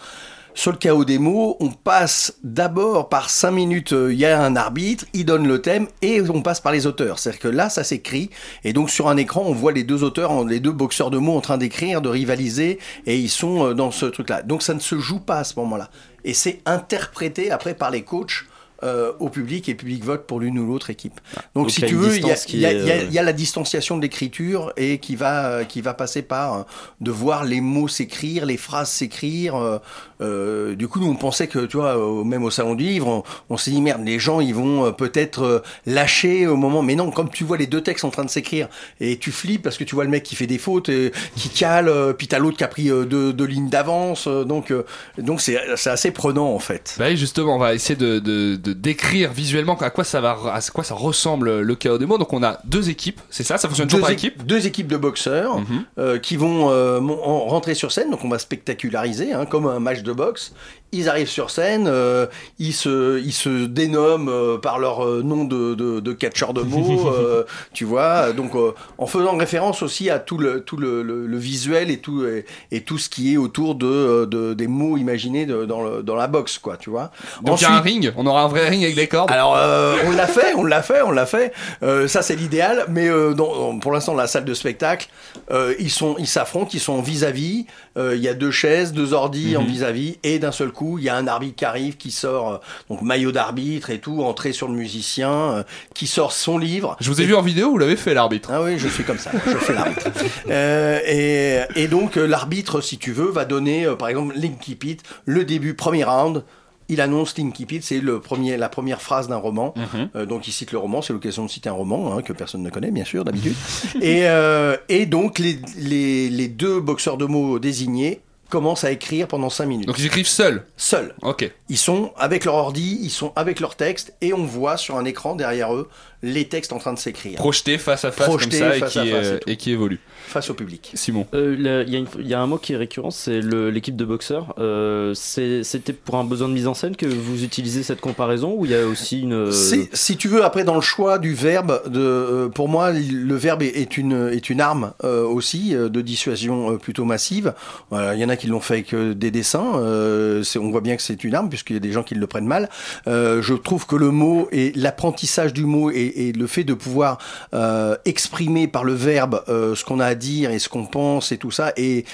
Sur 0.53 0.73
le 0.73 0.79
chaos 0.79 1.05
des 1.05 1.19
mots, 1.19 1.57
on 1.61 1.69
passe 1.69 2.35
d'abord 2.43 3.09
par 3.09 3.31
cinq 3.31 3.53
minutes, 3.53 3.93
il 3.93 4.19
y 4.19 4.27
a 4.27 4.43
un 4.43 4.57
arbitre, 4.57 5.05
il 5.15 5.25
donne 5.25 5.47
le 5.47 5.63
thème 5.63 5.87
et 6.03 6.21
on 6.23 6.43
passe 6.43 6.61
par 6.61 6.73
les 6.73 6.87
auteurs. 6.87 7.19
C'est-à-dire 7.19 7.41
que 7.41 7.49
là, 7.49 7.71
ça 7.71 7.85
s'écrit 7.85 8.31
et 8.65 8.73
donc 8.73 8.91
sur 8.91 9.09
un 9.09 9.17
écran, 9.17 9.45
on 9.47 9.53
voit 9.53 9.73
les 9.73 9.85
deux 9.85 10.03
auteurs, 10.03 10.45
les 10.45 10.61
deux 10.61 10.73
boxeurs 10.73 11.11
de 11.11 11.19
mots 11.19 11.37
en 11.37 11.41
train 11.41 11.57
d'écrire, 11.57 12.03
de 12.03 12.09
rivaliser 12.09 12.79
et 13.07 13.17
ils 13.17 13.31
sont 13.31 13.75
dans 13.75 13.91
ce 13.91 14.07
truc-là. 14.07 14.43
Donc 14.43 14.63
ça 14.63 14.75
ne 14.75 14.81
se 14.81 14.99
joue 14.99 15.21
pas 15.21 15.39
à 15.39 15.45
ce 15.45 15.55
moment-là. 15.61 15.89
Et 16.25 16.35
c'est 16.35 16.61
interprété 16.67 17.51
après 17.51 17.75
par 17.75 17.91
les 17.91 18.03
coachs 18.03 18.45
euh, 18.83 19.13
au 19.21 19.29
public 19.29 19.69
et 19.69 19.73
le 19.73 19.77
public 19.79 20.05
vote 20.05 20.27
pour 20.27 20.41
l'une 20.41 20.59
ou 20.59 20.67
l'autre 20.67 20.91
équipe. 20.91 21.21
Donc, 21.55 21.65
donc 21.65 21.71
si 21.71 21.81
tu 21.83 21.95
veux, 21.95 22.17
il 22.17 22.25
y, 22.25 22.27
y 22.27 22.31
a- 22.31 22.35
est, 22.35 22.47
il 22.53 22.61
y 22.61 22.67
a- 22.67 22.95
euh, 22.95 23.09
y 23.11 23.19
a 23.19 23.23
la 23.23 23.33
distanciation 23.33 23.97
de 23.97 24.03
l'écriture 24.03 24.73
et 24.77 24.99
qui 24.99 25.17
va, 25.17 25.47
euh, 25.47 25.65
qui 25.65 25.81
va 25.81 25.95
passer 25.95 26.23
par 26.23 26.55
euh, 26.55 26.63
de 27.01 27.11
voir 27.11 27.45
les 27.45 27.61
mots 27.61 27.89
s'écrire, 27.89 28.47
les 28.47 28.57
phrases 28.57 28.91
s'écrire. 28.91 29.81
euh, 30.21 30.75
du 30.75 30.89
coup, 30.89 31.01
nous, 31.01 31.07
on 31.09 31.15
pensait 31.17 31.47
que, 31.47 31.61
tu 31.67 31.77
vois, 31.77 31.97
même 32.25 32.45
au 32.45 32.51
salon 32.51 32.75
du 32.75 32.85
livre, 32.85 33.07
on, 33.09 33.23
on 33.51 33.57
s'est 33.57 33.71
dit 33.71 33.81
merde, 33.81 34.03
les 34.05 34.19
gens, 34.19 34.41
ils 34.41 34.55
vont 34.55 34.93
peut-être 34.93 35.63
lâcher 35.87 36.47
au 36.47 36.57
moment. 36.57 36.83
Mais 36.83 36.95
non, 36.95 37.11
comme 37.11 37.31
tu 37.31 37.45
vois 37.45 37.57
les 37.57 37.67
deux 37.67 37.81
textes 37.83 38.05
en 38.05 38.11
train 38.11 38.25
de 38.25 38.31
s'écrire 38.31 38.69
et 39.01 39.17
tu 39.19 39.33
flippes 39.33 39.63
parce 39.63 39.77
que 39.79 39.85
tu 39.85 39.95
vois 39.95 40.05
le 40.05 40.11
mec 40.11 40.23
qui 40.23 40.37
fait 40.37 40.47
des 40.47 40.59
fautes, 40.59 40.89
euh, 40.91 41.11
qui 41.37 41.49
cale, 41.49 41.91
puis 42.19 42.29
t'as 42.29 42.39
l'autre 42.39 42.57
qui 42.59 42.65
a 42.65 42.69
pris 42.69 42.85
deux, 42.89 43.33
deux 43.33 43.45
lignes 43.45 43.69
d'avance. 43.71 44.29
donc, 44.29 44.73
donc 45.19 45.41
c'est 45.41 45.59
c'est 45.77 45.91
assez 45.91 46.11
prenant 46.11 46.53
en 46.55 46.59
fait. 46.59 46.95
Bah 46.99 47.07
oui, 47.09 47.17
justement, 47.17 47.57
on 47.57 47.59
va 47.59 47.75
essayer 47.75 47.97
de, 47.97 48.19
de- 48.19 48.57
de 48.57 48.70
décrire 48.73 49.33
visuellement 49.33 49.77
à 49.77 49.91
quoi 49.91 50.05
ça 50.05 50.21
va, 50.21 50.37
à 50.53 50.61
quoi 50.73 50.85
ça 50.85 50.95
ressemble 50.95 51.61
le 51.61 51.75
chaos 51.75 51.99
des 51.99 52.07
mots. 52.07 52.19
Donc 52.19 52.33
on 52.33 52.43
a 52.43 52.59
deux 52.65 52.91
équipes, 52.91 53.21
c'est 53.31 53.45
ça, 53.45 53.59
ça 53.59 53.69
fonctionne 53.69 53.89
toujours 53.89 54.01
deux, 54.01 54.03
par 54.03 54.11
équipe? 54.13 54.39
Mhm. 54.39 54.47
deux 54.47 54.67
équipes 54.67 54.89
de 54.89 54.97
boxeurs 54.97 55.61
euh, 55.99 56.19
qui 56.19 56.37
vont 56.37 56.71
euh, 56.71 57.01
rentrer 57.01 57.75
sur 57.75 57.93
scène, 57.93 58.11
donc 58.11 58.25
on 58.25 58.29
va 58.29 58.39
spectaculariser, 58.39 59.33
hein, 59.33 59.47
comme 59.47 59.67
un 59.67 59.81
match 59.81 60.03
de 60.03 60.13
boxe. 60.13 60.53
Ils 60.93 61.09
arrivent 61.09 61.29
sur 61.29 61.51
scène, 61.51 61.87
euh, 61.87 62.27
ils, 62.59 62.73
se, 62.73 63.21
ils 63.21 63.33
se 63.33 63.67
dénomment 63.67 64.29
euh, 64.29 64.59
par 64.59 64.79
leur 64.81 65.05
euh, 65.07 65.23
nom 65.23 65.45
de, 65.45 65.75
de, 65.75 66.01
de 66.01 66.13
catcheur 66.13 66.53
de 66.53 66.63
mots, 66.63 67.09
euh, 67.15 67.45
tu 67.73 67.85
vois, 67.85 68.33
donc 68.33 68.55
euh, 68.57 68.73
en 68.99 69.07
faisant 69.07 69.37
référence 69.37 69.83
aussi 69.83 70.11
à 70.11 70.19
tout 70.19 70.37
le, 70.37 70.63
tout 70.63 70.77
le, 70.77 71.03
le- 71.03 71.27
le 71.29 71.39
visuel 71.39 71.91
et 71.93 71.99
tout, 71.99 72.25
et, 72.25 72.45
et 72.73 72.81
tout 72.81 72.99
ce 72.99 73.09
qui 73.09 73.33
est 73.33 73.37
autour 73.37 73.77
de, 73.77 74.25
de- 74.25 74.53
des 74.55 74.67
mots 74.67 74.97
imaginés 74.97 75.47
de- 75.47 75.65
dans, 75.65 75.83
le, 75.83 76.03
dans 76.03 76.17
la 76.17 76.27
boxe, 76.27 76.59
quoi, 76.59 76.77
tu 76.77 76.91
vois. 76.91 77.13
Donc 77.43 77.61
il 77.61 77.65
y 77.65 77.67
a 77.67 77.73
un 77.75 77.81
ring, 77.81 78.13
on 78.17 78.27
aura 78.27 78.43
un 78.43 78.49
vrai 78.49 78.69
ring 78.69 78.83
avec 78.83 78.97
des 78.97 79.07
cordes. 79.07 79.31
Alors 79.31 79.55
euh, 79.57 79.95
on 80.07 80.11
l'a 80.11 80.27
fait, 80.27 80.55
on 80.57 80.65
l'a 80.65 80.83
fait, 80.83 81.03
on 81.03 81.13
l'a 81.13 81.27
fait. 81.27 81.53
Euh, 81.85 82.09
ça 82.09 82.23
c'est 82.23 82.35
l'idéal, 82.35 82.87
mais 82.89 83.09
euh, 83.09 83.33
dans- 83.33 83.79
pour 83.79 83.93
l'instant 83.93 84.15
la 84.15 84.27
salle 84.27 84.45
de 84.45 84.55
spectacle, 84.55 85.09
euh, 85.53 85.73
ils 85.79 85.91
sont, 85.91 86.17
ils 86.19 86.27
s'affrontent, 86.27 86.71
ils 86.75 86.81
sont 86.81 86.95
en 86.95 87.03
vis-à-vis. 87.03 87.67
Euh, 87.97 88.15
Il 88.17 88.23
y 88.23 88.29
a 88.29 88.35
deux 88.35 88.51
chaises, 88.51 88.93
deux 88.93 89.13
ordis 89.13 89.57
en 89.57 89.63
Mhm. 89.63 89.69
vis-à-vis, 89.69 90.19
et 90.25 90.39
d'un 90.39 90.53
seul 90.53 90.71
coup 90.73 90.80
il 90.99 91.05
y 91.05 91.09
a 91.09 91.17
un 91.17 91.27
arbitre 91.27 91.57
qui 91.57 91.65
arrive, 91.65 91.97
qui 91.97 92.11
sort 92.11 92.51
euh, 92.51 92.59
donc 92.89 93.03
maillot 93.03 93.33
d'arbitre 93.33 93.91
et 93.91 93.99
tout, 93.99 94.23
entrée 94.23 94.53
sur 94.53 94.69
le 94.69 94.75
musicien, 94.75 95.31
euh, 95.31 95.63
qui 95.95 96.07
sort 96.07 96.33
son 96.33 96.59
livre. 96.59 96.97
Je 97.01 97.11
vous 97.11 97.21
ai 97.21 97.25
vu 97.25 97.35
en 97.35 97.43
vidéo, 97.43 97.71
vous 97.71 97.79
l'avez 97.79 97.97
fait 97.97 98.15
l'arbitre. 98.15 98.51
Ah 98.53 98.63
oui, 98.63 98.79
je 98.79 98.89
suis 98.89 99.05
comme 99.05 99.19
ça, 99.19 99.31
je 99.47 99.57
fais 99.57 99.75
l'arbitre. 99.75 100.09
Euh, 100.51 100.99
et, 101.07 101.61
et 101.77 101.87
donc 101.89 102.17
l'arbitre, 102.17 102.81
si 102.81 102.99
tu 102.99 103.13
veux, 103.13 103.31
va 103.31 103.45
donner 103.45 103.87
par 103.99 104.09
exemple 104.09 104.35
Linky 104.37 104.75
Pit, 104.75 105.03
le 105.25 105.45
début, 105.45 105.75
premier 105.75 106.05
round. 106.05 106.45
Il 106.91 107.01
annonce 107.01 107.39
Linky 107.39 107.67
Pit, 107.67 107.85
c'est 107.85 108.01
le 108.01 108.19
premier, 108.21 108.57
la 108.57 108.69
première 108.69 109.01
phrase 109.01 109.29
d'un 109.29 109.37
roman. 109.37 109.75
Euh, 110.17 110.27
donc 110.27 110.49
il 110.49 110.53
cite 110.53 110.73
le 110.73 110.79
roman, 110.79 111.03
c'est 111.03 111.13
l'occasion 111.13 111.45
de 111.45 111.51
citer 111.51 111.69
un 111.69 111.75
roman 111.75 112.17
hein, 112.17 112.23
que 112.23 112.33
personne 112.33 112.65
ne 112.65 112.71
connaît, 112.71 112.91
bien 112.91 113.05
sûr, 113.05 113.25
d'habitude. 113.25 113.55
et, 114.03 114.23
euh, 114.29 114.77
et 114.89 115.07
donc 115.07 115.39
les, 115.39 115.61
les, 115.79 116.29
les 116.29 116.49
deux 116.49 116.81
boxeurs 116.81 117.17
de 117.17 117.27
mots 117.27 117.61
désignés 117.61 118.21
commencent 118.51 118.85
à 118.85 118.91
écrire 118.91 119.27
pendant 119.27 119.49
5 119.49 119.65
minutes. 119.65 119.87
Donc 119.87 119.99
ils 119.99 120.07
écrivent 120.07 120.27
seuls 120.27 120.67
Seuls. 120.77 121.15
Ok. 121.23 121.51
Ils 121.71 121.79
sont 121.79 122.13
avec 122.17 122.45
leur 122.45 122.55
ordi, 122.55 122.99
ils 123.01 123.11
sont 123.11 123.33
avec 123.37 123.61
leur 123.61 123.77
texte, 123.77 124.13
et 124.21 124.35
on 124.35 124.45
voit 124.45 124.77
sur 124.77 124.97
un 124.97 125.07
écran 125.07 125.35
derrière 125.35 125.75
eux 125.75 125.89
les 126.23 126.49
textes 126.49 126.73
en 126.73 126.79
train 126.79 126.93
de 126.93 126.99
s'écrire. 126.99 127.37
Projetés 127.37 127.79
face 127.79 128.05
à 128.05 128.13
face 128.13 128.27
Projetés 128.27 128.59
comme 128.59 128.69
ça 128.69 128.77
et 128.77 128.81
qui, 128.81 129.11
face 129.11 129.27
euh, 129.27 129.39
et 129.47 129.57
qui 129.57 129.71
évoluent. 129.71 130.01
Face 130.31 130.49
au 130.49 130.55
public. 130.55 130.93
Simon. 130.95 131.27
Euh, 131.35 131.55
Il 131.59 131.93
y, 131.93 131.97
a 131.97 132.01
y 132.23 132.35
un 132.35 132.47
mot 132.47 132.57
qui 132.57 132.73
est 132.73 132.77
récurrent, 132.77 133.11
c'est 133.11 133.41
l'équipe 133.41 133.97
de 133.97 134.05
boxeurs. 134.05 134.55
Euh, 134.59 135.13
C'était 135.15 135.93
pour 135.93 136.15
un 136.17 136.25
besoin 136.25 136.49
de 136.49 136.53
mise 136.55 136.69
en 136.69 136.75
scène 136.75 136.95
que 136.95 137.07
vous 137.07 137.43
utilisez 137.43 137.83
cette 137.83 138.01
comparaison 138.01 138.55
ou 138.57 138.65
il 138.65 138.71
y 138.71 138.75
a 138.77 138.87
aussi 138.87 139.23
une. 139.23 139.33
euh, 139.33 139.51
Si, 139.93 140.17
tu 140.17 140.29
veux, 140.29 140.45
après 140.45 140.63
dans 140.63 140.77
le 140.77 140.81
choix 140.81 141.19
du 141.19 141.35
verbe, 141.35 141.83
de, 141.91 142.49
pour 142.55 142.69
moi, 142.69 142.93
le 142.93 143.35
verbe 143.35 143.63
est, 143.63 143.97
une, 143.99 144.29
est 144.33 144.49
une 144.51 144.61
arme 144.61 144.93
euh, 145.03 145.25
aussi 145.25 145.73
de 145.75 146.01
dissuasion 146.01 146.79
plutôt 146.79 147.05
massive. 147.05 147.53
Voilà, 147.91 148.15
Il 148.15 148.21
y 148.21 148.25
en 148.25 148.29
a 148.29 148.37
qui 148.37 148.47
l'ont 148.47 148.61
fait 148.61 148.75
avec 148.75 148.95
des 148.95 149.31
dessins. 149.33 149.73
euh, 149.79 150.45
on 150.61 150.71
voit 150.71 150.81
bien 150.81 150.95
que 150.97 151.03
c'est 151.03 151.25
une 151.25 151.35
arme 151.35 151.49
puisqu'il 151.49 151.75
y 151.75 151.77
a 151.77 151.81
des 151.81 151.93
gens 151.93 152.05
qui 152.05 152.15
le 152.15 152.27
prennent 152.29 152.47
mal. 152.47 152.69
Euh, 153.09 153.43
je 153.43 153.55
trouve 153.55 153.87
que 153.87 153.97
le 153.97 154.11
mot 154.11 154.49
et 154.53 154.73
l'apprentissage 154.77 155.53
du 155.53 155.65
mot 155.65 155.91
et, 155.91 156.29
et 156.29 156.33
le 156.33 156.47
fait 156.47 156.65
de 156.65 156.75
pouvoir 156.75 157.19
euh, 157.55 157.97
exprimer 158.05 158.69
par 158.69 158.85
le 158.85 158.93
verbe 158.93 159.43
euh, 159.49 159.75
ce 159.75 159.85
qu'on 159.85 159.99
a 160.01 160.07
à 160.07 160.15
dire 160.21 160.53
et 160.53 160.61
ce 160.61 160.69
qu'on 160.69 160.87
pense 160.87 161.33
et 161.33 161.39
tout 161.39 161.51
ça. 161.51 161.73
Est 161.77 162.07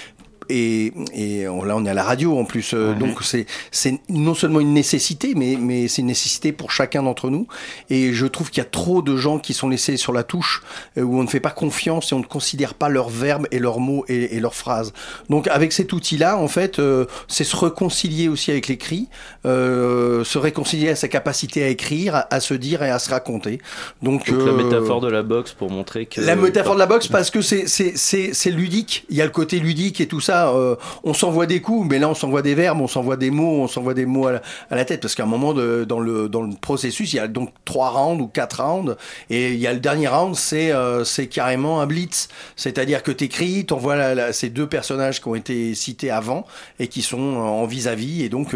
et, 0.49 0.93
et 1.15 1.49
on- 1.49 1.63
là 1.65 1.77
on 1.77 1.85
est 1.85 1.91
à 1.91 1.95
la 1.95 2.03
radio 2.05 2.39
en 2.39 2.45
plus, 2.45 2.73
euh, 2.75 2.95
donc 2.95 3.23
c'est 3.23 3.47
c'est 3.71 3.99
non 4.09 4.35
seulement 4.35 4.61
une 4.61 4.73
nécessité, 4.75 5.35
mais 5.35 5.57
mais 5.61 5.89
c'est 5.89 6.03
une 6.03 6.09
nécessité 6.09 6.53
pour 6.53 6.71
chacun 6.71 7.03
d'entre 7.03 7.31
nous. 7.31 7.47
Et 7.91 8.13
je 8.13 8.27
trouve 8.27 8.51
qu'il 8.51 8.63
y 8.63 8.67
a 8.67 8.69
trop 8.71 9.03
de 9.03 9.17
gens 9.17 9.39
qui 9.39 9.55
sont 9.55 9.69
laissés 9.69 9.97
sur 9.97 10.13
la 10.13 10.23
touche, 10.23 10.63
euh, 10.99 11.03
où 11.03 11.19
on 11.19 11.23
ne 11.23 11.29
fait 11.29 11.41
pas 11.41 11.51
confiance 11.51 12.13
et 12.13 12.15
on 12.15 12.21
ne 12.21 12.25
considère 12.25 12.75
pas 12.75 12.89
leurs 12.89 13.09
verbes 13.11 13.47
et 13.51 13.59
leurs 13.59 13.81
mots 13.81 14.05
et, 14.09 14.37
et 14.37 14.41
leurs 14.41 14.55
phrases. 14.55 14.93
Donc 15.31 15.49
avec 15.49 15.73
cet 15.73 15.93
outil-là, 15.93 16.37
en 16.39 16.49
fait, 16.49 16.79
euh, 16.79 17.07
c'est 17.29 17.45
se 17.45 17.57
réconcilier 17.57 18.29
aussi 18.29 18.51
avec 18.51 18.69
l'écrit, 18.69 19.09
euh, 19.45 20.25
se 20.25 20.39
réconcilier 20.39 20.91
à 20.91 20.97
sa 20.97 21.09
capacité 21.09 21.63
à 21.63 21.69
écrire, 21.69 22.15
à, 22.15 22.35
à 22.35 22.41
se 22.41 22.55
dire 22.55 22.83
et 22.83 22.91
à 22.91 22.99
se 22.99 23.11
raconter. 23.11 23.59
Donc, 24.03 24.27
Donc 24.31 24.45
la 24.47 24.53
euh, 24.53 24.57
métaphore 24.57 25.01
de 25.01 25.09
la 25.09 25.23
boxe 25.23 25.53
pour 25.53 25.71
montrer 25.71 26.07
que. 26.07 26.21
la 26.21 26.37
métaphore 26.37 26.75
de 26.75 26.81
la 26.81 26.87
boxe 26.87 27.09
parce 27.09 27.31
que 27.31 27.41
c'est 27.43 27.67
c'est 27.67 27.93
c'est 27.97 28.31
c'est 28.35 28.51
ludique. 28.51 29.05
Il 29.11 29.17
y 29.17 29.23
a 29.23 29.25
le 29.25 29.31
côté 29.31 29.59
ludique 29.59 30.01
et 30.01 30.07
tout 30.07 30.21
ça. 30.21 30.36
Euh, 30.49 30.77
on 31.05 31.15
s'envoie 31.15 31.47
des 31.47 31.61
coups, 31.61 31.89
mais 31.89 31.99
là 31.99 32.09
on 32.09 32.15
s'envoie 32.15 32.43
des 32.43 32.55
verbes, 32.55 32.81
on 32.81 32.89
s'envoie 32.89 33.17
des 33.17 33.31
mots, 33.31 33.63
on 33.63 33.69
s'envoie 33.69 33.95
des 33.95 34.07
mots 34.07 34.27
à 34.27 34.41
la, 34.71 34.85
tête 34.85 35.01
parce 35.01 35.15
qu'à 35.15 35.25
un 35.25 35.27
moment 35.27 35.55
dans 35.55 36.01
le 36.01 36.29
dans 36.29 36.43
le 36.43 36.55
processus, 36.61 37.13
il 37.13 37.17
y 37.17 37.21
a 37.21 37.29
donc 37.29 37.51
trois 37.65 37.91
rounds 37.91 38.23
ou 38.23 38.27
quatre 38.29 38.63
rounds 38.63 38.97
et 39.31 39.53
il 39.53 39.59
y 39.59 39.67
a 39.67 39.73
le 39.73 39.81
dernier 39.81 40.09
round, 40.09 40.35
c'est 40.37 40.71
euh, 40.73 41.05
carrément 41.31 41.81
un 41.81 41.87
blitz. 41.87 42.29
C'est-à-dire 42.57 43.03
que 43.03 43.11
t'écris, 43.11 43.67
t'envoies 43.67 43.97
la, 43.97 44.15
la- 44.15 44.33
ces 44.33 44.51
deux 44.51 44.67
personnages 44.67 45.21
qui 45.21 45.29
ont 45.29 45.35
été 45.35 45.75
cités 45.75 46.11
avant 46.11 46.47
et 46.79 46.89
qui 46.89 47.03
sont 47.03 47.37
euh, 47.37 47.39
en 47.39 47.67
vis-à-vis 47.67 48.23
et 48.23 48.29
donc 48.29 48.55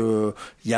il 0.65 0.71
y 0.71 0.77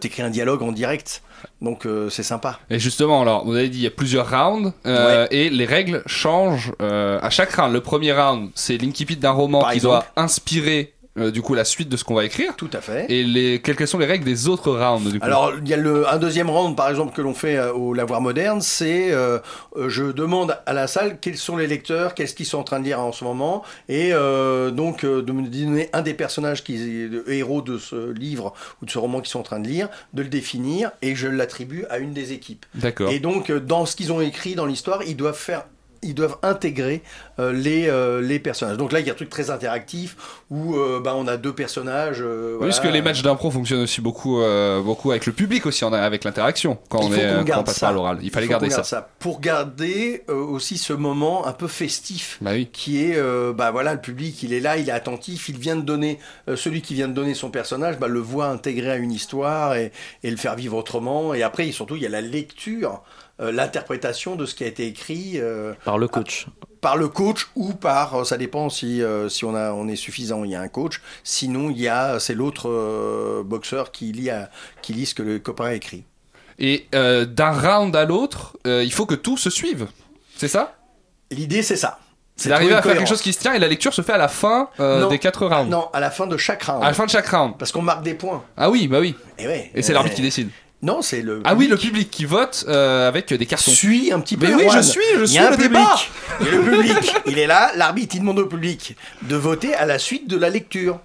t'écris 0.00 0.22
un 0.22 0.30
dialogue 0.30 0.62
en 0.62 0.72
direct. 0.72 1.22
Donc 1.60 1.86
euh, 1.86 2.08
c'est 2.10 2.22
sympa. 2.22 2.58
Et 2.70 2.78
justement, 2.78 3.22
alors, 3.22 3.44
vous 3.44 3.54
avez 3.54 3.68
dit 3.68 3.78
il 3.78 3.84
y 3.84 3.86
a 3.86 3.90
plusieurs 3.90 4.28
rounds 4.30 4.72
euh, 4.86 5.26
et 5.30 5.48
les 5.50 5.64
règles 5.64 6.02
changent 6.06 6.72
euh, 6.82 7.18
à 7.22 7.30
chaque 7.30 7.52
round. 7.54 7.72
Le 7.72 7.80
premier 7.80 8.12
round, 8.12 8.50
c'est 8.54 8.78
l'incipit 8.78 9.16
d'un 9.16 9.30
roman 9.30 9.60
Par 9.60 9.70
qui 9.70 9.76
exemple. 9.76 10.04
doit 10.14 10.22
inspirer 10.22 10.94
euh, 11.18 11.30
du 11.30 11.42
coup 11.42 11.54
la 11.54 11.64
suite 11.64 11.88
de 11.88 11.96
ce 11.96 12.04
qu'on 12.04 12.14
va 12.14 12.24
écrire. 12.24 12.56
Tout 12.56 12.70
à 12.72 12.80
fait. 12.80 13.10
Et 13.10 13.24
les, 13.24 13.60
quelles 13.60 13.86
sont 13.86 13.98
les 13.98 14.06
règles 14.06 14.24
des 14.24 14.48
autres 14.48 14.72
rounds 14.72 15.10
du 15.10 15.18
coup? 15.18 15.26
Alors, 15.26 15.52
il 15.62 15.68
y 15.68 15.74
a 15.74 15.76
le, 15.76 16.08
un 16.08 16.18
deuxième 16.18 16.50
round, 16.50 16.76
par 16.76 16.88
exemple, 16.88 17.14
que 17.14 17.22
l'on 17.22 17.34
fait 17.34 17.56
euh, 17.56 17.72
au 17.72 17.94
Lavoir 17.94 18.20
Moderne, 18.20 18.60
c'est 18.60 19.12
euh, 19.12 19.38
je 19.88 20.04
demande 20.04 20.58
à 20.66 20.72
la 20.72 20.86
salle 20.86 21.18
quels 21.20 21.36
sont 21.36 21.56
les 21.56 21.66
lecteurs, 21.66 22.14
qu'est-ce 22.14 22.34
qu'ils 22.34 22.46
sont 22.46 22.58
en 22.58 22.64
train 22.64 22.80
de 22.80 22.84
lire 22.84 23.00
en 23.00 23.12
ce 23.12 23.24
moment, 23.24 23.62
et 23.88 24.10
donc 24.12 25.04
de 25.04 25.32
me 25.32 25.46
donner 25.48 25.88
un 25.92 26.02
des 26.02 26.14
personnages 26.14 26.64
qui 26.64 26.76
est 26.76 27.08
le 27.08 27.30
héros 27.32 27.62
de 27.62 27.78
ce 27.78 28.10
livre 28.12 28.54
ou 28.80 28.86
de 28.86 28.90
ce 28.90 28.98
roman 28.98 29.20
qu'ils 29.20 29.30
sont 29.30 29.40
en 29.40 29.44
train 29.44 29.60
de 29.60 29.68
lire, 29.68 29.88
de 30.12 30.22
le 30.22 30.28
définir, 30.28 30.90
et 31.02 31.14
je 31.14 31.28
l'attribue 31.28 31.84
à 31.90 31.98
une 31.98 32.12
des 32.12 32.32
équipes. 32.32 32.66
D'accord. 32.74 33.10
Et 33.10 33.18
donc, 33.18 33.50
dans 33.50 33.86
ce 33.86 33.96
qu'ils 33.96 34.12
ont 34.12 34.20
écrit 34.20 34.54
dans 34.54 34.66
l'histoire, 34.66 35.02
ils 35.04 35.16
doivent 35.16 35.38
faire 35.38 35.64
ils 36.02 36.14
doivent 36.14 36.36
intégrer 36.42 37.02
euh, 37.38 37.52
les, 37.52 37.88
euh, 37.88 38.20
les 38.20 38.38
personnages. 38.38 38.76
Donc 38.76 38.92
là, 38.92 39.00
il 39.00 39.06
y 39.06 39.10
a 39.10 39.12
un 39.12 39.16
truc 39.16 39.30
très 39.30 39.50
interactif 39.50 40.16
où 40.50 40.74
euh, 40.76 41.00
bah, 41.00 41.14
on 41.16 41.26
a 41.28 41.36
deux 41.36 41.52
personnages. 41.54 42.20
euh, 42.20 42.52
Oui, 42.52 42.56
voilà. 42.58 42.72
parce 42.72 42.80
que 42.80 42.88
les 42.92 43.02
matchs 43.02 43.22
d'impro 43.22 43.50
fonctionnent 43.50 43.82
aussi 43.82 44.00
beaucoup, 44.00 44.40
beaucoup 44.84 45.10
avec 45.10 45.26
le 45.26 45.32
public 45.32 45.66
aussi, 45.66 45.84
en- 45.84 45.92
avec 45.92 46.24
l'interaction 46.24 46.78
quand 46.88 47.00
on, 47.04 47.12
est, 47.12 47.44
quand 47.46 47.60
on 47.60 47.62
passe 47.64 47.76
ça. 47.76 47.86
par 47.86 47.94
l'oral. 47.94 48.18
Il 48.22 48.30
fallait 48.30 48.48
garder 48.48 48.70
ça. 48.70 49.08
pour 49.18 49.40
garder 49.40 50.24
aussi 50.28 50.78
ce 50.78 50.92
moment 50.92 51.46
un 51.46 51.52
peu 51.52 51.68
festif 51.68 52.38
Bah 52.40 52.50
oui. 52.54 52.68
qui 52.72 53.02
est 53.04 53.20
bah 53.54 53.70
voilà 53.70 53.94
le 53.94 54.00
public 54.00 54.42
il 54.42 54.52
est 54.52 54.60
là 54.60 54.76
il 54.76 54.88
est 54.88 54.92
attentif 54.92 55.48
il 55.48 55.58
vient 55.58 55.76
de 55.76 55.82
donner 55.82 56.18
celui 56.54 56.82
qui 56.82 56.94
vient 56.94 57.08
de 57.08 57.12
donner 57.14 57.34
son 57.34 57.50
personnage 57.50 57.98
bah, 57.98 58.08
le 58.08 58.20
voit 58.20 58.46
intégré 58.46 58.90
à 58.90 58.96
une 58.96 59.12
histoire 59.12 59.74
et, 59.74 59.92
et 60.22 60.30
le 60.30 60.36
faire 60.36 60.54
vivre 60.56 60.76
autrement 60.76 61.34
et 61.34 61.42
après 61.42 61.70
surtout 61.72 61.96
il 61.96 62.02
y 62.02 62.06
a 62.06 62.10
la 62.10 62.20
lecture 62.20 63.02
l'interprétation 63.50 64.36
de 64.36 64.46
ce 64.46 64.54
qui 64.54 64.62
a 64.62 64.66
été 64.66 64.86
écrit 64.86 65.32
euh, 65.36 65.72
Par 65.84 65.98
le 65.98 66.06
coach. 66.06 66.46
par 66.80 66.96
le 66.96 67.08
coach 67.08 67.48
ou 67.56 67.72
par 67.72 68.14
euh, 68.20 68.24
ça 68.24 68.36
dépend 68.36 68.68
si 68.68 69.02
euh, 69.02 69.28
si 69.28 69.44
on 69.44 69.54
a 69.56 69.72
on 69.72 69.88
est 69.88 69.96
suffisant 69.96 70.44
il 70.44 70.50
y 70.50 70.54
a 70.54 70.60
un 70.60 70.68
coach 70.68 71.00
sinon 71.24 71.70
il 71.70 71.80
y 71.80 71.88
a 71.88 72.20
c'est 72.20 72.34
l'autre 72.34 72.68
euh, 72.68 73.42
boxeur 73.44 73.90
qui 73.90 74.12
lit 74.12 74.30
à- 74.30 74.50
qui 74.82 74.92
lit 74.92 75.06
ce 75.06 75.14
que 75.14 75.22
le 75.22 75.38
copain 75.38 75.64
a 75.66 75.74
écrit 75.74 76.04
Et 76.58 76.86
euh, 76.94 77.24
d'un 77.24 77.52
round 77.52 77.96
à 77.96 78.04
l'autre, 78.04 78.56
euh, 78.66 78.84
il 78.84 78.92
faut 78.92 79.06
que 79.06 79.14
tout 79.16 79.36
se 79.38 79.50
suive. 79.50 79.86
C'est 80.36 80.48
ça? 80.48 80.74
L'idée, 81.30 81.62
c'est 81.62 81.76
ça. 81.76 81.98
C'est 82.36 82.48
d'arriver 82.48 82.74
à 82.74 82.82
faire 82.82 82.96
quelque 82.96 83.08
chose 83.08 83.22
qui 83.22 83.32
se 83.32 83.38
tient 83.40 83.52
et 83.54 83.58
la 83.58 83.68
lecture 83.68 83.92
se 83.94 84.02
fait 84.02 84.12
à 84.12 84.18
la 84.18 84.28
fin 84.28 84.68
euh, 84.80 85.00
Non. 85.02 85.08
des 85.08 85.18
quatre 85.18 85.46
rounds. 85.46 85.70
Non, 85.70 85.88
à 85.92 86.00
la 86.00 86.10
fin 86.10 86.26
de 86.26 86.36
chaque 86.36 86.62
round. 86.64 86.82
À 86.82 86.86
la 86.88 86.94
fin 86.94 87.04
de 87.06 87.10
chaque 87.10 87.28
round. 87.28 87.54
Parce 87.58 87.72
qu'on 87.72 87.82
marque 87.82 88.02
des 88.02 88.14
points. 88.14 88.42
Ah 88.56 88.70
oui, 88.70 88.88
bah 88.88 88.98
oui. 89.00 89.14
Et, 89.38 89.46
ouais. 89.46 89.70
Et 89.74 89.82
c'est 89.82 89.92
l'arbitre 89.92 90.16
qui 90.16 90.22
décide. 90.22 90.50
Non, 90.82 91.00
c'est 91.00 91.22
le. 91.22 91.40
Ah 91.44 91.54
oui, 91.54 91.68
le 91.68 91.76
public 91.76 92.10
qui 92.10 92.24
vote 92.24 92.64
euh, 92.68 93.06
avec 93.06 93.32
des 93.32 93.46
cartons. 93.46 93.70
Suis 93.70 94.12
un 94.12 94.18
petit 94.20 94.36
peu. 94.36 94.48
Mais 94.48 94.54
oui, 94.54 94.64
je 94.74 94.80
suis, 94.80 95.00
je 95.14 95.20
Il 95.20 95.24
y 95.24 95.28
suis 95.28 95.38
un 95.38 95.50
le 95.50 95.56
public. 95.56 95.70
débat. 95.70 95.96
Et 96.40 96.50
le 96.50 96.62
public, 96.62 97.14
il 97.26 97.38
est 97.38 97.46
là. 97.46 97.70
L'arbitre, 97.76 98.16
il 98.16 98.20
demande 98.20 98.40
au 98.40 98.46
public 98.46 98.96
de 99.22 99.36
voter 99.36 99.74
à 99.74 99.86
la 99.86 99.98
suite 100.00 100.28
de 100.28 100.36
la 100.36 100.50
lecture. 100.50 100.98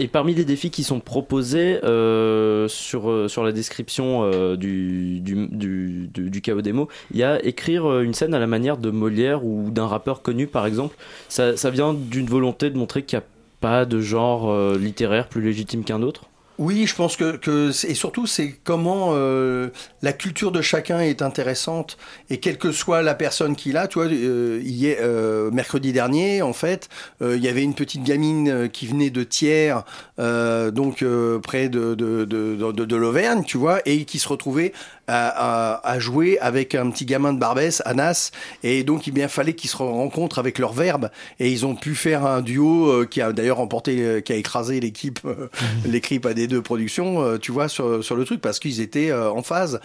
Et 0.00 0.08
parmi 0.08 0.34
les 0.34 0.44
défis 0.44 0.70
qui 0.72 0.82
sont 0.82 0.98
proposés 0.98 1.78
euh, 1.84 2.66
sur, 2.66 3.08
euh, 3.08 3.28
sur 3.28 3.44
la 3.44 3.52
description 3.52 4.24
euh, 4.24 4.56
du, 4.56 5.20
du, 5.20 5.46
du, 5.46 6.08
du, 6.12 6.30
du 6.30 6.40
chaos 6.40 6.62
des 6.62 6.72
mots, 6.72 6.88
il 7.12 7.18
y 7.18 7.22
a 7.22 7.44
écrire 7.44 8.00
une 8.00 8.12
scène 8.12 8.34
à 8.34 8.40
la 8.40 8.48
manière 8.48 8.76
de 8.76 8.90
Molière 8.90 9.44
ou 9.44 9.70
d'un 9.70 9.86
rappeur 9.86 10.22
connu 10.22 10.48
par 10.48 10.66
exemple. 10.66 10.96
Ça, 11.28 11.56
ça 11.56 11.70
vient 11.70 11.94
d'une 11.94 12.26
volonté 12.26 12.70
de 12.70 12.76
montrer 12.76 13.04
qu'il 13.04 13.18
n'y 13.18 13.22
a 13.22 13.26
pas 13.60 13.84
de 13.84 14.00
genre 14.00 14.50
euh, 14.50 14.76
littéraire 14.76 15.28
plus 15.28 15.42
légitime 15.42 15.84
qu'un 15.84 16.02
autre 16.02 16.24
Oui, 16.58 16.86
je 16.86 16.94
pense 16.94 17.16
que, 17.16 17.36
que 17.36 17.70
et 17.84 17.94
surtout 17.94 18.28
c'est 18.28 18.54
comment 18.62 19.08
euh, 19.14 19.70
la 20.02 20.12
culture 20.12 20.52
de 20.52 20.62
chacun 20.62 21.00
est 21.00 21.20
intéressante. 21.20 21.96
Et 22.30 22.38
quelle 22.38 22.58
que 22.58 22.70
soit 22.70 23.02
la 23.02 23.16
personne 23.16 23.56
qu'il 23.56 23.76
a, 23.76 23.88
tu 23.88 23.98
vois, 23.98 24.06
euh, 24.06 24.60
hier, 24.62 24.98
euh, 25.00 25.50
mercredi 25.50 25.92
dernier 25.92 26.42
en 26.42 26.52
fait, 26.52 26.88
euh, 27.22 27.36
il 27.36 27.42
y 27.42 27.48
avait 27.48 27.64
une 27.64 27.74
petite 27.74 28.04
gamine 28.04 28.48
euh, 28.48 28.68
qui 28.68 28.86
venait 28.86 29.10
de 29.10 29.24
Thiers, 29.24 29.74
euh, 30.20 30.70
donc 30.70 31.04
près 31.42 31.68
de, 31.68 31.96
de, 31.96 32.24
de, 32.24 32.70
de 32.72 32.96
l'Auvergne, 32.96 33.42
tu 33.44 33.58
vois, 33.58 33.80
et 33.84 34.04
qui 34.04 34.20
se 34.20 34.28
retrouvait 34.28 34.72
à, 35.06 35.74
à, 35.74 35.90
à 35.90 35.98
jouer 35.98 36.38
avec 36.38 36.74
un 36.74 36.90
petit 36.90 37.04
gamin 37.04 37.32
de 37.32 37.38
Barbès, 37.38 37.82
Anas, 37.84 38.30
et 38.62 38.84
donc 38.84 39.06
il 39.06 39.12
bien 39.12 39.28
fallait 39.28 39.54
qu'ils 39.54 39.70
se 39.70 39.76
rencontrent 39.76 40.38
avec 40.38 40.58
leurs 40.58 40.72
verbes 40.72 41.10
et 41.38 41.50
ils 41.50 41.66
ont 41.66 41.74
pu 41.74 41.94
faire 41.94 42.24
un 42.24 42.40
duo 42.40 42.88
euh, 42.88 43.06
qui 43.06 43.20
a 43.20 43.32
d'ailleurs 43.32 43.58
remporté, 43.58 44.22
qui 44.24 44.32
a 44.32 44.36
écrasé 44.36 44.80
l'équipe, 44.80 45.20
euh, 45.24 45.48
l'équipe 45.86 46.24
AD2 46.26 46.60
Productions, 46.60 47.22
euh, 47.22 47.38
tu 47.38 47.52
vois, 47.52 47.68
sur, 47.68 48.02
sur 48.04 48.16
le 48.16 48.24
truc 48.24 48.40
parce 48.40 48.58
qu'ils 48.58 48.80
étaient 48.80 49.12
en 49.12 49.42
phase. 49.42 49.80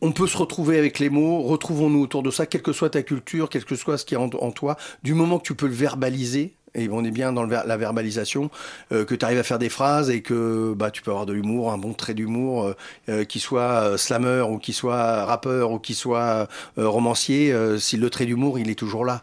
On 0.00 0.12
peut 0.12 0.26
se 0.26 0.36
retrouver 0.36 0.78
avec 0.78 0.98
les 0.98 1.08
mots, 1.08 1.42
retrouvons-nous 1.42 2.02
autour 2.02 2.22
de 2.22 2.30
ça, 2.30 2.46
quelle 2.46 2.62
que 2.62 2.72
soit 2.72 2.90
ta 2.90 3.02
culture, 3.02 3.48
quel 3.48 3.64
que 3.64 3.74
soit 3.74 3.96
ce 3.96 4.04
qui 4.04 4.14
est 4.14 4.18
en 4.18 4.28
toi, 4.50 4.76
du 5.02 5.14
moment 5.14 5.38
que 5.38 5.44
tu 5.44 5.54
peux 5.54 5.66
le 5.66 5.72
verbaliser, 5.72 6.54
et 6.74 6.88
on 6.90 7.04
est 7.04 7.10
bien 7.10 7.32
dans 7.32 7.42
le 7.42 7.48
ver- 7.48 7.66
la 7.66 7.76
verbalisation, 7.76 8.50
euh, 8.92 9.04
que 9.04 9.14
tu 9.14 9.24
arrives 9.24 9.38
à 9.38 9.42
faire 9.44 9.58
des 9.58 9.68
phrases 9.68 10.10
et 10.10 10.22
que 10.22 10.74
bah, 10.74 10.90
tu 10.90 11.02
peux 11.02 11.10
avoir 11.10 11.26
de 11.26 11.32
l'humour, 11.32 11.72
un 11.72 11.78
bon 11.78 11.94
trait 11.94 12.14
d'humour, 12.14 12.64
euh, 12.64 12.74
euh, 13.08 13.24
qui 13.24 13.40
soit 13.40 13.82
euh, 13.82 13.96
slammer 13.96 14.44
ou 14.48 14.58
qui 14.58 14.72
soit 14.72 15.24
rappeur 15.24 15.70
ou 15.72 15.78
qui 15.78 15.94
soit 15.94 16.48
romancier, 16.76 17.54
si 17.78 17.96
le 17.96 18.10
trait 18.10 18.26
d'humour 18.26 18.58
il 18.58 18.70
est 18.70 18.74
toujours 18.74 19.04
là. 19.04 19.22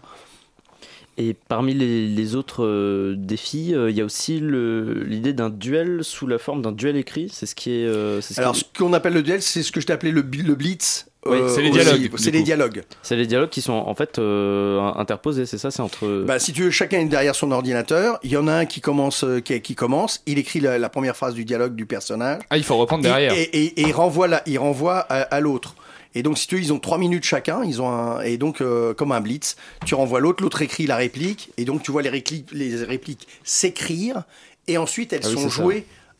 Et 1.18 1.36
parmi 1.49 1.74
les, 1.74 2.08
les 2.08 2.36
autres 2.36 2.64
euh, 2.64 3.16
défis, 3.18 3.76
euh, 3.76 3.91
il 3.91 3.97
y 3.97 4.02
a 4.02 4.06
aussi 4.06 4.39
l'idée 4.41 5.34
d'un 5.34 5.49
duel 5.49 6.04
sous 6.04 6.26
la 6.26 6.39
forme 6.39 6.62
d'un 6.62 6.72
duel 6.72 6.95
écrit. 6.95 7.28
C'est 7.32 7.45
ce 7.45 7.54
qui 7.54 7.72
est. 7.72 7.86
euh, 7.86 8.22
ce 8.22 8.39
Alors 8.39 8.56
ce 8.56 8.64
qu'on 8.78 8.93
appelle 8.93 9.14
le 9.14 9.22
duel, 9.22 9.41
c'est 9.41 9.62
ce 9.62 9.72
que 9.72 9.82
je 9.82 9.88
t'appelais 9.88 10.12
le, 10.12 10.22
le 10.22 10.56
blitz. 10.56 11.08
Oui, 11.26 11.38
euh, 11.38 11.50
c'est 11.54 11.62
les 11.62 11.70
dialogues, 11.70 12.10
C'est 12.18 12.32
les 12.32 12.42
dialogues. 12.42 12.84
C'est 13.04 13.16
les 13.16 13.28
dialogues 13.28 13.50
qui 13.50 13.62
sont 13.62 13.74
en 13.74 13.94
fait 13.94 14.18
euh, 14.18 14.80
interposés, 14.96 15.46
c'est 15.46 15.60
ça 15.60 15.70
C'est 15.70 15.82
entre. 15.84 16.24
Bah, 16.26 16.40
si 16.40 16.52
tu 16.52 16.64
veux, 16.64 16.72
chacun 16.72 17.00
est 17.00 17.06
derrière 17.06 17.36
son 17.36 17.52
ordinateur. 17.52 18.20
Il 18.24 18.32
y 18.32 18.38
en 18.38 18.48
a 18.48 18.54
un 18.54 18.66
qui 18.66 18.82
commence, 18.82 19.24
euh, 19.24 19.40
qui, 19.40 19.62
qui 19.62 19.76
commence. 19.76 20.24
Il 20.26 20.40
écrit 20.40 20.60
la, 20.62 20.80
la 20.80 20.90
première 20.90 21.16
phrase 21.16 21.36
du 21.36 21.46
dialogue 21.46 21.76
du 21.76 21.86
personnage. 21.86 22.42
Ah, 22.50 22.58
il 22.58 22.64
faut 22.64 22.76
reprendre 22.78 23.04
derrière. 23.04 23.34
Et, 23.34 23.44
et- 23.44 23.82
et 23.82 23.84
il 23.84 23.92
renvoie, 23.94 24.28
la, 24.28 24.42
il 24.48 24.58
renvoie 24.58 24.98
à, 24.98 25.22
à 25.22 25.40
l'autre. 25.40 25.76
Et 26.16 26.24
donc, 26.24 26.38
si 26.40 26.48
tu 26.48 26.56
veux, 26.56 26.62
ils 26.62 26.74
ont 26.74 26.80
trois 26.80 26.98
minutes 26.98 27.24
chacun. 27.24 27.64
Ils 27.64 27.82
ont 27.82 27.90
un, 27.90 28.22
et 28.22 28.38
donc, 28.38 28.60
euh, 28.60 28.94
comme 28.96 29.12
un 29.12 29.22
blitz, 29.22 29.56
tu 29.86 29.94
renvoies 29.96 30.20
l'autre, 30.22 30.42
l'autre 30.44 30.62
écrit 30.64 30.88
la 30.88 30.98
réplique. 30.98 31.52
Et 31.58 31.66
donc, 31.66 31.84
tu 31.84 31.92
vois 31.92 32.02
les 32.02 32.10
répliques, 32.10 32.50
les 32.52 32.84
répliques 32.84 33.28
s'écrire. 33.44 34.24
Et 34.68 34.78
ensuite, 34.78 35.14
elles 35.14 35.22
Ah 35.24 35.28
oui, 35.30 35.34
sont 35.36 35.50
ça. 35.50 35.62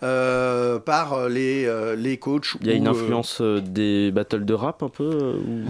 Euh, 0.04 0.80
par 0.80 1.30
les, 1.30 1.66
euh, 1.66 1.96
les 1.96 2.18
coachs. 2.18 2.56
Il 2.62 2.68
y 2.68 2.72
a 2.72 2.74
une 2.74 2.88
euh, 2.88 2.92
influence 2.92 3.40
euh, 3.42 3.62
des 3.62 4.12
battles 4.12 4.46
de 4.46 4.54
rap 4.54 4.82
un 4.84 4.90
peu 4.90 5.04
euh, 5.04 5.34
ou- 5.36 5.66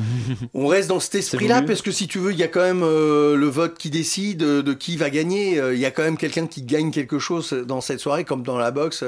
on 0.54 0.68
reste 0.68 0.90
dans 0.90 1.00
cet 1.00 1.16
esprit-là 1.16 1.62
parce 1.68 1.82
que 1.82 1.92
si 1.92 2.08
tu 2.08 2.20
veux, 2.20 2.32
il 2.32 2.38
y 2.38 2.44
a 2.44 2.48
quand 2.48 2.62
même 2.62 2.84
euh, 2.84 3.36
le 3.36 3.48
vote 3.48 3.78
qui 3.78 3.90
décide 3.90 4.44
euh, 4.44 4.62
de 4.64 4.74
qui 4.74 4.96
va 4.98 5.10
gagner. 5.10 5.60
Euh, 5.60 5.74
Il 5.74 5.80
y 5.80 5.86
a 5.86 5.92
quand 5.92 6.04
même 6.04 6.18
quelqu'un 6.18 6.48
qui 6.48 6.62
gagne 6.64 6.92
quelque 6.92 7.20
chose 7.20 7.52
dans 7.54 7.82
cette 7.82 8.00
soirée, 8.00 8.24
comme 8.24 8.44
dans 8.44 8.58
la 8.58 8.72
boxe. 8.72 9.04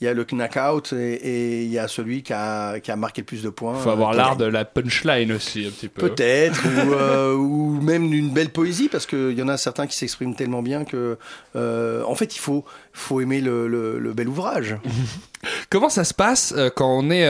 Il 0.00 0.04
y 0.04 0.08
a 0.08 0.12
le 0.12 0.24
knockout 0.30 0.92
et, 0.92 1.14
et 1.14 1.62
il 1.62 1.70
y 1.70 1.78
a 1.78 1.86
celui 1.86 2.22
qui 2.24 2.32
a, 2.32 2.80
qui 2.80 2.90
a 2.90 2.96
marqué 2.96 3.20
le 3.22 3.26
plus 3.26 3.42
de 3.42 3.48
points. 3.48 3.74
faut 3.78 3.90
avoir 3.90 4.10
euh, 4.10 4.16
l'art 4.16 4.36
de 4.36 4.44
la 4.44 4.64
punchline 4.64 5.30
aussi, 5.32 5.66
un 5.66 5.70
petit 5.70 5.88
peu. 5.88 6.08
Peut-être, 6.08 6.62
ou, 6.66 6.92
euh, 6.94 7.34
ou 7.36 7.80
même 7.80 8.10
d'une 8.10 8.30
belle 8.30 8.50
poésie, 8.50 8.88
parce 8.88 9.06
qu'il 9.06 9.32
y 9.38 9.42
en 9.42 9.48
a 9.48 9.56
certains 9.56 9.86
qui 9.86 9.96
s'expriment 9.96 10.34
tellement 10.34 10.62
bien 10.62 10.84
que, 10.84 11.16
euh, 11.54 12.02
en 12.06 12.14
fait, 12.16 12.34
il 12.34 12.40
faut, 12.40 12.64
faut 12.92 13.20
aimer 13.20 13.40
le, 13.40 13.68
le- 13.68 13.98
le 14.00 14.12
bel 14.12 14.28
ouvrage. 14.28 14.76
Comment 15.70 15.88
ça 15.88 16.04
se 16.04 16.12
passe 16.14 16.54
quand 16.74 16.88
on 16.98 17.10
est 17.10 17.26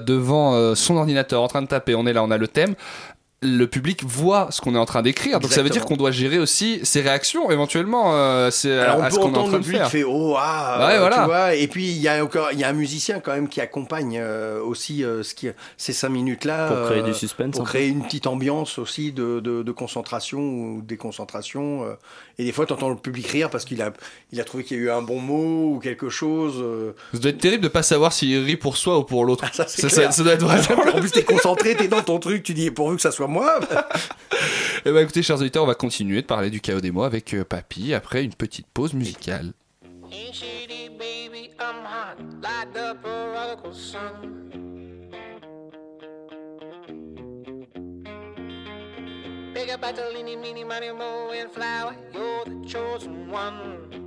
devant 0.00 0.74
son 0.74 0.96
ordinateur 0.96 1.42
en 1.42 1.48
train 1.48 1.62
de 1.62 1.66
taper? 1.68 1.94
On 1.94 2.06
est 2.06 2.12
là, 2.12 2.22
on 2.22 2.30
a 2.30 2.38
le 2.38 2.48
thème. 2.48 2.74
Le 3.46 3.66
public 3.66 4.02
voit 4.04 4.48
ce 4.50 4.60
qu'on 4.60 4.74
est 4.74 4.78
en 4.78 4.86
train 4.86 5.02
d'écrire. 5.02 5.40
Donc 5.40 5.52
ça 5.52 5.62
veut 5.62 5.70
dire 5.70 5.84
qu'on 5.84 5.96
doit 5.96 6.10
gérer 6.10 6.38
aussi 6.38 6.80
ses 6.82 7.00
réactions 7.00 7.50
éventuellement 7.50 8.14
euh, 8.14 8.50
c'est 8.50 8.72
Alors, 8.78 9.02
à 9.02 9.06
on 9.06 9.10
ce 9.10 9.16
peut 9.16 9.22
qu'on 9.22 9.32
est 9.32 9.38
en 9.38 9.40
entendre 9.42 9.48
train 9.48 9.52
le 9.52 9.58
de 9.58 9.64
public 9.64 9.80
faire. 9.80 9.90
fait 9.90 10.04
oh 10.04 10.34
ah 10.38 10.86
Ouais, 10.86 10.94
euh, 10.94 10.98
voilà. 11.00 11.16
tu 11.18 11.24
vois 11.24 11.54
et 11.54 11.68
puis 11.68 11.86
il 11.90 11.98
y 11.98 12.08
a 12.08 12.22
encore 12.24 12.48
il 12.52 12.58
y 12.58 12.64
a 12.64 12.68
un 12.68 12.72
musicien 12.72 13.20
quand 13.20 13.32
même 13.32 13.48
qui 13.48 13.60
accompagne 13.60 14.18
euh, 14.20 14.60
aussi 14.62 15.04
euh, 15.04 15.22
ce 15.22 15.34
qui 15.34 15.48
ces 15.76 15.92
cinq 15.92 16.08
minutes 16.10 16.44
là 16.44 16.68
Pour 16.68 16.86
créer 16.90 17.02
du 17.02 17.14
suspense, 17.14 17.56
pour 17.56 17.64
créer 17.64 17.88
une 17.88 18.02
petite 18.02 18.26
ambiance 18.26 18.78
aussi 18.78 19.12
de, 19.12 19.40
de, 19.40 19.62
de 19.62 19.72
concentration 19.72 20.40
ou 20.40 20.82
déconcentration 20.82 21.84
euh. 21.84 21.94
et 22.38 22.44
des 22.44 22.52
fois 22.52 22.66
tu 22.66 22.72
entends 22.72 22.90
le 22.90 22.96
public 22.96 23.26
rire 23.28 23.50
parce 23.50 23.64
qu'il 23.64 23.80
a 23.82 23.92
il 24.32 24.40
a 24.40 24.44
trouvé 24.44 24.64
qu'il 24.64 24.76
y 24.76 24.80
a 24.80 24.82
eu 24.84 24.90
un 24.90 25.02
bon 25.02 25.20
mot 25.20 25.74
ou 25.74 25.78
quelque 25.78 26.08
chose 26.08 26.54
euh. 26.58 26.92
Ça 27.12 27.18
doit 27.18 27.30
être 27.30 27.38
terrible 27.38 27.62
de 27.62 27.68
pas 27.68 27.82
savoir 27.82 28.12
s'il 28.12 28.38
rit 28.44 28.56
pour 28.56 28.76
soi 28.76 28.98
ou 28.98 29.04
pour 29.04 29.24
l'autre. 29.24 29.44
Ah, 29.46 29.50
ça, 29.52 29.66
ça, 29.68 30.22
doit 30.22 30.32
être 30.34 30.44
vraiment. 30.44 30.96
en 30.96 31.00
plus 31.00 31.10
t'es 31.10 31.22
concentré 31.34 31.74
t'es 31.76 31.88
dans 31.88 32.02
ton 32.02 32.18
truc 32.18 32.42
tu 32.42 32.54
dis 32.54 32.70
pourvu 32.70 32.96
que 32.96 33.02
ça 33.02 33.10
soit 33.10 33.28
moi 33.36 33.60
Eh 34.86 34.92
ben 34.92 35.02
écoutez, 35.02 35.22
chers 35.22 35.40
auditeurs, 35.40 35.64
on 35.64 35.66
va 35.66 35.74
continuer 35.74 36.22
de 36.22 36.26
parler 36.26 36.48
du 36.48 36.60
chaos 36.60 36.80
des 36.80 36.90
mots 36.90 37.02
avec 37.02 37.34
euh, 37.34 37.44
Papy 37.44 37.92
après 37.92 38.24
une 38.24 38.34
petite 38.34 38.66
pause 38.72 38.94
musicale. 38.94 39.52
Ain't 40.12 40.32
shady, 40.32 40.88
baby, 40.88 41.50
I'm 41.58 41.84
hot, 41.84 42.22
light 42.40 42.76
up 42.76 43.04
a 43.04 43.32
radical 43.32 43.74
sun. 43.74 44.32
Big 49.52 49.70
up 49.70 49.80
battle, 49.80 50.16
eeny, 50.16 50.36
meeny, 50.36 50.64
miny, 50.64 50.92
mo, 50.92 51.30
and 51.32 51.50
flower, 51.50 51.94
you're 52.14 52.44
the 52.44 52.68
chosen 52.68 53.28
one. 53.30 54.05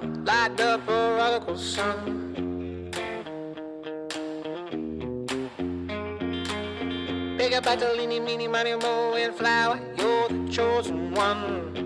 I'm 0.00 0.24
hot, 0.24 0.24
light 0.24 0.60
up 0.60 0.88
a 0.88 1.16
radical 1.16 1.56
sun. 1.56 2.14
Bigger 7.36 7.60
battle, 7.60 8.00
eeny, 8.00 8.20
meeny, 8.20 8.48
miny, 8.48 8.74
mo, 8.76 9.14
and 9.14 9.34
flower, 9.34 9.80
you're 9.96 10.28
the 10.28 10.48
chosen 10.50 11.14
one. 11.14 11.77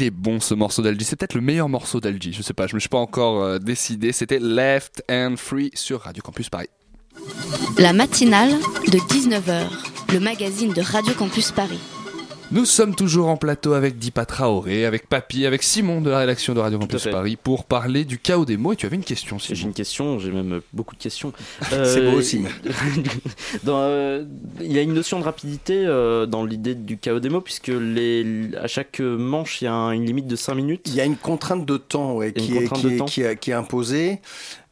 Qu'il 0.00 0.06
est 0.06 0.10
bon 0.10 0.40
ce 0.40 0.54
morceau 0.54 0.80
d'Algie. 0.80 1.04
C'est 1.04 1.16
peut-être 1.16 1.34
le 1.34 1.42
meilleur 1.42 1.68
morceau 1.68 2.00
d'Algie. 2.00 2.32
Je 2.32 2.40
sais 2.40 2.54
pas, 2.54 2.66
je 2.66 2.74
me 2.74 2.80
suis 2.80 2.88
pas 2.88 2.96
encore 2.96 3.42
euh, 3.42 3.58
décidé. 3.58 4.12
C'était 4.12 4.38
Left 4.38 5.04
and 5.10 5.34
Free 5.36 5.70
sur 5.74 6.00
Radio 6.00 6.22
Campus 6.22 6.48
Paris. 6.48 6.68
La 7.76 7.92
matinale 7.92 8.48
de 8.90 8.96
19h, 8.96 9.66
le 10.14 10.20
magazine 10.20 10.72
de 10.72 10.80
Radio 10.80 11.12
Campus 11.12 11.52
Paris. 11.52 11.78
Nous 12.52 12.64
sommes 12.64 12.96
toujours 12.96 13.28
en 13.28 13.36
plateau 13.36 13.74
avec 13.74 13.96
Dipa 13.96 14.26
Traoré, 14.26 14.84
avec 14.84 15.08
Papy, 15.08 15.46
avec 15.46 15.62
Simon 15.62 16.00
de 16.00 16.10
la 16.10 16.18
rédaction 16.18 16.52
de 16.52 16.58
Radio 16.58 16.80
Campus. 16.80 17.06
Paris 17.08 17.36
pour 17.40 17.62
parler 17.64 18.04
du 18.04 18.18
chaos 18.18 18.44
des 18.44 18.56
mots. 18.56 18.72
Et 18.72 18.76
tu 18.76 18.86
avais 18.86 18.96
une 18.96 19.04
question, 19.04 19.38
J'ai 19.38 19.54
Simon. 19.54 19.68
une 19.68 19.72
question, 19.74 20.18
j'ai 20.18 20.32
même 20.32 20.54
euh, 20.54 20.60
beaucoup 20.72 20.96
de 20.96 21.00
questions. 21.00 21.32
C'est 21.70 22.10
beau 22.10 22.16
aussi. 22.18 22.42
dans, 23.62 23.78
euh, 23.82 24.24
il 24.60 24.72
y 24.72 24.80
a 24.80 24.82
une 24.82 24.94
notion 24.94 25.20
de 25.20 25.24
rapidité 25.24 25.84
euh, 25.86 26.26
dans 26.26 26.44
l'idée 26.44 26.74
du 26.74 26.98
chaos 26.98 27.20
des 27.20 27.28
mots, 27.28 27.40
puisque 27.40 27.68
les, 27.68 28.48
à 28.60 28.66
chaque 28.66 28.98
manche, 28.98 29.62
il 29.62 29.66
y 29.66 29.68
a 29.68 29.72
un- 29.74 29.92
une 29.92 30.04
limite 30.04 30.26
de 30.26 30.34
5 30.36 30.54
minutes. 30.56 30.82
Il 30.86 30.96
y 30.96 31.00
a 31.00 31.04
une 31.04 31.16
contrainte 31.16 31.64
de 31.64 31.76
temps 31.76 32.14
ouais, 32.16 32.32
Il 32.34 32.42
y 32.42 32.44
a 32.44 32.46
qui, 32.46 32.52
une 32.52 32.56
est, 32.56 32.66
contrainte 32.66 32.80
qui, 32.80 32.86
de 32.88 32.92
est, 32.94 32.96
temps. 32.98 33.04
qui 33.04 33.22
est- 33.22 33.36
qui 33.38 33.50
est 33.52 33.54
imposée. 33.54 34.18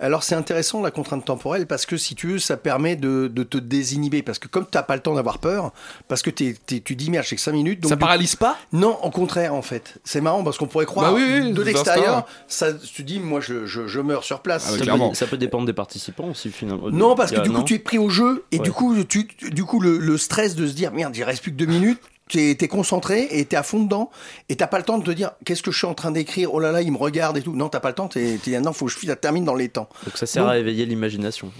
Alors 0.00 0.22
c'est 0.22 0.36
intéressant 0.36 0.80
la 0.80 0.92
contrainte 0.92 1.24
temporelle 1.24 1.66
parce 1.66 1.84
que 1.84 1.96
si 1.96 2.14
tu 2.14 2.28
veux, 2.28 2.38
ça 2.38 2.56
permet 2.56 2.94
de, 2.94 3.26
de 3.32 3.42
te 3.42 3.58
désinhiber. 3.58 4.22
Parce 4.22 4.38
que 4.38 4.46
comme 4.46 4.64
tu 4.64 4.76
n'as 4.76 4.84
pas 4.84 4.94
le 4.94 5.02
temps 5.02 5.14
d'avoir 5.14 5.38
peur, 5.38 5.72
parce 6.06 6.22
que 6.22 6.30
t'es- 6.30 6.54
t'es- 6.66 6.80
tu 6.80 6.94
dis 6.94 7.10
merde, 7.10 7.26
j'ai 7.28 7.34
que 7.34 7.42
5 7.42 7.50
minutes. 7.52 7.80
Donc 7.80 7.88
Ça 7.88 7.96
du- 7.96 8.00
paralyse 8.00 8.36
pas? 8.36 8.56
Non, 8.72 8.96
au 9.02 9.10
contraire 9.10 9.54
en 9.54 9.62
fait. 9.62 9.98
C'est 10.04 10.20
marrant 10.20 10.44
parce 10.44 10.56
qu'on 10.56 10.66
pourrait 10.68 10.86
croire 10.86 11.12
Bah 11.12 11.18
oui, 11.18 11.40
oui, 11.42 11.52
de 11.52 11.62
l'extérieur, 11.62 12.26
ça, 12.46 12.72
tu 12.74 13.02
dis 13.02 13.18
moi 13.18 13.40
je, 13.40 13.66
je, 13.66 13.88
je 13.88 14.00
meurs 14.00 14.22
sur 14.22 14.40
place. 14.40 14.66
Ah 14.68 14.78
ça, 14.78 14.84
peut, 14.96 15.14
ça 15.14 15.26
peut 15.26 15.36
dépendre 15.38 15.66
des 15.66 15.72
participants 15.72 16.28
aussi, 16.30 16.50
finalement. 16.50 16.90
Non, 16.90 17.16
parce 17.16 17.32
que 17.32 17.40
du 17.40 17.50
coup, 17.50 17.56
non 17.56 17.62
tu 17.64 17.74
es 17.74 17.78
pris 17.80 17.98
au 17.98 18.08
jeu 18.08 18.44
et 18.52 18.58
Ouais. 18.58 18.62
du 18.64 18.70
coup, 18.70 18.94
tu, 19.04 19.28
du 19.50 19.64
coup 19.64 19.80
le, 19.80 19.98
le 19.98 20.16
stress 20.16 20.54
de 20.54 20.66
se 20.68 20.72
dire 20.74 20.92
merde, 20.92 21.16
il 21.16 21.24
reste 21.24 21.42
plus 21.42 21.50
que 21.52 21.56
deux 21.56 21.66
minutes. 21.66 22.00
T'es 22.28 22.50
es 22.60 22.68
concentré 22.68 23.28
et 23.30 23.44
t'es 23.44 23.56
à 23.56 23.62
fond 23.62 23.82
dedans 23.82 24.10
et 24.48 24.56
t'as 24.56 24.66
pas 24.66 24.78
le 24.78 24.84
temps 24.84 24.98
de 24.98 25.04
te 25.04 25.10
dire 25.10 25.32
qu'est-ce 25.44 25.62
que 25.62 25.70
je 25.70 25.78
suis 25.78 25.86
en 25.86 25.94
train 25.94 26.10
d'écrire. 26.10 26.52
Oh 26.52 26.60
là 26.60 26.72
là, 26.72 26.82
il 26.82 26.92
me 26.92 26.98
regarde 26.98 27.36
et 27.38 27.42
tout. 27.42 27.54
Non, 27.54 27.68
t'as 27.68 27.80
pas 27.80 27.88
le 27.88 27.94
temps. 27.94 28.08
T'es 28.08 28.38
non, 28.60 28.72
faut 28.72 28.86
que 28.86 28.92
je 28.92 29.12
termine 29.14 29.44
dans 29.44 29.54
les 29.54 29.68
temps. 29.68 29.88
Donc 30.04 30.16
ça 30.16 30.26
sert 30.26 30.42
Donc- 30.44 30.52
à 30.52 30.58
éveiller 30.58 30.86
l'imagination. 30.86 31.50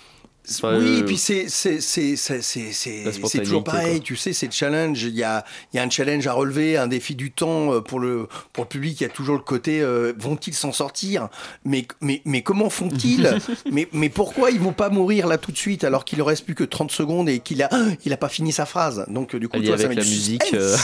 Enfin, 0.50 0.78
oui, 0.78 0.86
euh, 0.86 0.98
et 1.00 1.02
puis 1.04 1.18
c'est 1.18 1.48
c'est 1.48 1.80
c'est 1.80 2.16
c'est 2.16 2.40
c'est 2.42 2.72
c'est 2.72 3.04
La 3.04 3.12
c'est 3.28 3.42
toujours 3.42 3.64
pareil. 3.64 3.96
quoi. 3.96 4.04
Tu 4.04 4.16
sais, 4.16 4.32
c'est 4.32 4.46
le 4.46 4.52
challenge. 4.52 5.02
Il 5.02 5.14
y 5.16 5.22
a 5.22 5.44
il 5.72 5.76
y 5.76 5.80
a 5.80 5.82
un 5.82 5.90
challenge 5.90 6.26
à 6.26 6.32
relever, 6.32 6.76
un 6.76 6.86
défi 6.86 7.14
du 7.14 7.30
temps 7.30 7.72
euh, 7.74 7.80
pour 7.80 8.00
le 8.00 8.28
pour 8.52 8.64
le 8.64 8.68
public. 8.68 9.00
Il 9.00 9.04
y 9.04 9.06
a 9.06 9.10
toujours 9.10 9.36
le 9.36 9.42
côté 9.42 9.80
euh, 9.80 10.12
vont-ils 10.18 10.54
s'en 10.54 10.72
sortir? 10.72 11.28
Mais 11.64 11.86
mais 12.00 12.22
mais 12.24 12.42
comment 12.42 12.70
font-ils? 12.70 13.38
Mais 13.70 13.88
mais 13.92 14.08
pourquoi 14.08 14.50
ils 14.50 14.60
vont 14.60 14.72
pas 14.72 14.88
mourir 14.88 15.26
là 15.26 15.36
tout 15.38 15.52
de 15.52 15.56
suite 15.58 15.84
alors 15.84 16.04
qu'il 16.04 16.18
ne 16.18 16.22
reste 16.24 16.44
plus 16.44 16.54
que 16.54 16.64
30 16.64 16.90
secondes 16.90 17.28
et 17.28 17.40
qu'il 17.40 17.62
a 17.62 17.68
il 18.04 18.12
a 18.12 18.16
pas 18.16 18.28
fini 18.28 18.52
sa 18.52 18.64
phrase? 18.66 19.04
Donc 19.08 19.34
euh, 19.34 19.38
du 19.38 19.48
coup, 19.48 19.58
toi, 19.60 19.76
ça 19.76 19.84
avec 19.84 19.98
met 19.98 20.02
la 20.04 20.08
musique. 20.08 20.42
euh, 20.54 20.76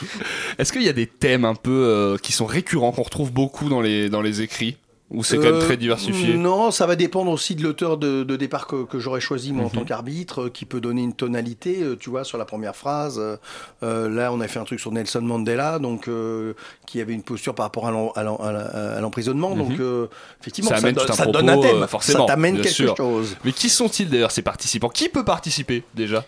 Est-ce 0.58 0.72
qu'il 0.72 0.82
y 0.82 0.88
a 0.88 0.92
des 0.92 1.06
thèmes 1.06 1.44
un 1.44 1.54
peu 1.54 1.70
euh, 1.70 2.16
qui 2.16 2.32
sont 2.32 2.46
récurrents, 2.46 2.92
qu'on 2.92 3.02
retrouve 3.02 3.32
beaucoup 3.32 3.68
dans 3.68 3.80
les, 3.80 4.08
dans 4.08 4.22
les 4.22 4.40
écrits? 4.42 4.76
Ou 5.10 5.24
c'est 5.24 5.38
quand 5.38 5.44
même 5.44 5.54
Euh, 5.54 5.60
très 5.60 5.76
diversifié? 5.76 6.36
Non, 6.36 6.70
ça 6.70 6.86
va 6.86 6.94
dépendre 6.94 7.32
aussi 7.32 7.56
de 7.56 7.64
l'auteur 7.64 7.98
de, 7.98 8.22
de 8.22 8.36
départ 8.36 8.68
que, 8.68 8.84
que 8.84 9.00
j'aurais 9.00 9.20
choisi 9.20 9.52
moi 9.52 9.64
en 9.64 9.68
Mhm. 9.68 9.74
tant 9.74 9.84
qu'arbitre, 9.84 10.42
euh, 10.42 10.48
qui 10.50 10.66
peut 10.66 10.80
donner 10.80 11.02
une 11.02 11.14
tonalité, 11.14 11.82
euh, 11.82 11.96
tu 11.98 12.10
vois, 12.10 12.22
sur 12.22 12.38
la 12.38 12.44
première 12.44 12.76
phrase. 12.76 13.18
Euh, 13.18 13.36
euh, 13.82 14.08
là, 14.08 14.32
on 14.32 14.40
a 14.40 14.46
fait 14.46 14.60
un 14.60 14.64
truc 14.64 14.78
sur 14.78 14.92
Nelson 14.92 15.20
Mandela, 15.22 15.80
donc 15.80 16.06
euh, 16.06 16.52
qui 16.86 17.00
avait 17.00 17.12
une 17.12 17.24
posture 17.24 17.56
par 17.56 17.66
rapport 17.66 17.88
à 17.88 19.00
l'emprisonnement. 19.00 19.56
Donc, 19.56 19.70
Mhm. 19.70 19.76
euh, 19.80 20.06
effectivement, 20.40 20.70
ça 20.70 20.76
ça, 20.76 20.82
amène 20.82 20.94
donne, 20.94 21.06
tout 21.06 21.12
un 21.12 21.16
ça 21.16 21.22
propos, 21.24 21.38
donne 21.38 21.50
un 21.50 21.58
thème, 21.58 21.82
euh, 21.82 21.86
forcément. 21.88 22.26
ça 22.28 22.32
t'amène 22.34 22.56
quelque 22.56 22.70
sûr. 22.70 22.96
chose. 22.96 23.36
Mais 23.44 23.52
qui 23.52 23.68
sont-ils 23.68 24.08
d'ailleurs 24.08 24.30
ces 24.30 24.42
participants? 24.42 24.88
Qui 24.90 25.08
peut 25.08 25.24
participer 25.24 25.82
déjà? 25.94 26.24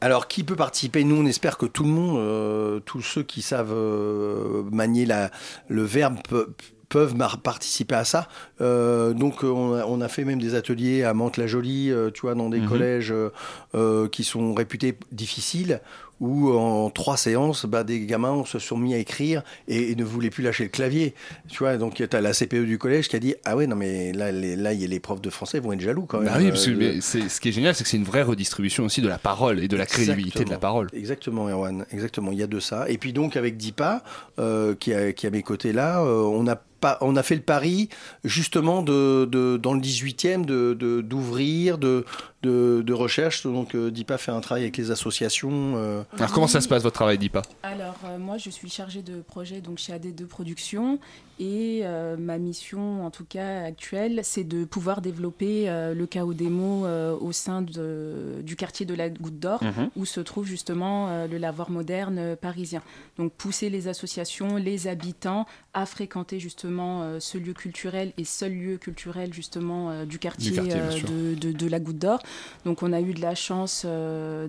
Alors, 0.00 0.28
qui 0.28 0.44
peut 0.44 0.56
participer? 0.56 1.02
Nous, 1.04 1.16
on 1.16 1.24
espère 1.26 1.56
que 1.56 1.64
tout 1.66 1.82
le 1.84 1.88
monde, 1.90 2.18
euh, 2.18 2.80
tous 2.80 3.00
ceux 3.00 3.22
qui 3.22 3.40
savent 3.42 3.72
euh, 3.72 4.62
manier 4.70 5.06
la, 5.06 5.30
le 5.68 5.82
verbe, 5.82 6.18
peuvent 6.94 7.16
participer 7.42 7.96
à 7.96 8.04
ça. 8.04 8.28
Euh, 8.60 9.12
donc, 9.14 9.42
euh, 9.42 9.48
on 9.48 9.74
a, 9.74 9.84
on 9.86 10.00
a 10.00 10.06
fait 10.08 10.24
même 10.24 10.40
des 10.40 10.54
ateliers 10.54 11.02
à 11.02 11.12
Mantes-la-Jolie, 11.12 11.90
euh, 11.90 12.10
tu 12.14 12.20
vois, 12.22 12.36
dans 12.36 12.48
des 12.48 12.60
Mhm. 12.60 12.68
collèges 12.68 13.14
qui 14.12 14.22
sont 14.24 14.54
réputés 14.54 14.96
difficiles, 15.10 15.80
où 16.20 16.52
en 16.52 16.90
trois 16.90 17.16
séances, 17.16 17.66
bah, 17.66 17.82
des 17.82 18.06
gamins 18.06 18.44
se 18.46 18.60
sont 18.60 18.76
mis 18.78 18.94
à 18.94 18.98
écrire 18.98 19.42
et, 19.66 19.90
et 19.90 19.96
ne 19.96 20.04
voulaient 20.04 20.30
plus 20.30 20.44
lâcher 20.44 20.62
le 20.62 20.70
clavier. 20.70 21.14
Tu 21.48 21.58
vois, 21.58 21.76
donc 21.76 21.94
tu 21.96 22.16
as 22.16 22.20
la 22.20 22.32
CPE 22.32 22.64
du 22.64 22.78
collège 22.78 23.08
qui 23.08 23.16
a 23.16 23.18
dit 23.18 23.34
Ah 23.44 23.56
ouais, 23.56 23.66
non, 23.66 23.74
mais 23.76 24.12
là, 24.12 24.30
les, 24.30 24.54
là, 24.54 24.70
a 24.70 24.74
les 24.74 25.00
profs 25.00 25.20
de 25.20 25.30
français 25.30 25.58
vont 25.58 25.72
être 25.72 25.80
jaloux 25.80 26.06
quand 26.06 26.20
même. 26.20 26.28
Bah 26.32 26.38
oui, 26.38 26.50
parce 26.50 26.66
que 26.66 26.70
mais 26.70 27.00
ce 27.00 27.40
qui 27.40 27.48
est 27.48 27.52
génial, 27.52 27.74
c'est 27.74 27.82
que 27.82 27.90
c'est 27.90 27.96
une 27.96 28.04
vraie 28.04 28.22
redistribution 28.22 28.84
aussi 28.84 29.00
de 29.02 29.08
la 29.08 29.18
parole 29.18 29.58
et 29.58 29.66
de 29.68 29.76
la 29.76 29.86
crédibilité 29.86 30.44
de 30.44 30.50
la 30.50 30.58
parole. 30.58 30.86
Exactement, 30.92 31.48
Erwan. 31.48 31.84
Exactement. 31.90 32.30
Il 32.30 32.38
y 32.38 32.42
a 32.44 32.46
de 32.46 32.60
ça. 32.60 32.88
Et 32.88 32.96
puis 32.96 33.12
donc 33.12 33.36
avec 33.36 33.56
Dipa, 33.56 34.04
euh, 34.38 34.74
qui, 34.76 34.92
est, 34.92 35.14
qui 35.14 35.26
à 35.26 35.30
mes 35.30 35.42
côtés 35.42 35.72
là, 35.72 36.00
euh, 36.00 36.22
on 36.22 36.46
a 36.46 36.56
on 37.00 37.16
a 37.16 37.22
fait 37.22 37.34
le 37.36 37.42
pari 37.42 37.88
justement 38.24 38.82
de, 38.82 39.24
de- 39.30 39.56
dans 39.56 39.74
le 39.74 39.80
18e 39.80 40.44
de 40.44 40.74
de- 40.78 41.00
d'ouvrir, 41.00 41.78
de, 41.78 42.04
de, 42.42 42.82
de 42.86 42.92
recherche. 42.92 43.42
Donc 43.44 43.74
euh, 43.74 43.90
Dipa 43.90 44.18
fait 44.18 44.32
un 44.32 44.40
travail 44.40 44.62
avec 44.64 44.76
les 44.76 44.90
associations. 44.90 45.74
euh. 45.76 46.02
Alors 46.18 46.32
comment 46.32 46.46
ça 46.46 46.60
se 46.60 46.68
passe 46.68 46.82
votre 46.82 46.94
travail, 46.94 47.18
Dipa? 47.18 47.42
Alors, 47.62 47.96
euh, 48.04 48.18
moi, 48.18 48.36
je 48.38 48.50
suis 48.50 48.68
chargée 48.70 49.02
de 49.02 49.20
projet 49.20 49.60
donc 49.60 49.78
chez 49.78 49.92
AD2 49.92 50.26
Productions 50.26 50.98
et 51.40 51.80
euh, 51.82 52.16
ma 52.16 52.38
mission, 52.38 53.04
en 53.04 53.10
tout 53.10 53.24
cas 53.28 53.64
actuelle, 53.64 54.20
c'est 54.22 54.44
de 54.44 54.64
pouvoir 54.64 55.00
développer 55.00 55.68
euh, 55.68 55.92
le 55.94 56.06
chaos 56.06 56.32
démo 56.34 56.86
euh, 56.86 57.16
au 57.20 57.32
sein 57.32 57.62
de- 57.62 58.40
du 58.42 58.54
quartier 58.56 58.86
de 58.86 58.94
la 58.94 59.08
Goutte 59.08 59.38
d'Or, 59.40 59.62
Mhm. 59.62 59.90
où 59.96 60.04
se 60.04 60.20
trouve 60.20 60.46
justement 60.46 61.08
euh, 61.08 61.26
le 61.26 61.38
lavoir 61.38 61.70
moderne 61.70 62.36
parisien. 62.36 62.82
Donc, 63.18 63.32
pousser 63.32 63.68
les 63.70 63.88
associations, 63.88 64.56
les 64.56 64.86
habitants 64.86 65.46
à 65.72 65.86
fréquenter 65.86 66.38
justement 66.38 66.73
euh, 66.80 67.20
ce 67.20 67.38
lieu 67.38 67.52
culturel 67.52 68.12
et 68.18 68.24
seul 68.24 68.52
lieu 68.52 68.76
culturel 68.76 69.32
justement 69.32 69.90
euh, 69.90 70.04
du 70.04 70.18
quartier, 70.18 70.52
euh, 70.58 70.90
de, 71.02 71.34
de- 71.34 71.52
de 71.52 71.66
la 71.68 71.78
Goutte 71.80 71.98
d'Or. 71.98 72.20
Donc 72.64 72.82
on 72.82 72.92
a 72.92 73.00
eu 73.00 73.12
de 73.14 73.20
la 73.20 73.34
chance 73.34 73.86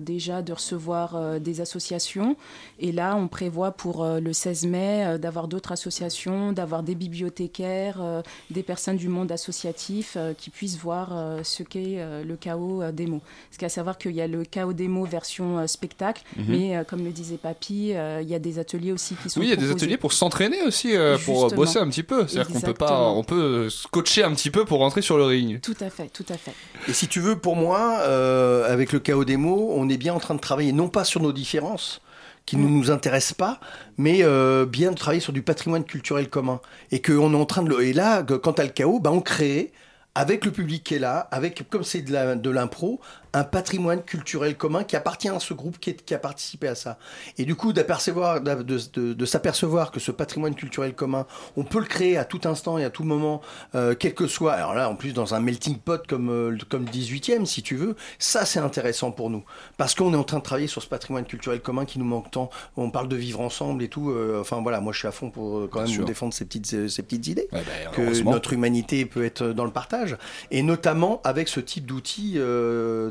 déjà 0.00 0.42
de 0.42 0.52
recevoir 0.52 1.40
des 1.40 1.60
associations 1.60 2.36
et 2.78 2.92
là 2.92 3.16
on 3.16 3.28
prévoit 3.28 3.72
pour 3.72 4.04
le 4.06 4.32
16 4.32 4.66
mai 4.66 5.18
d'avoir 5.18 5.48
d'autres 5.48 5.72
associations, 5.72 6.52
d'avoir 6.52 6.82
des 6.82 6.94
bibliothécaires, 6.94 8.22
des 8.50 8.62
personnes 8.62 8.96
du 8.96 9.08
monde 9.08 9.30
associatif 9.32 10.16
qui 10.38 10.50
puissent 10.50 10.78
voir 10.78 11.12
ce 11.42 11.62
qu'est 11.62 11.98
le 12.24 12.36
chaos 12.36 12.82
démo. 12.92 13.20
Parce 13.50 13.58
qu'à 13.58 13.68
savoir 13.68 13.98
qu'il 13.98 14.12
y 14.12 14.20
a 14.20 14.26
le 14.26 14.44
chaos 14.44 14.72
démo 14.72 15.04
version 15.04 15.66
spectacle, 15.66 16.22
Mhm. 16.36 16.44
mais 16.48 16.84
comme 16.88 17.04
le 17.04 17.10
disait 17.10 17.36
Papy, 17.38 17.88
il 18.22 18.28
y 18.28 18.34
a 18.34 18.38
des 18.38 18.58
ateliers 18.58 18.92
aussi 18.92 19.14
qui 19.16 19.30
sont 19.30 19.40
Oui, 19.40 19.46
il 19.46 19.50
y 19.50 19.52
a 19.52 19.56
des 19.56 19.70
ateliers 19.70 19.96
pour 19.96 20.12
s'entraîner 20.12 20.62
aussi, 20.62 20.92
pour 21.24 21.50
bosser 21.54 21.78
un 21.78 21.88
petit 21.88 22.02
peu. 22.06 22.26
C'est-à-dire 22.26 22.52
qu'on 22.52 22.60
peut 22.60 22.74
pas, 22.74 23.00
on 23.10 23.24
peut 23.24 23.68
se 23.68 23.86
coacher 23.88 24.22
un 24.22 24.32
petit 24.32 24.50
peu 24.50 24.64
pour 24.64 24.78
rentrer 24.78 25.02
sur 25.02 25.16
le 25.16 25.24
ring. 25.24 25.60
Tout 25.60 25.76
à 25.80 25.90
fait, 25.90 26.08
tout 26.08 26.26
à 26.28 26.36
fait. 26.36 26.52
Et 26.88 26.92
si 26.92 27.08
tu 27.08 27.20
veux, 27.20 27.36
pour 27.36 27.56
moi, 27.56 27.98
euh, 28.02 28.72
avec 28.72 28.92
le 28.92 29.00
chaos 29.00 29.24
des 29.24 29.36
mots, 29.36 29.72
on 29.74 29.88
est 29.88 29.96
bien 29.96 30.14
en 30.14 30.20
train 30.20 30.34
de 30.34 30.40
travailler 30.40 30.72
non 30.72 30.88
pas 30.88 31.04
sur 31.04 31.20
nos 31.20 31.32
différences 31.32 32.00
qui 32.46 32.56
ne 32.56 32.68
nous 32.68 32.92
intéressent 32.92 33.36
pas, 33.36 33.58
mais 33.98 34.22
euh, 34.22 34.66
bien 34.66 34.92
de 34.92 34.96
travailler 34.96 35.20
sur 35.20 35.32
du 35.32 35.42
patrimoine 35.42 35.84
culturel 35.84 36.30
commun. 36.30 36.60
Et 36.92 37.02
qu'on 37.02 37.32
est 37.32 37.36
en 37.36 37.44
train 37.44 37.62
de 37.62 37.68
le... 37.68 37.82
Et 37.82 37.92
là, 37.92 38.22
quand 38.22 38.60
à 38.60 38.62
le 38.62 38.70
chaos, 38.70 39.00
bah, 39.00 39.10
on 39.12 39.20
crée, 39.20 39.72
avec 40.14 40.44
le 40.44 40.52
public 40.52 40.84
qui 40.84 40.94
est 40.94 40.98
là, 41.00 41.28
avec, 41.32 41.68
comme 41.68 41.82
c'est 41.82 42.02
de 42.02 42.50
l'impro, 42.50 43.00
un 43.32 43.44
patrimoine 43.44 44.02
culturel 44.02 44.56
commun 44.56 44.84
qui 44.84 44.96
appartient 44.96 45.28
à 45.28 45.38
ce 45.40 45.52
groupe 45.54 45.78
qui, 45.78 45.90
est- 45.90 46.04
qui 46.04 46.14
a 46.14 46.18
participé 46.18 46.68
à 46.68 46.74
ça. 46.74 46.98
Et 47.38 47.44
du 47.44 47.54
coup, 47.54 47.72
d'apercevoir, 47.72 48.40
de, 48.40 48.54
de- 48.92 49.12
de 49.12 49.24
s'apercevoir 49.26 49.90
que 49.90 50.00
ce 50.00 50.10
patrimoine 50.10 50.54
culturel 50.54 50.94
commun, 50.94 51.26
on 51.56 51.64
peut 51.64 51.78
le 51.80 51.84
créer 51.86 52.16
à 52.16 52.24
tout 52.24 52.40
instant 52.44 52.78
et 52.78 52.84
à 52.84 52.90
tout 52.90 53.04
moment, 53.04 53.40
euh, 53.74 53.94
quel 53.98 54.14
que 54.14 54.26
soit. 54.26 54.52
Alors 54.54 54.74
là, 54.74 54.88
en 54.88 54.94
plus, 54.96 55.12
dans 55.12 55.34
un 55.34 55.40
melting 55.40 55.78
pot 55.78 56.06
comme, 56.06 56.30
euh, 56.30 56.56
comme 56.68 56.84
le 56.84 56.90
18e, 56.90 57.44
si 57.46 57.62
tu 57.62 57.76
veux, 57.76 57.96
ça, 58.18 58.44
c'est 58.46 58.60
intéressant 58.60 59.10
pour 59.10 59.28
nous. 59.30 59.44
Parce 59.76 59.94
qu'on 59.94 60.12
est 60.14 60.16
en 60.16 60.24
train 60.24 60.38
de 60.38 60.42
travailler 60.42 60.66
sur 60.68 60.82
ce 60.82 60.88
patrimoine 60.88 61.24
culturel 61.24 61.60
commun 61.60 61.84
qui 61.84 61.98
nous 61.98 62.04
manque 62.04 62.30
tant. 62.30 62.48
On 62.76 62.90
parle 62.90 63.08
de 63.08 63.16
vivre 63.16 63.40
ensemble 63.40 63.82
et 63.82 63.88
tout. 63.88 64.10
euh, 64.10 64.40
enfin, 64.40 64.60
voilà, 64.62 64.80
moi, 64.80 64.92
je 64.92 64.98
suis 65.00 65.08
à 65.08 65.12
fond 65.12 65.30
pour 65.30 65.58
euh, 65.58 65.68
quand 65.70 65.82
Bien 65.84 65.96
même 65.98 66.04
défendre 66.06 66.32
ces 66.32 66.44
petites, 66.44 66.88
ces 66.88 67.02
petites 67.02 67.26
idées. 67.26 67.48
que 67.92 68.00
heureusement. 68.02 68.30
notre 68.30 68.52
humanité 68.52 69.04
peut 69.06 69.24
être 69.24 69.44
dans 69.48 69.64
le 69.64 69.70
partage. 69.70 70.16
Et 70.50 70.62
notamment 70.62 71.20
avec 71.24 71.48
ce 71.48 71.60
type 71.60 71.86
d'outils 71.86 72.34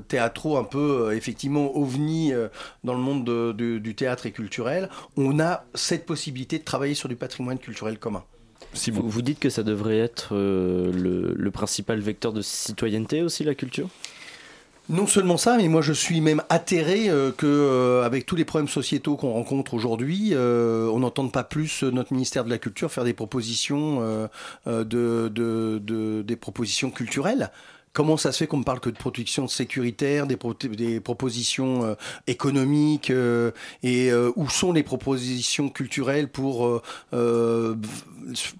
théâtraux 0.08 0.58
un 0.58 0.64
peu, 0.64 1.08
euh, 1.08 1.16
effectivement, 1.16 1.76
ovni 1.78 2.34
euh, 2.34 2.48
dans 2.84 2.94
le 2.94 3.00
monde 3.00 3.24
de- 3.26 3.52
de- 3.52 3.78
du 3.80 3.96
théâtre 3.96 4.26
et 4.26 4.32
culturel, 4.32 4.90
on 5.18 5.40
a 5.40 5.64
cette 5.74 6.06
possibilité 6.06 6.60
de 6.60 6.64
travailler 6.64 6.96
sur 6.96 7.10
du 7.10 7.16
patrimoine 7.16 7.60
culturel 7.60 7.98
commun. 8.00 8.24
Vous, 8.92 9.10
vous 9.10 9.22
dites 9.22 9.40
que 9.40 9.50
ça 9.50 9.64
devrait 9.64 10.00
être 10.00 10.30
euh, 10.36 10.92
le, 10.92 11.34
le 11.34 11.52
principal 11.52 12.00
vecteur 12.00 12.34
de 12.34 12.42
citoyenneté 12.42 13.22
aussi, 13.22 13.44
la 13.44 13.56
culture? 13.56 13.88
Non 14.88 15.08
seulement 15.08 15.38
ça, 15.38 15.58
mais 15.58 15.68
moi 15.68 15.82
je 15.82 15.94
suis 15.94 16.22
même 16.22 16.44
atterré 16.50 17.10
euh, 17.10 17.32
que 17.32 17.48
euh, 17.48 18.04
avec 18.04 18.28
tous 18.28 18.36
les 18.36 18.46
problèmes 18.46 18.68
sociétaux 18.68 19.16
qu'on 19.16 19.32
rencontre 19.34 19.74
aujourd'hui, 19.74 20.32
euh, 20.34 20.88
on 20.94 21.00
n'entende 21.00 21.32
pas 21.32 21.44
plus 21.44 21.82
notre 21.82 22.14
ministère 22.14 22.44
de 22.46 22.52
la 22.52 22.60
Culture 22.60 22.92
faire 22.92 23.04
des 23.04 23.14
propositions 23.14 24.30
de, 24.68 24.84
de- 24.84 25.30
de- 25.84 26.22
des 26.22 26.36
propositions 26.36 26.92
culturelles. 26.92 27.50
Comment 27.96 28.18
ça 28.18 28.32
se 28.34 28.40
fait 28.40 28.48
qu'on 28.48 28.58
ne 28.58 28.64
parle 28.64 28.82
que 28.82 28.90
de 28.90 28.98
protection 28.98 29.48
sécuritaire, 29.48 30.28
des, 30.28 30.36
pro- 30.36 30.54
des 30.54 31.00
propositions 31.00 31.86
euh, 31.86 31.94
économiques 32.28 33.10
euh, 33.10 33.52
et 33.84 34.12
euh, 34.12 34.32
où 34.36 34.50
sont 34.50 34.74
les 34.74 34.84
propositions 34.84 35.70
culturelles 35.70 36.28
pour 36.28 36.82
euh, 37.14 37.76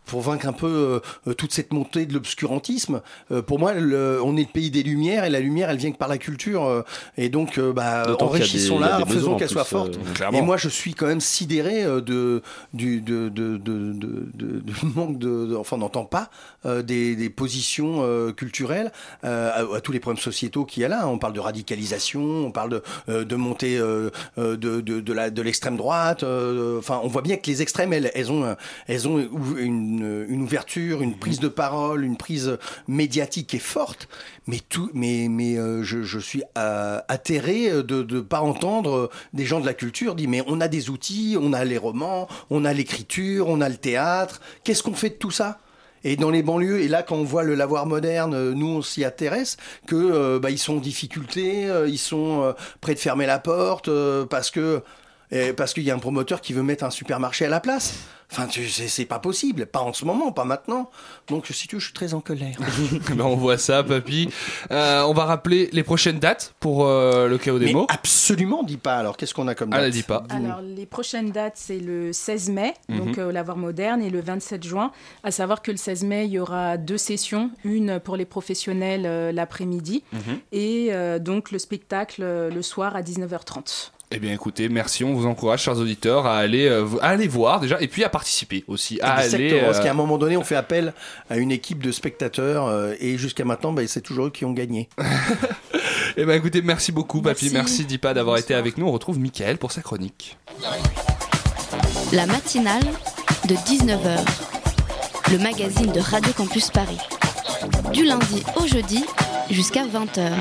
pour 0.06 0.22
vaincre 0.22 0.48
un 0.48 0.54
peu 0.54 1.02
euh, 1.28 1.34
toute 1.34 1.52
cette 1.52 1.74
montée 1.74 2.06
de 2.06 2.14
l'obscurantisme? 2.14 3.02
Euh, 3.32 3.42
Pour 3.42 3.60
moi, 3.60 3.74
le- 3.74 4.22
on 4.24 4.38
est 4.38 4.42
le 4.48 4.52
pays 4.54 4.72
des 4.72 4.84
lumières 4.84 5.26
et 5.26 5.30
la 5.30 5.40
lumière, 5.40 5.70
elle 5.70 5.78
vient 5.78 5.92
que 5.92 5.98
par 5.98 6.08
la 6.08 6.18
culture 6.18 6.64
euh, 6.66 6.82
et 7.18 7.30
donc 7.30 7.60
bah, 7.74 8.04
enrichissons-la, 8.28 9.00
faisons 9.16 9.32
qu'elle 9.40 9.50
soit 9.50 9.64
forte. 9.66 9.98
et 10.38 10.42
moi, 10.46 10.58
je 10.58 10.70
suis 10.70 10.94
quand 10.94 11.08
même 11.08 11.20
sidéré 11.22 11.84
euh, 11.84 12.00
de 12.00 12.42
du 12.74 13.02
de, 13.02 13.30
de, 13.30 13.58
de, 13.58 13.92
de- 13.94 14.30
de- 14.34 14.60
du 14.60 14.74
manque 14.96 15.18
de, 15.18 15.48
de- 15.48 15.56
enfin, 15.56 15.76
on 15.76 15.80
n'entend 15.80 16.06
pas 16.06 16.30
euh, 16.66 16.82
des, 16.82 17.16
des 17.16 17.30
positions 17.30 18.00
euh, 18.04 18.32
culturelles 18.32 18.92
euh, 19.26 19.76
à, 19.76 19.82
tous 19.82 19.92
les 19.92 20.00
problèmes 20.00 20.22
sociétaux 20.22 20.66
qu'il 20.66 20.84
y 20.84 20.86
a 20.86 20.88
là. 20.88 21.08
On 21.08 21.18
parle 21.18 21.34
de 21.34 21.40
radicalisation, 21.40 22.22
on 22.22 22.52
parle 22.52 22.70
de, 22.70 22.84
euh, 23.10 23.38
montée 23.38 23.78
euh, 23.78 24.10
de, 24.38 24.56
de, 24.82 25.42
l'extrême 25.42 25.78
droite. 25.78 26.24
Enfin, 26.24 27.00
on 27.04 27.08
voit 27.08 27.22
bien 27.22 27.38
que 27.38 27.48
les 27.48 27.62
extrêmes, 27.62 27.94
elles, 27.94 28.12
elles 28.14 28.32
ont 28.32 28.56
elles 28.88 29.08
ont 29.08 29.20
une, 29.58 30.26
une 30.30 30.42
ouverture, 30.42 31.02
une 31.02 31.18
prise 31.18 31.40
de 31.40 31.48
parole, 31.48 32.04
une 32.04 32.18
prise 32.18 32.58
médiatique 32.88 33.48
qui 33.48 33.56
est 33.58 33.60
forte. 33.60 34.08
Mais 34.48 34.60
tout, 34.70 34.92
mais 34.94 35.28
mais 35.30 35.56
je, 35.84 36.04
je 36.04 36.20
suis 36.20 36.44
atterré 36.56 37.84
de 37.84 38.04
ne 38.04 38.22
pas 38.22 38.42
entendre 38.42 39.10
des 39.34 39.46
gens 39.46 39.60
de 39.60 39.66
la 39.66 39.74
culture 39.74 40.16
dire 40.16 40.30
mais 40.30 40.44
on 40.48 40.62
a 40.62 40.68
des 40.68 40.90
outils, 40.90 41.38
on 41.40 41.54
a 41.54 41.64
les 41.66 41.78
romans, 41.78 42.28
on 42.50 42.66
a 42.66 42.74
l'écriture, 42.74 43.48
on 43.48 43.62
a 43.62 43.70
le 43.70 43.78
théâtre. 43.78 44.42
Qu'est-ce 44.64 44.84
qu'on 44.84 44.94
fait 44.94 45.10
de 45.10 45.16
tout 45.16 45.32
ça? 45.32 45.60
Et 46.06 46.16
dans 46.16 46.30
les 46.30 46.44
banlieues, 46.44 46.82
et 46.82 46.88
là 46.88 47.04
quand 47.04 47.16
on 47.16 47.24
voit 47.24 47.44
le 47.44 47.56
lavoir 47.56 47.88
moderne, 47.88 48.36
euh, 48.36 48.54
nous 48.54 48.68
on 48.68 48.82
s'y 48.82 49.04
intéresse, 49.04 49.58
que 49.88 49.96
euh, 49.96 50.40
bah, 50.40 50.52
ils 50.52 50.60
sont 50.60 50.78
en 50.78 50.80
difficulté, 50.80 51.68
euh, 51.68 51.90
ils 51.90 51.98
sont 51.98 52.54
prêts 52.80 52.94
de 52.94 53.00
fermer 53.00 53.26
la 53.26 53.40
porte 53.40 53.90
parce 54.30 54.52
que 54.52 54.82
euh, 55.36 55.54
parce 55.54 55.74
qu'il 55.74 55.84
y 55.84 55.92
a 55.92 55.96
un 55.96 56.00
promoteur 56.00 56.42
qui 56.42 56.54
veut 56.54 56.64
mettre 56.64 56.84
un 56.84 56.90
supermarché 56.90 57.46
à 57.46 57.50
la 57.50 57.60
place. 57.60 57.94
Enfin, 58.32 58.48
tu- 58.48 58.68
c'est 58.70 58.88
c'est 58.88 59.06
pas 59.06 59.20
possible, 59.20 59.68
pas 59.68 59.82
en 59.82 59.94
ce 59.94 60.04
moment, 60.04 60.32
pas 60.32 60.46
maintenant. 60.46 60.90
Donc 61.28 61.46
si 61.46 61.68
tu 61.68 61.76
veux, 61.76 61.80
je 61.80 61.86
suis 61.86 61.94
très 61.94 62.16
en 62.16 62.22
colère. 62.22 62.58
Ben, 63.16 63.22
on 63.22 63.36
voit 63.36 63.60
ça, 63.60 63.84
papy. 63.84 64.30
Euh, 64.72 65.04
on 65.04 65.14
va 65.14 65.26
rappeler 65.26 65.70
les 65.74 65.84
prochaines 65.84 66.18
dates 66.18 66.56
pour 66.60 66.88
euh, 66.88 67.28
le 67.28 67.38
chaos 67.38 67.60
démo. 67.60 67.86
absolument, 67.90 68.64
dis 68.64 68.78
pas. 68.78 68.96
Alors 68.98 69.16
qu'est-ce 69.16 69.36
qu'on 69.36 69.48
a 69.48 69.54
comme 69.54 69.70
Ah, 69.74 69.78
date 69.78 69.84
la 69.86 69.90
dis 69.92 70.02
pas. 70.04 70.24
Alors, 70.30 70.62
les 70.62 70.88
prochaines 70.88 71.30
dates, 71.32 71.54
c'est 71.56 71.78
le 71.78 72.14
16 72.14 72.50
mai, 72.50 72.74
Mhm. 72.90 72.98
donc 72.98 73.18
euh, 73.20 73.30
au 73.30 73.32
Lavoir 73.32 73.58
Moderne, 73.58 74.02
et 74.02 74.10
le 74.10 74.22
27 74.22 74.64
juin. 74.64 74.92
À 75.24 75.30
savoir 75.30 75.62
que 75.62 75.70
le 75.70 75.78
16 75.78 76.04
mai, 76.04 76.26
il 76.26 76.32
y 76.32 76.40
aura 76.40 76.78
deux 76.78 76.98
sessions, 76.98 77.52
une 77.64 78.00
pour 78.00 78.18
les 78.18 78.26
professionnels 78.26 79.04
euh, 79.06 79.32
l'après-midi, 79.32 80.04
Mhm. 80.14 80.20
et 80.52 80.88
euh, 80.92 81.20
donc 81.20 81.52
le 81.52 81.60
spectacle 81.60 82.24
euh, 82.24 82.50
le 82.50 82.62
soir 82.64 82.96
à 82.96 83.04
19h30. 83.04 83.92
Eh 84.16 84.20
bien 84.20 84.32
écoutez, 84.32 84.70
merci, 84.70 85.04
on 85.04 85.14
vous 85.14 85.26
encourage, 85.26 85.64
chers 85.64 85.78
auditeurs, 85.78 86.26
à 86.26 86.38
aller, 86.38 86.70
euh, 86.70 86.86
à 87.02 87.10
aller 87.10 87.28
voir 87.28 87.60
déjà, 87.60 87.82
et 87.82 87.90
puis 87.90 88.02
à 88.06 88.08
participer 88.08 88.64
aussi. 88.66 88.98
À 89.02 89.16
aller, 89.16 89.26
Exactement, 89.26 89.66
parce 89.66 89.80
euh, 89.80 89.84
qu'à 89.84 89.92
un 89.92 89.96
moment 89.96 90.18
donné, 90.18 90.38
on 90.38 90.44
fait 90.46 90.56
appel 90.56 90.94
à 91.30 91.36
une 91.36 91.52
équipe 91.52 91.84
de 91.84 91.92
spectateurs 91.92 92.66
euh, 92.66 92.94
et 93.02 93.18
jusqu'à 93.18 93.44
maintenant, 93.44 93.74
bah, 93.74 93.82
c'est 93.88 94.00
toujours 94.00 94.28
eux 94.28 94.32
qui 94.32 94.46
ont 94.46 94.54
gagné. 94.54 94.88
Eh 96.18 96.24
bien 96.24 96.36
écoutez, 96.36 96.62
merci 96.62 96.94
beaucoup, 96.94 97.22
Papy, 97.22 97.50
Merci. 97.52 97.54
merci 97.54 97.86
Dipa 97.86 98.14
d'avoir 98.14 98.38
été 98.38 98.54
avec 98.54 98.78
nous. 98.78 98.88
On 98.88 98.92
retrouve 98.92 99.20
Mickaël 99.20 99.58
pour 99.58 99.74
sa 99.74 99.82
chronique. 99.82 100.38
La 102.14 102.26
matinale 102.26 102.84
de 103.50 103.56
19h. 103.56 104.20
Le 105.34 105.38
magazine 105.40 105.92
de 105.92 106.00
Radio 106.00 106.32
Campus 106.32 106.70
Paris. 106.70 107.00
Du 107.92 108.06
lundi 108.06 108.44
au 108.56 108.66
jeudi 108.66 109.04
jusqu'à 109.50 109.84
20h. 109.86 110.32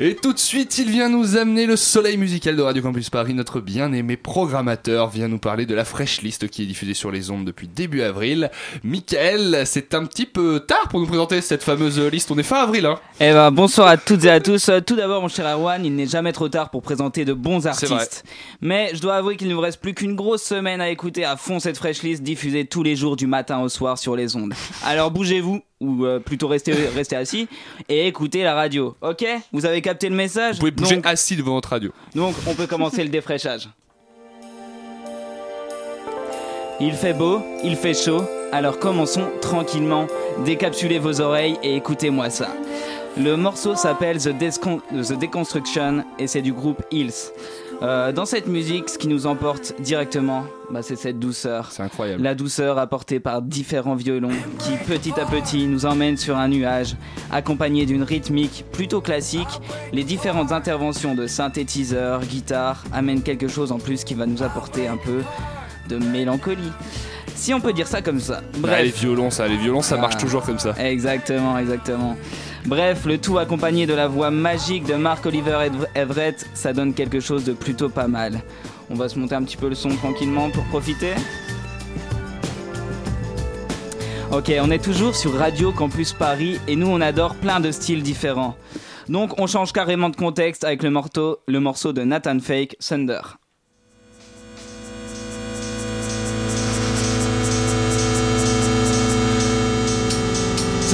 Et 0.00 0.16
tout 0.16 0.32
de 0.32 0.38
suite, 0.40 0.76
il 0.78 0.90
vient 0.90 1.08
nous 1.08 1.36
amener 1.36 1.66
le 1.66 1.76
soleil 1.76 2.16
musical 2.16 2.56
de 2.56 2.62
Radio 2.62 2.82
Campus 2.82 3.10
Paris. 3.10 3.32
Notre 3.32 3.60
bien-aimé 3.60 4.16
programmateur 4.16 5.08
vient 5.08 5.28
nous 5.28 5.38
parler 5.38 5.66
de 5.66 5.74
la 5.74 5.84
fraîche 5.84 6.20
liste 6.20 6.48
qui 6.48 6.62
est 6.62 6.66
diffusée 6.66 6.94
sur 6.94 7.12
les 7.12 7.30
ondes 7.30 7.44
depuis 7.44 7.68
début 7.68 8.02
avril. 8.02 8.50
Michael, 8.82 9.62
c'est 9.66 9.94
un 9.94 10.04
petit 10.06 10.26
peu 10.26 10.58
tard 10.58 10.88
pour 10.88 10.98
nous 10.98 11.06
présenter 11.06 11.40
cette 11.40 11.62
fameuse 11.62 12.00
liste. 12.00 12.32
On 12.32 12.38
est 12.38 12.42
fin 12.42 12.62
avril, 12.62 12.86
hein 12.86 12.98
Eh 13.20 13.30
ben, 13.30 13.52
bonsoir 13.52 13.86
à 13.86 13.96
toutes 13.96 14.24
et 14.24 14.30
à 14.30 14.40
tous. 14.40 14.68
Tout 14.84 14.96
d'abord, 14.96 15.22
mon 15.22 15.28
cher 15.28 15.46
Erwan, 15.46 15.84
il 15.84 15.94
n'est 15.94 16.08
jamais 16.08 16.32
trop 16.32 16.48
tard 16.48 16.70
pour 16.70 16.82
présenter 16.82 17.24
de 17.24 17.32
bons 17.32 17.68
artistes. 17.68 18.24
Mais 18.60 18.90
je 18.94 19.00
dois 19.00 19.14
avouer 19.14 19.36
qu'il 19.36 19.48
ne 19.48 19.54
vous 19.54 19.60
reste 19.60 19.80
plus 19.80 19.94
qu'une 19.94 20.16
grosse 20.16 20.42
semaine 20.42 20.80
à 20.80 20.90
écouter 20.90 21.24
à 21.24 21.36
fond 21.36 21.60
cette 21.60 21.76
fraîche 21.76 22.02
liste 22.02 22.24
diffusée 22.24 22.64
tous 22.64 22.82
les 22.82 22.96
jours 22.96 23.14
du 23.14 23.28
matin 23.28 23.60
au 23.60 23.68
soir 23.68 23.96
sur 23.96 24.16
les 24.16 24.34
ondes. 24.34 24.54
Alors 24.84 25.12
bougez-vous, 25.12 25.62
ou 25.84 26.04
euh, 26.06 26.18
plutôt 26.18 26.48
restez, 26.48 26.72
restez 26.94 27.16
assis, 27.16 27.48
et 27.88 28.06
écoutez 28.06 28.42
la 28.42 28.54
radio. 28.54 28.96
Ok? 29.00 29.24
Vous 29.52 29.66
avez 29.66 29.82
capté 29.82 30.08
le 30.08 30.16
message? 30.16 30.54
Vous 30.54 30.60
pouvez 30.60 30.70
bouger 30.70 30.96
donc, 30.96 31.06
assis 31.06 31.36
devant 31.36 31.54
votre 31.54 31.70
radio. 31.70 31.92
donc, 32.14 32.34
on 32.46 32.54
peut 32.54 32.66
commencer 32.66 33.02
le 33.02 33.10
défraîchage. 33.10 33.68
Il 36.80 36.94
fait 36.94 37.12
beau, 37.12 37.40
il 37.62 37.76
fait 37.76 37.94
chaud, 37.94 38.24
alors 38.50 38.78
commençons 38.80 39.28
tranquillement. 39.40 40.08
Décapsulez 40.44 40.98
vos 40.98 41.20
oreilles 41.20 41.56
et 41.62 41.76
écoutez-moi 41.76 42.30
ça. 42.30 42.48
Le 43.16 43.36
morceau 43.36 43.76
s'appelle 43.76 44.18
The, 44.18 44.36
The 44.36 45.18
Deconstruction 45.20 46.04
et 46.18 46.26
c'est 46.26 46.42
du 46.42 46.52
groupe 46.52 46.82
Hills. 46.90 47.30
Euh, 47.82 48.12
dans 48.12 48.24
cette 48.24 48.46
musique, 48.46 48.88
ce 48.88 48.98
qui 48.98 49.08
nous 49.08 49.26
emporte 49.26 49.74
directement, 49.80 50.44
bah, 50.70 50.82
c'est 50.82 50.96
cette 50.96 51.18
douceur. 51.18 51.70
C'est 51.72 51.82
incroyable. 51.82 52.22
La 52.22 52.34
douceur 52.34 52.78
apportée 52.78 53.20
par 53.20 53.42
différents 53.42 53.94
violons 53.94 54.30
qui, 54.58 54.76
petit 54.86 55.18
à 55.20 55.24
petit, 55.24 55.66
nous 55.66 55.86
emmènent 55.86 56.16
sur 56.16 56.36
un 56.36 56.48
nuage, 56.48 56.96
accompagné 57.30 57.86
d'une 57.86 58.02
rythmique 58.02 58.64
plutôt 58.72 59.00
classique. 59.00 59.60
Les 59.92 60.04
différentes 60.04 60.52
interventions 60.52 61.14
de 61.14 61.26
synthétiseurs, 61.26 62.20
guitare 62.24 62.84
amènent 62.92 63.22
quelque 63.22 63.48
chose 63.48 63.72
en 63.72 63.78
plus 63.78 64.04
qui 64.04 64.14
va 64.14 64.26
nous 64.26 64.42
apporter 64.42 64.86
un 64.86 64.96
peu 64.96 65.22
de 65.88 65.96
mélancolie. 65.96 66.72
Si 67.34 67.52
on 67.52 67.60
peut 67.60 67.72
dire 67.72 67.86
ça 67.86 68.00
comme 68.00 68.20
ça. 68.20 68.40
Bah, 68.58 68.80
les 68.82 68.90
violons, 68.90 69.30
ça, 69.30 69.46
les 69.48 69.56
violons, 69.56 69.82
ça 69.82 69.96
marche 69.96 70.14
Ah. 70.16 70.20
toujours 70.20 70.42
comme 70.42 70.58
ça. 70.58 70.74
Exactement, 70.78 71.58
exactement. 71.58 72.16
Bref, 72.64 73.04
le 73.04 73.18
tout 73.18 73.38
accompagné 73.38 73.86
de 73.86 73.92
la 73.94 74.08
voix 74.08 74.30
magique 74.30 74.84
de 74.86 74.94
Mark 74.94 75.26
Oliver 75.26 75.58
Ev- 75.66 75.86
Everett, 75.94 76.46
ça 76.54 76.72
donne 76.72 76.94
quelque 76.94 77.20
chose 77.20 77.44
de 77.44 77.52
plutôt 77.52 77.88
pas 77.90 78.06
mal. 78.08 78.40
On 78.88 78.94
va 78.94 79.08
se 79.08 79.18
monter 79.18 79.34
un 79.34 79.42
petit 79.42 79.56
peu 79.56 79.68
le 79.68 79.74
son 79.74 79.90
tranquillement 79.90 80.48
pour 80.50 80.64
profiter. 80.64 81.12
Ok, 84.32 84.50
on 84.60 84.70
est 84.70 84.82
toujours 84.82 85.14
sur 85.14 85.34
Radio 85.36 85.70
Campus 85.72 86.12
Paris 86.12 86.58
et 86.66 86.76
nous 86.76 86.86
on 86.88 87.00
adore 87.00 87.34
plein 87.36 87.60
de 87.60 87.70
styles 87.70 88.02
différents. 88.02 88.56
Donc 89.08 89.38
on 89.38 89.46
change 89.46 89.72
carrément 89.72 90.08
de 90.08 90.16
contexte 90.16 90.64
avec 90.64 90.82
le 90.82 90.90
morceau, 90.90 91.38
le 91.46 91.60
morceau 91.60 91.92
de 91.92 92.02
Nathan 92.02 92.38
Fake, 92.40 92.76
Thunder. 92.80 93.20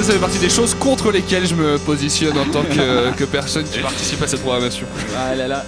Ça, 0.00 0.06
ça 0.06 0.12
fait 0.14 0.18
partie 0.18 0.38
des 0.38 0.48
choses 0.48 0.74
contre 0.74 1.10
lesquelles 1.12 1.46
je 1.46 1.54
me 1.54 1.76
positionne 1.78 2.38
en 2.38 2.46
tant 2.46 2.62
que, 2.62 3.10
que 3.18 3.24
personne 3.24 3.64
qui 3.64 3.80
participe 3.80 4.22
à 4.22 4.26
cette 4.26 4.40
programmation. 4.40 4.86
Ah 5.14 5.34
là 5.34 5.46
là. 5.46 5.62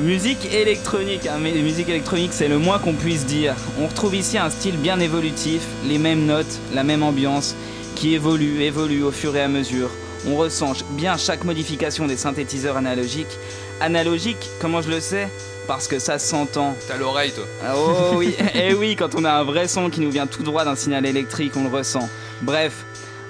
Musique 0.00 0.52
électronique, 0.52 1.28
hein, 1.28 1.38
mais 1.40 1.52
musique 1.52 1.88
électronique 1.88 2.32
c'est 2.32 2.48
le 2.48 2.58
moins 2.58 2.80
qu'on 2.80 2.94
puisse 2.94 3.24
dire. 3.24 3.54
On 3.80 3.86
retrouve 3.86 4.16
ici 4.16 4.36
un 4.36 4.50
style 4.50 4.76
bien 4.78 4.98
évolutif, 4.98 5.62
les 5.86 5.98
mêmes 5.98 6.26
notes, 6.26 6.58
la 6.74 6.82
même 6.82 7.04
ambiance, 7.04 7.54
qui 7.94 8.14
évolue, 8.14 8.62
évolue 8.62 9.04
au 9.04 9.12
fur 9.12 9.36
et 9.36 9.42
à 9.42 9.48
mesure. 9.48 9.90
On 10.26 10.34
ressent 10.36 10.72
bien 10.90 11.16
chaque 11.16 11.44
modification 11.44 12.06
des 12.08 12.16
synthétiseurs 12.16 12.76
analogiques. 12.76 13.38
Analogique, 13.80 14.50
comment 14.60 14.82
je 14.82 14.90
le 14.90 14.98
sais? 14.98 15.28
Parce 15.68 15.86
que 15.86 16.00
ça 16.00 16.18
s'entend. 16.18 16.74
T'as 16.88 16.96
l'oreille, 16.96 17.30
toi. 17.30 17.44
Ah, 17.64 17.74
Oh 17.76 18.14
oui, 18.16 18.34
et 18.54 18.74
oui, 18.74 18.96
quand 18.96 19.14
on 19.14 19.24
a 19.24 19.30
un 19.32 19.44
vrai 19.44 19.68
son 19.68 19.88
qui 19.88 20.00
nous 20.00 20.10
vient 20.10 20.26
tout 20.26 20.42
droit 20.42 20.64
d'un 20.64 20.74
signal 20.74 21.06
électrique, 21.06 21.52
on 21.56 21.62
le 21.62 21.68
ressent. 21.68 22.08
Bref, 22.42 22.72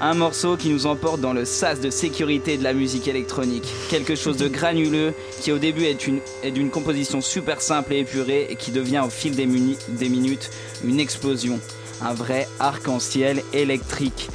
un 0.01 0.15
morceau 0.15 0.57
qui 0.57 0.69
nous 0.69 0.87
emporte 0.87 1.21
dans 1.21 1.33
le 1.33 1.45
sas 1.45 1.81
de 1.81 1.91
sécurité 1.91 2.57
de 2.57 2.63
la 2.65 2.73
musique 2.73 3.09
électronique. 3.09 3.65
Quelque 3.91 4.15
chose 4.15 4.37
de 4.37 4.47
granuleux 4.49 5.13
qui 5.41 5.51
au 5.53 5.59
début 5.59 5.85
est 5.85 6.07
une- 6.07 6.21
est 6.43 6.51
d'une 6.53 6.71
composition 6.71 7.21
super 7.21 7.61
simple 7.61 7.93
et 7.95 7.99
épurée 8.01 8.47
et 8.51 8.57
qui 8.57 8.71
devient 8.71 9.03
au 9.05 9.11
fil 9.11 9.35
des, 9.35 9.47
muni- 9.47 9.77
des 9.89 10.09
minutes 10.09 10.51
une 10.85 11.01
explosion. 11.01 11.59
Un 12.01 12.15
vrai 12.15 12.47
arc-en-ciel 12.61 13.43
électrique. 13.53 14.29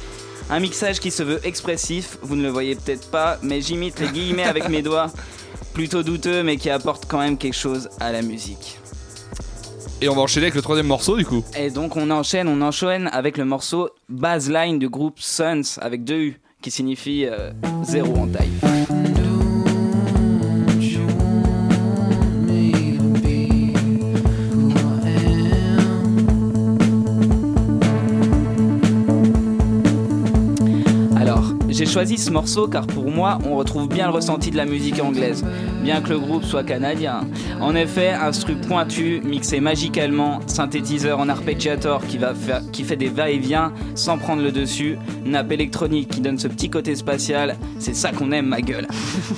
Un 0.50 0.60
mixage 0.60 1.00
qui 1.00 1.10
se 1.10 1.22
veut 1.22 1.40
expressif, 1.44 2.18
vous 2.20 2.36
ne 2.36 2.42
le 2.42 2.50
voyez 2.50 2.74
peut-être 2.74 3.08
pas, 3.10 3.38
mais 3.42 3.62
j'imite 3.62 4.00
les 4.00 4.08
guillemets 4.08 4.44
avec 4.44 4.68
mes 4.68 4.82
doigts. 4.88 5.10
Plutôt 5.72 6.02
douteux, 6.02 6.42
mais 6.42 6.56
qui 6.58 6.68
apporte 6.70 7.04
quand 7.08 7.18
même 7.18 7.38
quelque 7.38 7.56
chose 7.56 7.88
à 7.98 8.12
la 8.12 8.20
musique. 8.22 8.78
Et 10.04 10.08
on 10.10 10.14
va 10.14 10.20
enchaîner 10.20 10.44
avec 10.44 10.54
le 10.54 10.60
troisième 10.60 10.86
morceau, 10.86 11.16
du 11.16 11.24
coup. 11.24 11.42
Et 11.58 11.70
donc 11.70 11.96
on 11.96 12.10
enchaîne, 12.10 12.46
on 12.46 12.60
enchaîne 12.60 13.08
avec 13.10 13.38
le 13.38 13.46
morceau 13.46 13.88
Baseline 14.10 14.78
du 14.78 14.90
groupe 14.90 15.18
Suns 15.18 15.78
avec 15.80 16.04
deux 16.04 16.18
U 16.18 16.40
qui 16.60 16.70
signifie 16.70 17.24
euh, 17.24 17.52
zéro 17.84 18.14
en 18.14 18.26
taille. 18.26 19.03
J'ai 31.74 31.86
choisi 31.86 32.18
ce 32.18 32.30
morceau 32.30 32.68
car 32.68 32.86
pour 32.86 33.10
moi, 33.10 33.38
on 33.44 33.56
retrouve 33.56 33.88
bien 33.88 34.06
le 34.06 34.12
ressenti 34.12 34.52
de 34.52 34.56
la 34.56 34.64
musique 34.64 35.02
anglaise, 35.02 35.44
bien 35.82 36.00
que 36.00 36.10
le 36.10 36.20
groupe 36.20 36.44
soit 36.44 36.62
canadien. 36.62 37.22
En 37.60 37.74
effet, 37.74 38.10
instru 38.10 38.54
pointu, 38.54 39.20
mixé 39.24 39.58
magicalement, 39.58 40.38
synthétiseur 40.46 41.18
en 41.18 41.28
arpeggiator 41.28 42.06
qui, 42.06 42.18
va 42.18 42.32
qui 42.72 42.84
fait 42.84 42.96
des 42.96 43.08
va-et-vient 43.08 43.72
sans 43.96 44.18
prendre 44.18 44.42
le 44.42 44.52
dessus, 44.52 44.96
nappe 45.24 45.50
électronique 45.50 46.10
qui 46.10 46.20
donne 46.20 46.38
ce 46.38 46.46
petit 46.46 46.70
côté 46.70 46.94
spatial, 46.94 47.56
c'est 47.80 47.96
ça 47.96 48.12
qu'on 48.12 48.30
aime 48.30 48.46
ma 48.46 48.60
gueule. 48.60 48.86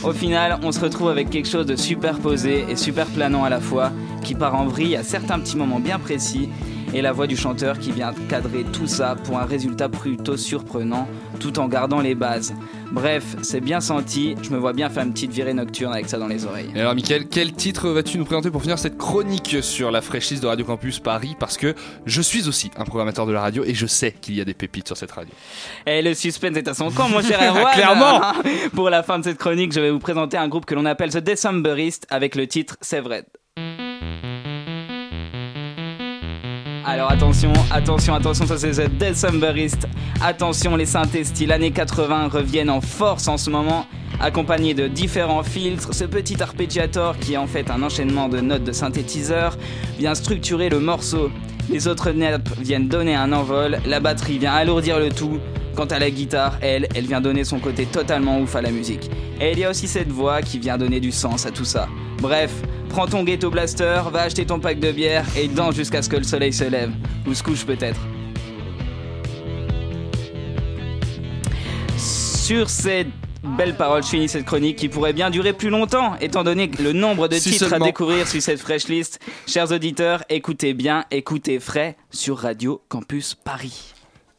Au 0.04 0.12
final, 0.12 0.58
on 0.62 0.72
se 0.72 0.80
retrouve 0.80 1.08
avec 1.08 1.30
quelque 1.30 1.48
chose 1.48 1.64
de 1.64 1.76
super 1.76 2.18
posé 2.18 2.66
et 2.68 2.76
super 2.76 3.06
planant 3.06 3.44
à 3.44 3.48
la 3.48 3.60
fois, 3.60 3.92
qui 4.22 4.34
part 4.34 4.56
en 4.56 4.66
vrille 4.66 4.94
à 4.96 5.02
certains 5.02 5.38
petits 5.38 5.56
moments 5.56 5.80
bien 5.80 5.98
précis, 5.98 6.50
et 6.96 7.02
la 7.02 7.12
voix 7.12 7.26
du 7.26 7.36
chanteur 7.36 7.78
qui 7.78 7.92
vient 7.92 8.14
cadrer 8.26 8.64
tout 8.64 8.86
ça 8.86 9.16
pour 9.24 9.38
un 9.38 9.44
résultat 9.44 9.90
plutôt 9.90 10.38
surprenant 10.38 11.06
tout 11.40 11.58
en 11.58 11.68
gardant 11.68 12.00
les 12.00 12.14
bases. 12.14 12.54
Bref, 12.90 13.36
c'est 13.42 13.60
bien 13.60 13.82
senti, 13.82 14.34
je 14.40 14.48
me 14.48 14.56
vois 14.56 14.72
bien 14.72 14.88
faire 14.88 15.02
une 15.02 15.12
petite 15.12 15.30
virée 15.30 15.52
nocturne 15.52 15.92
avec 15.92 16.08
ça 16.08 16.16
dans 16.16 16.26
les 16.26 16.46
oreilles. 16.46 16.70
Et 16.74 16.80
alors, 16.80 16.94
Mickaël, 16.94 17.26
quel 17.28 17.52
titre 17.52 17.90
vas-tu 17.90 18.16
nous 18.16 18.24
présenter 18.24 18.50
pour 18.50 18.62
finir 18.62 18.78
cette 18.78 18.96
chronique 18.96 19.58
sur 19.60 19.90
la 19.90 20.00
fraîchise 20.00 20.40
de 20.40 20.46
Radio 20.46 20.64
Campus 20.64 20.98
Paris? 20.98 21.36
Parce 21.38 21.58
que 21.58 21.74
je 22.06 22.22
suis 22.22 22.48
aussi 22.48 22.70
un 22.78 22.84
programmateur 22.84 23.26
de 23.26 23.32
la 23.32 23.42
radio 23.42 23.62
et 23.62 23.74
je 23.74 23.86
sais 23.86 24.12
qu'il 24.12 24.34
y 24.34 24.40
a 24.40 24.46
des 24.46 24.54
pépites 24.54 24.86
sur 24.86 24.96
cette 24.96 25.12
radio. 25.12 25.34
Et 25.84 26.00
le 26.00 26.14
suspense 26.14 26.56
est 26.56 26.68
à 26.68 26.72
son 26.72 26.90
camp, 26.90 27.10
mon 27.10 27.20
cher 27.20 27.42
Erwan. 27.42 27.74
Clairement. 27.74 28.20
Pour 28.74 28.88
la 28.88 29.02
fin 29.02 29.18
de 29.18 29.24
cette 29.24 29.38
chronique, 29.38 29.72
je 29.72 29.80
vais 29.80 29.90
vous 29.90 29.98
présenter 29.98 30.38
un 30.38 30.48
groupe 30.48 30.64
que 30.64 30.74
l'on 30.74 30.86
appelle 30.86 31.10
The 31.10 31.18
Decemberist 31.18 32.06
avec 32.08 32.34
le 32.36 32.46
titre 32.46 32.78
Severed. 32.80 33.26
Alors 36.88 37.10
attention, 37.10 37.52
attention, 37.72 38.14
attention, 38.14 38.46
ça 38.46 38.56
c'est 38.58 38.70
The 38.70 38.88
Decemberist. 38.96 39.88
Attention, 40.22 40.76
les 40.76 40.86
synthés 40.86 41.24
style 41.24 41.50
années 41.50 41.72
80 41.72 42.28
reviennent 42.28 42.70
en 42.70 42.80
force 42.80 43.26
en 43.26 43.36
ce 43.36 43.50
moment, 43.50 43.86
accompagnés 44.20 44.72
de 44.72 44.86
différents 44.86 45.42
filtres. 45.42 45.92
Ce 45.92 46.04
petit 46.04 46.40
arpeggiator, 46.40 47.18
qui 47.18 47.34
est 47.34 47.38
en 47.38 47.48
fait 47.48 47.72
un 47.72 47.82
enchaînement 47.82 48.28
de 48.28 48.38
notes 48.38 48.62
de 48.62 48.70
synthétiseur, 48.70 49.58
vient 49.98 50.14
structurer 50.14 50.68
le 50.68 50.78
morceau. 50.78 51.32
Les 51.68 51.88
autres 51.88 52.12
nappes 52.12 52.50
viennent 52.60 52.86
donner 52.86 53.16
un 53.16 53.32
envol, 53.32 53.78
la 53.84 53.98
batterie 53.98 54.38
vient 54.38 54.54
alourdir 54.54 55.00
le 55.00 55.08
tout. 55.08 55.40
Quant 55.74 55.86
à 55.86 55.98
la 55.98 56.08
guitare, 56.08 56.56
elle, 56.62 56.86
elle 56.94 57.06
vient 57.06 57.20
donner 57.20 57.42
son 57.42 57.58
côté 57.58 57.86
totalement 57.86 58.38
ouf 58.38 58.54
à 58.54 58.62
la 58.62 58.70
musique. 58.70 59.10
Et 59.40 59.50
il 59.50 59.58
y 59.58 59.64
a 59.64 59.70
aussi 59.70 59.88
cette 59.88 60.12
voix 60.12 60.40
qui 60.40 60.60
vient 60.60 60.78
donner 60.78 61.00
du 61.00 61.10
sens 61.10 61.46
à 61.46 61.50
tout 61.50 61.64
ça. 61.64 61.88
Bref, 62.22 62.52
prends 62.96 63.06
ton 63.06 63.24
ghetto 63.24 63.50
blaster, 63.50 64.00
va 64.10 64.22
acheter 64.22 64.46
ton 64.46 64.58
pack 64.58 64.80
de 64.80 64.90
bière 64.90 65.26
et 65.36 65.48
danse 65.48 65.74
jusqu'à 65.74 66.00
ce 66.00 66.08
que 66.08 66.16
le 66.16 66.22
soleil 66.22 66.50
se 66.50 66.64
lève. 66.64 66.92
Ou 67.26 67.34
se 67.34 67.42
couche 67.42 67.66
peut-être. 67.66 68.00
Sur 71.98 72.70
ces 72.70 73.06
belles 73.58 73.76
paroles, 73.76 74.02
je 74.02 74.08
finis 74.08 74.30
cette 74.30 74.46
chronique 74.46 74.76
qui 74.76 74.88
pourrait 74.88 75.12
bien 75.12 75.28
durer 75.28 75.52
plus 75.52 75.68
longtemps, 75.68 76.16
étant 76.22 76.42
donné 76.42 76.70
le 76.80 76.94
nombre 76.94 77.28
de 77.28 77.34
Si 77.34 77.50
titres 77.50 77.68
seulement. 77.68 77.84
à 77.84 77.88
découvrir 77.88 78.26
sur 78.26 78.40
cette 78.40 78.60
fresh 78.60 78.88
list. 78.88 79.20
Chers 79.46 79.72
auditeurs, 79.72 80.24
écoutez 80.30 80.72
bien, 80.72 81.04
écoutez 81.10 81.60
frais 81.60 81.98
sur 82.10 82.38
Radio 82.38 82.80
Campus 82.88 83.34
Paris. 83.34 83.95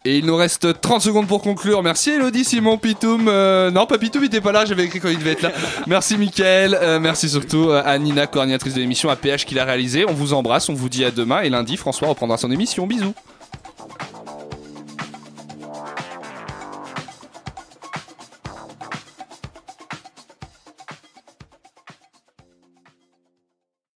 Et 0.08 0.20
il 0.20 0.26
nous 0.26 0.38
reste 0.38 0.80
30 0.80 1.02
secondes 1.02 1.28
pour 1.28 1.42
conclure. 1.42 1.84
Merci 1.84 2.12
Elodie, 2.12 2.46
Simon, 2.46 2.78
Pitoum. 2.78 3.28
Euh, 3.28 3.72
non, 3.72 3.86
pas 3.86 3.98
Pitoum, 3.98 4.24
il 4.24 4.28
était 4.28 4.40
pas 4.40 4.54
là, 4.54 4.64
j'avais 4.64 4.86
écrit 4.86 5.02
quand 5.02 5.10
il 5.10 5.20
devait 5.20 5.34
être 5.34 5.42
là. 5.42 5.52
Merci 5.86 6.18
Mickaël, 6.18 6.80
euh, 6.82 6.98
merci 6.98 7.28
surtout 7.28 7.72
euh, 7.72 7.82
à 7.84 8.00
Nina, 8.00 8.26
coordinatrice 8.26 8.74
de 8.74 8.80
l'émission, 8.80 9.10
à 9.10 9.18
PH 9.18 9.46
qui 9.46 9.54
l'a 9.54 9.66
réalisé. 9.66 10.06
On 10.08 10.14
vous 10.14 10.32
embrasse, 10.32 10.70
on 10.70 10.74
vous 10.74 10.88
dit 10.88 11.04
à 11.04 11.12
demain 11.12 11.42
et 11.42 11.50
lundi, 11.50 11.76
François 11.76 12.08
reprendra 12.08 12.38
son 12.38 12.50
émission. 12.52 12.88
Bisous. 12.88 13.14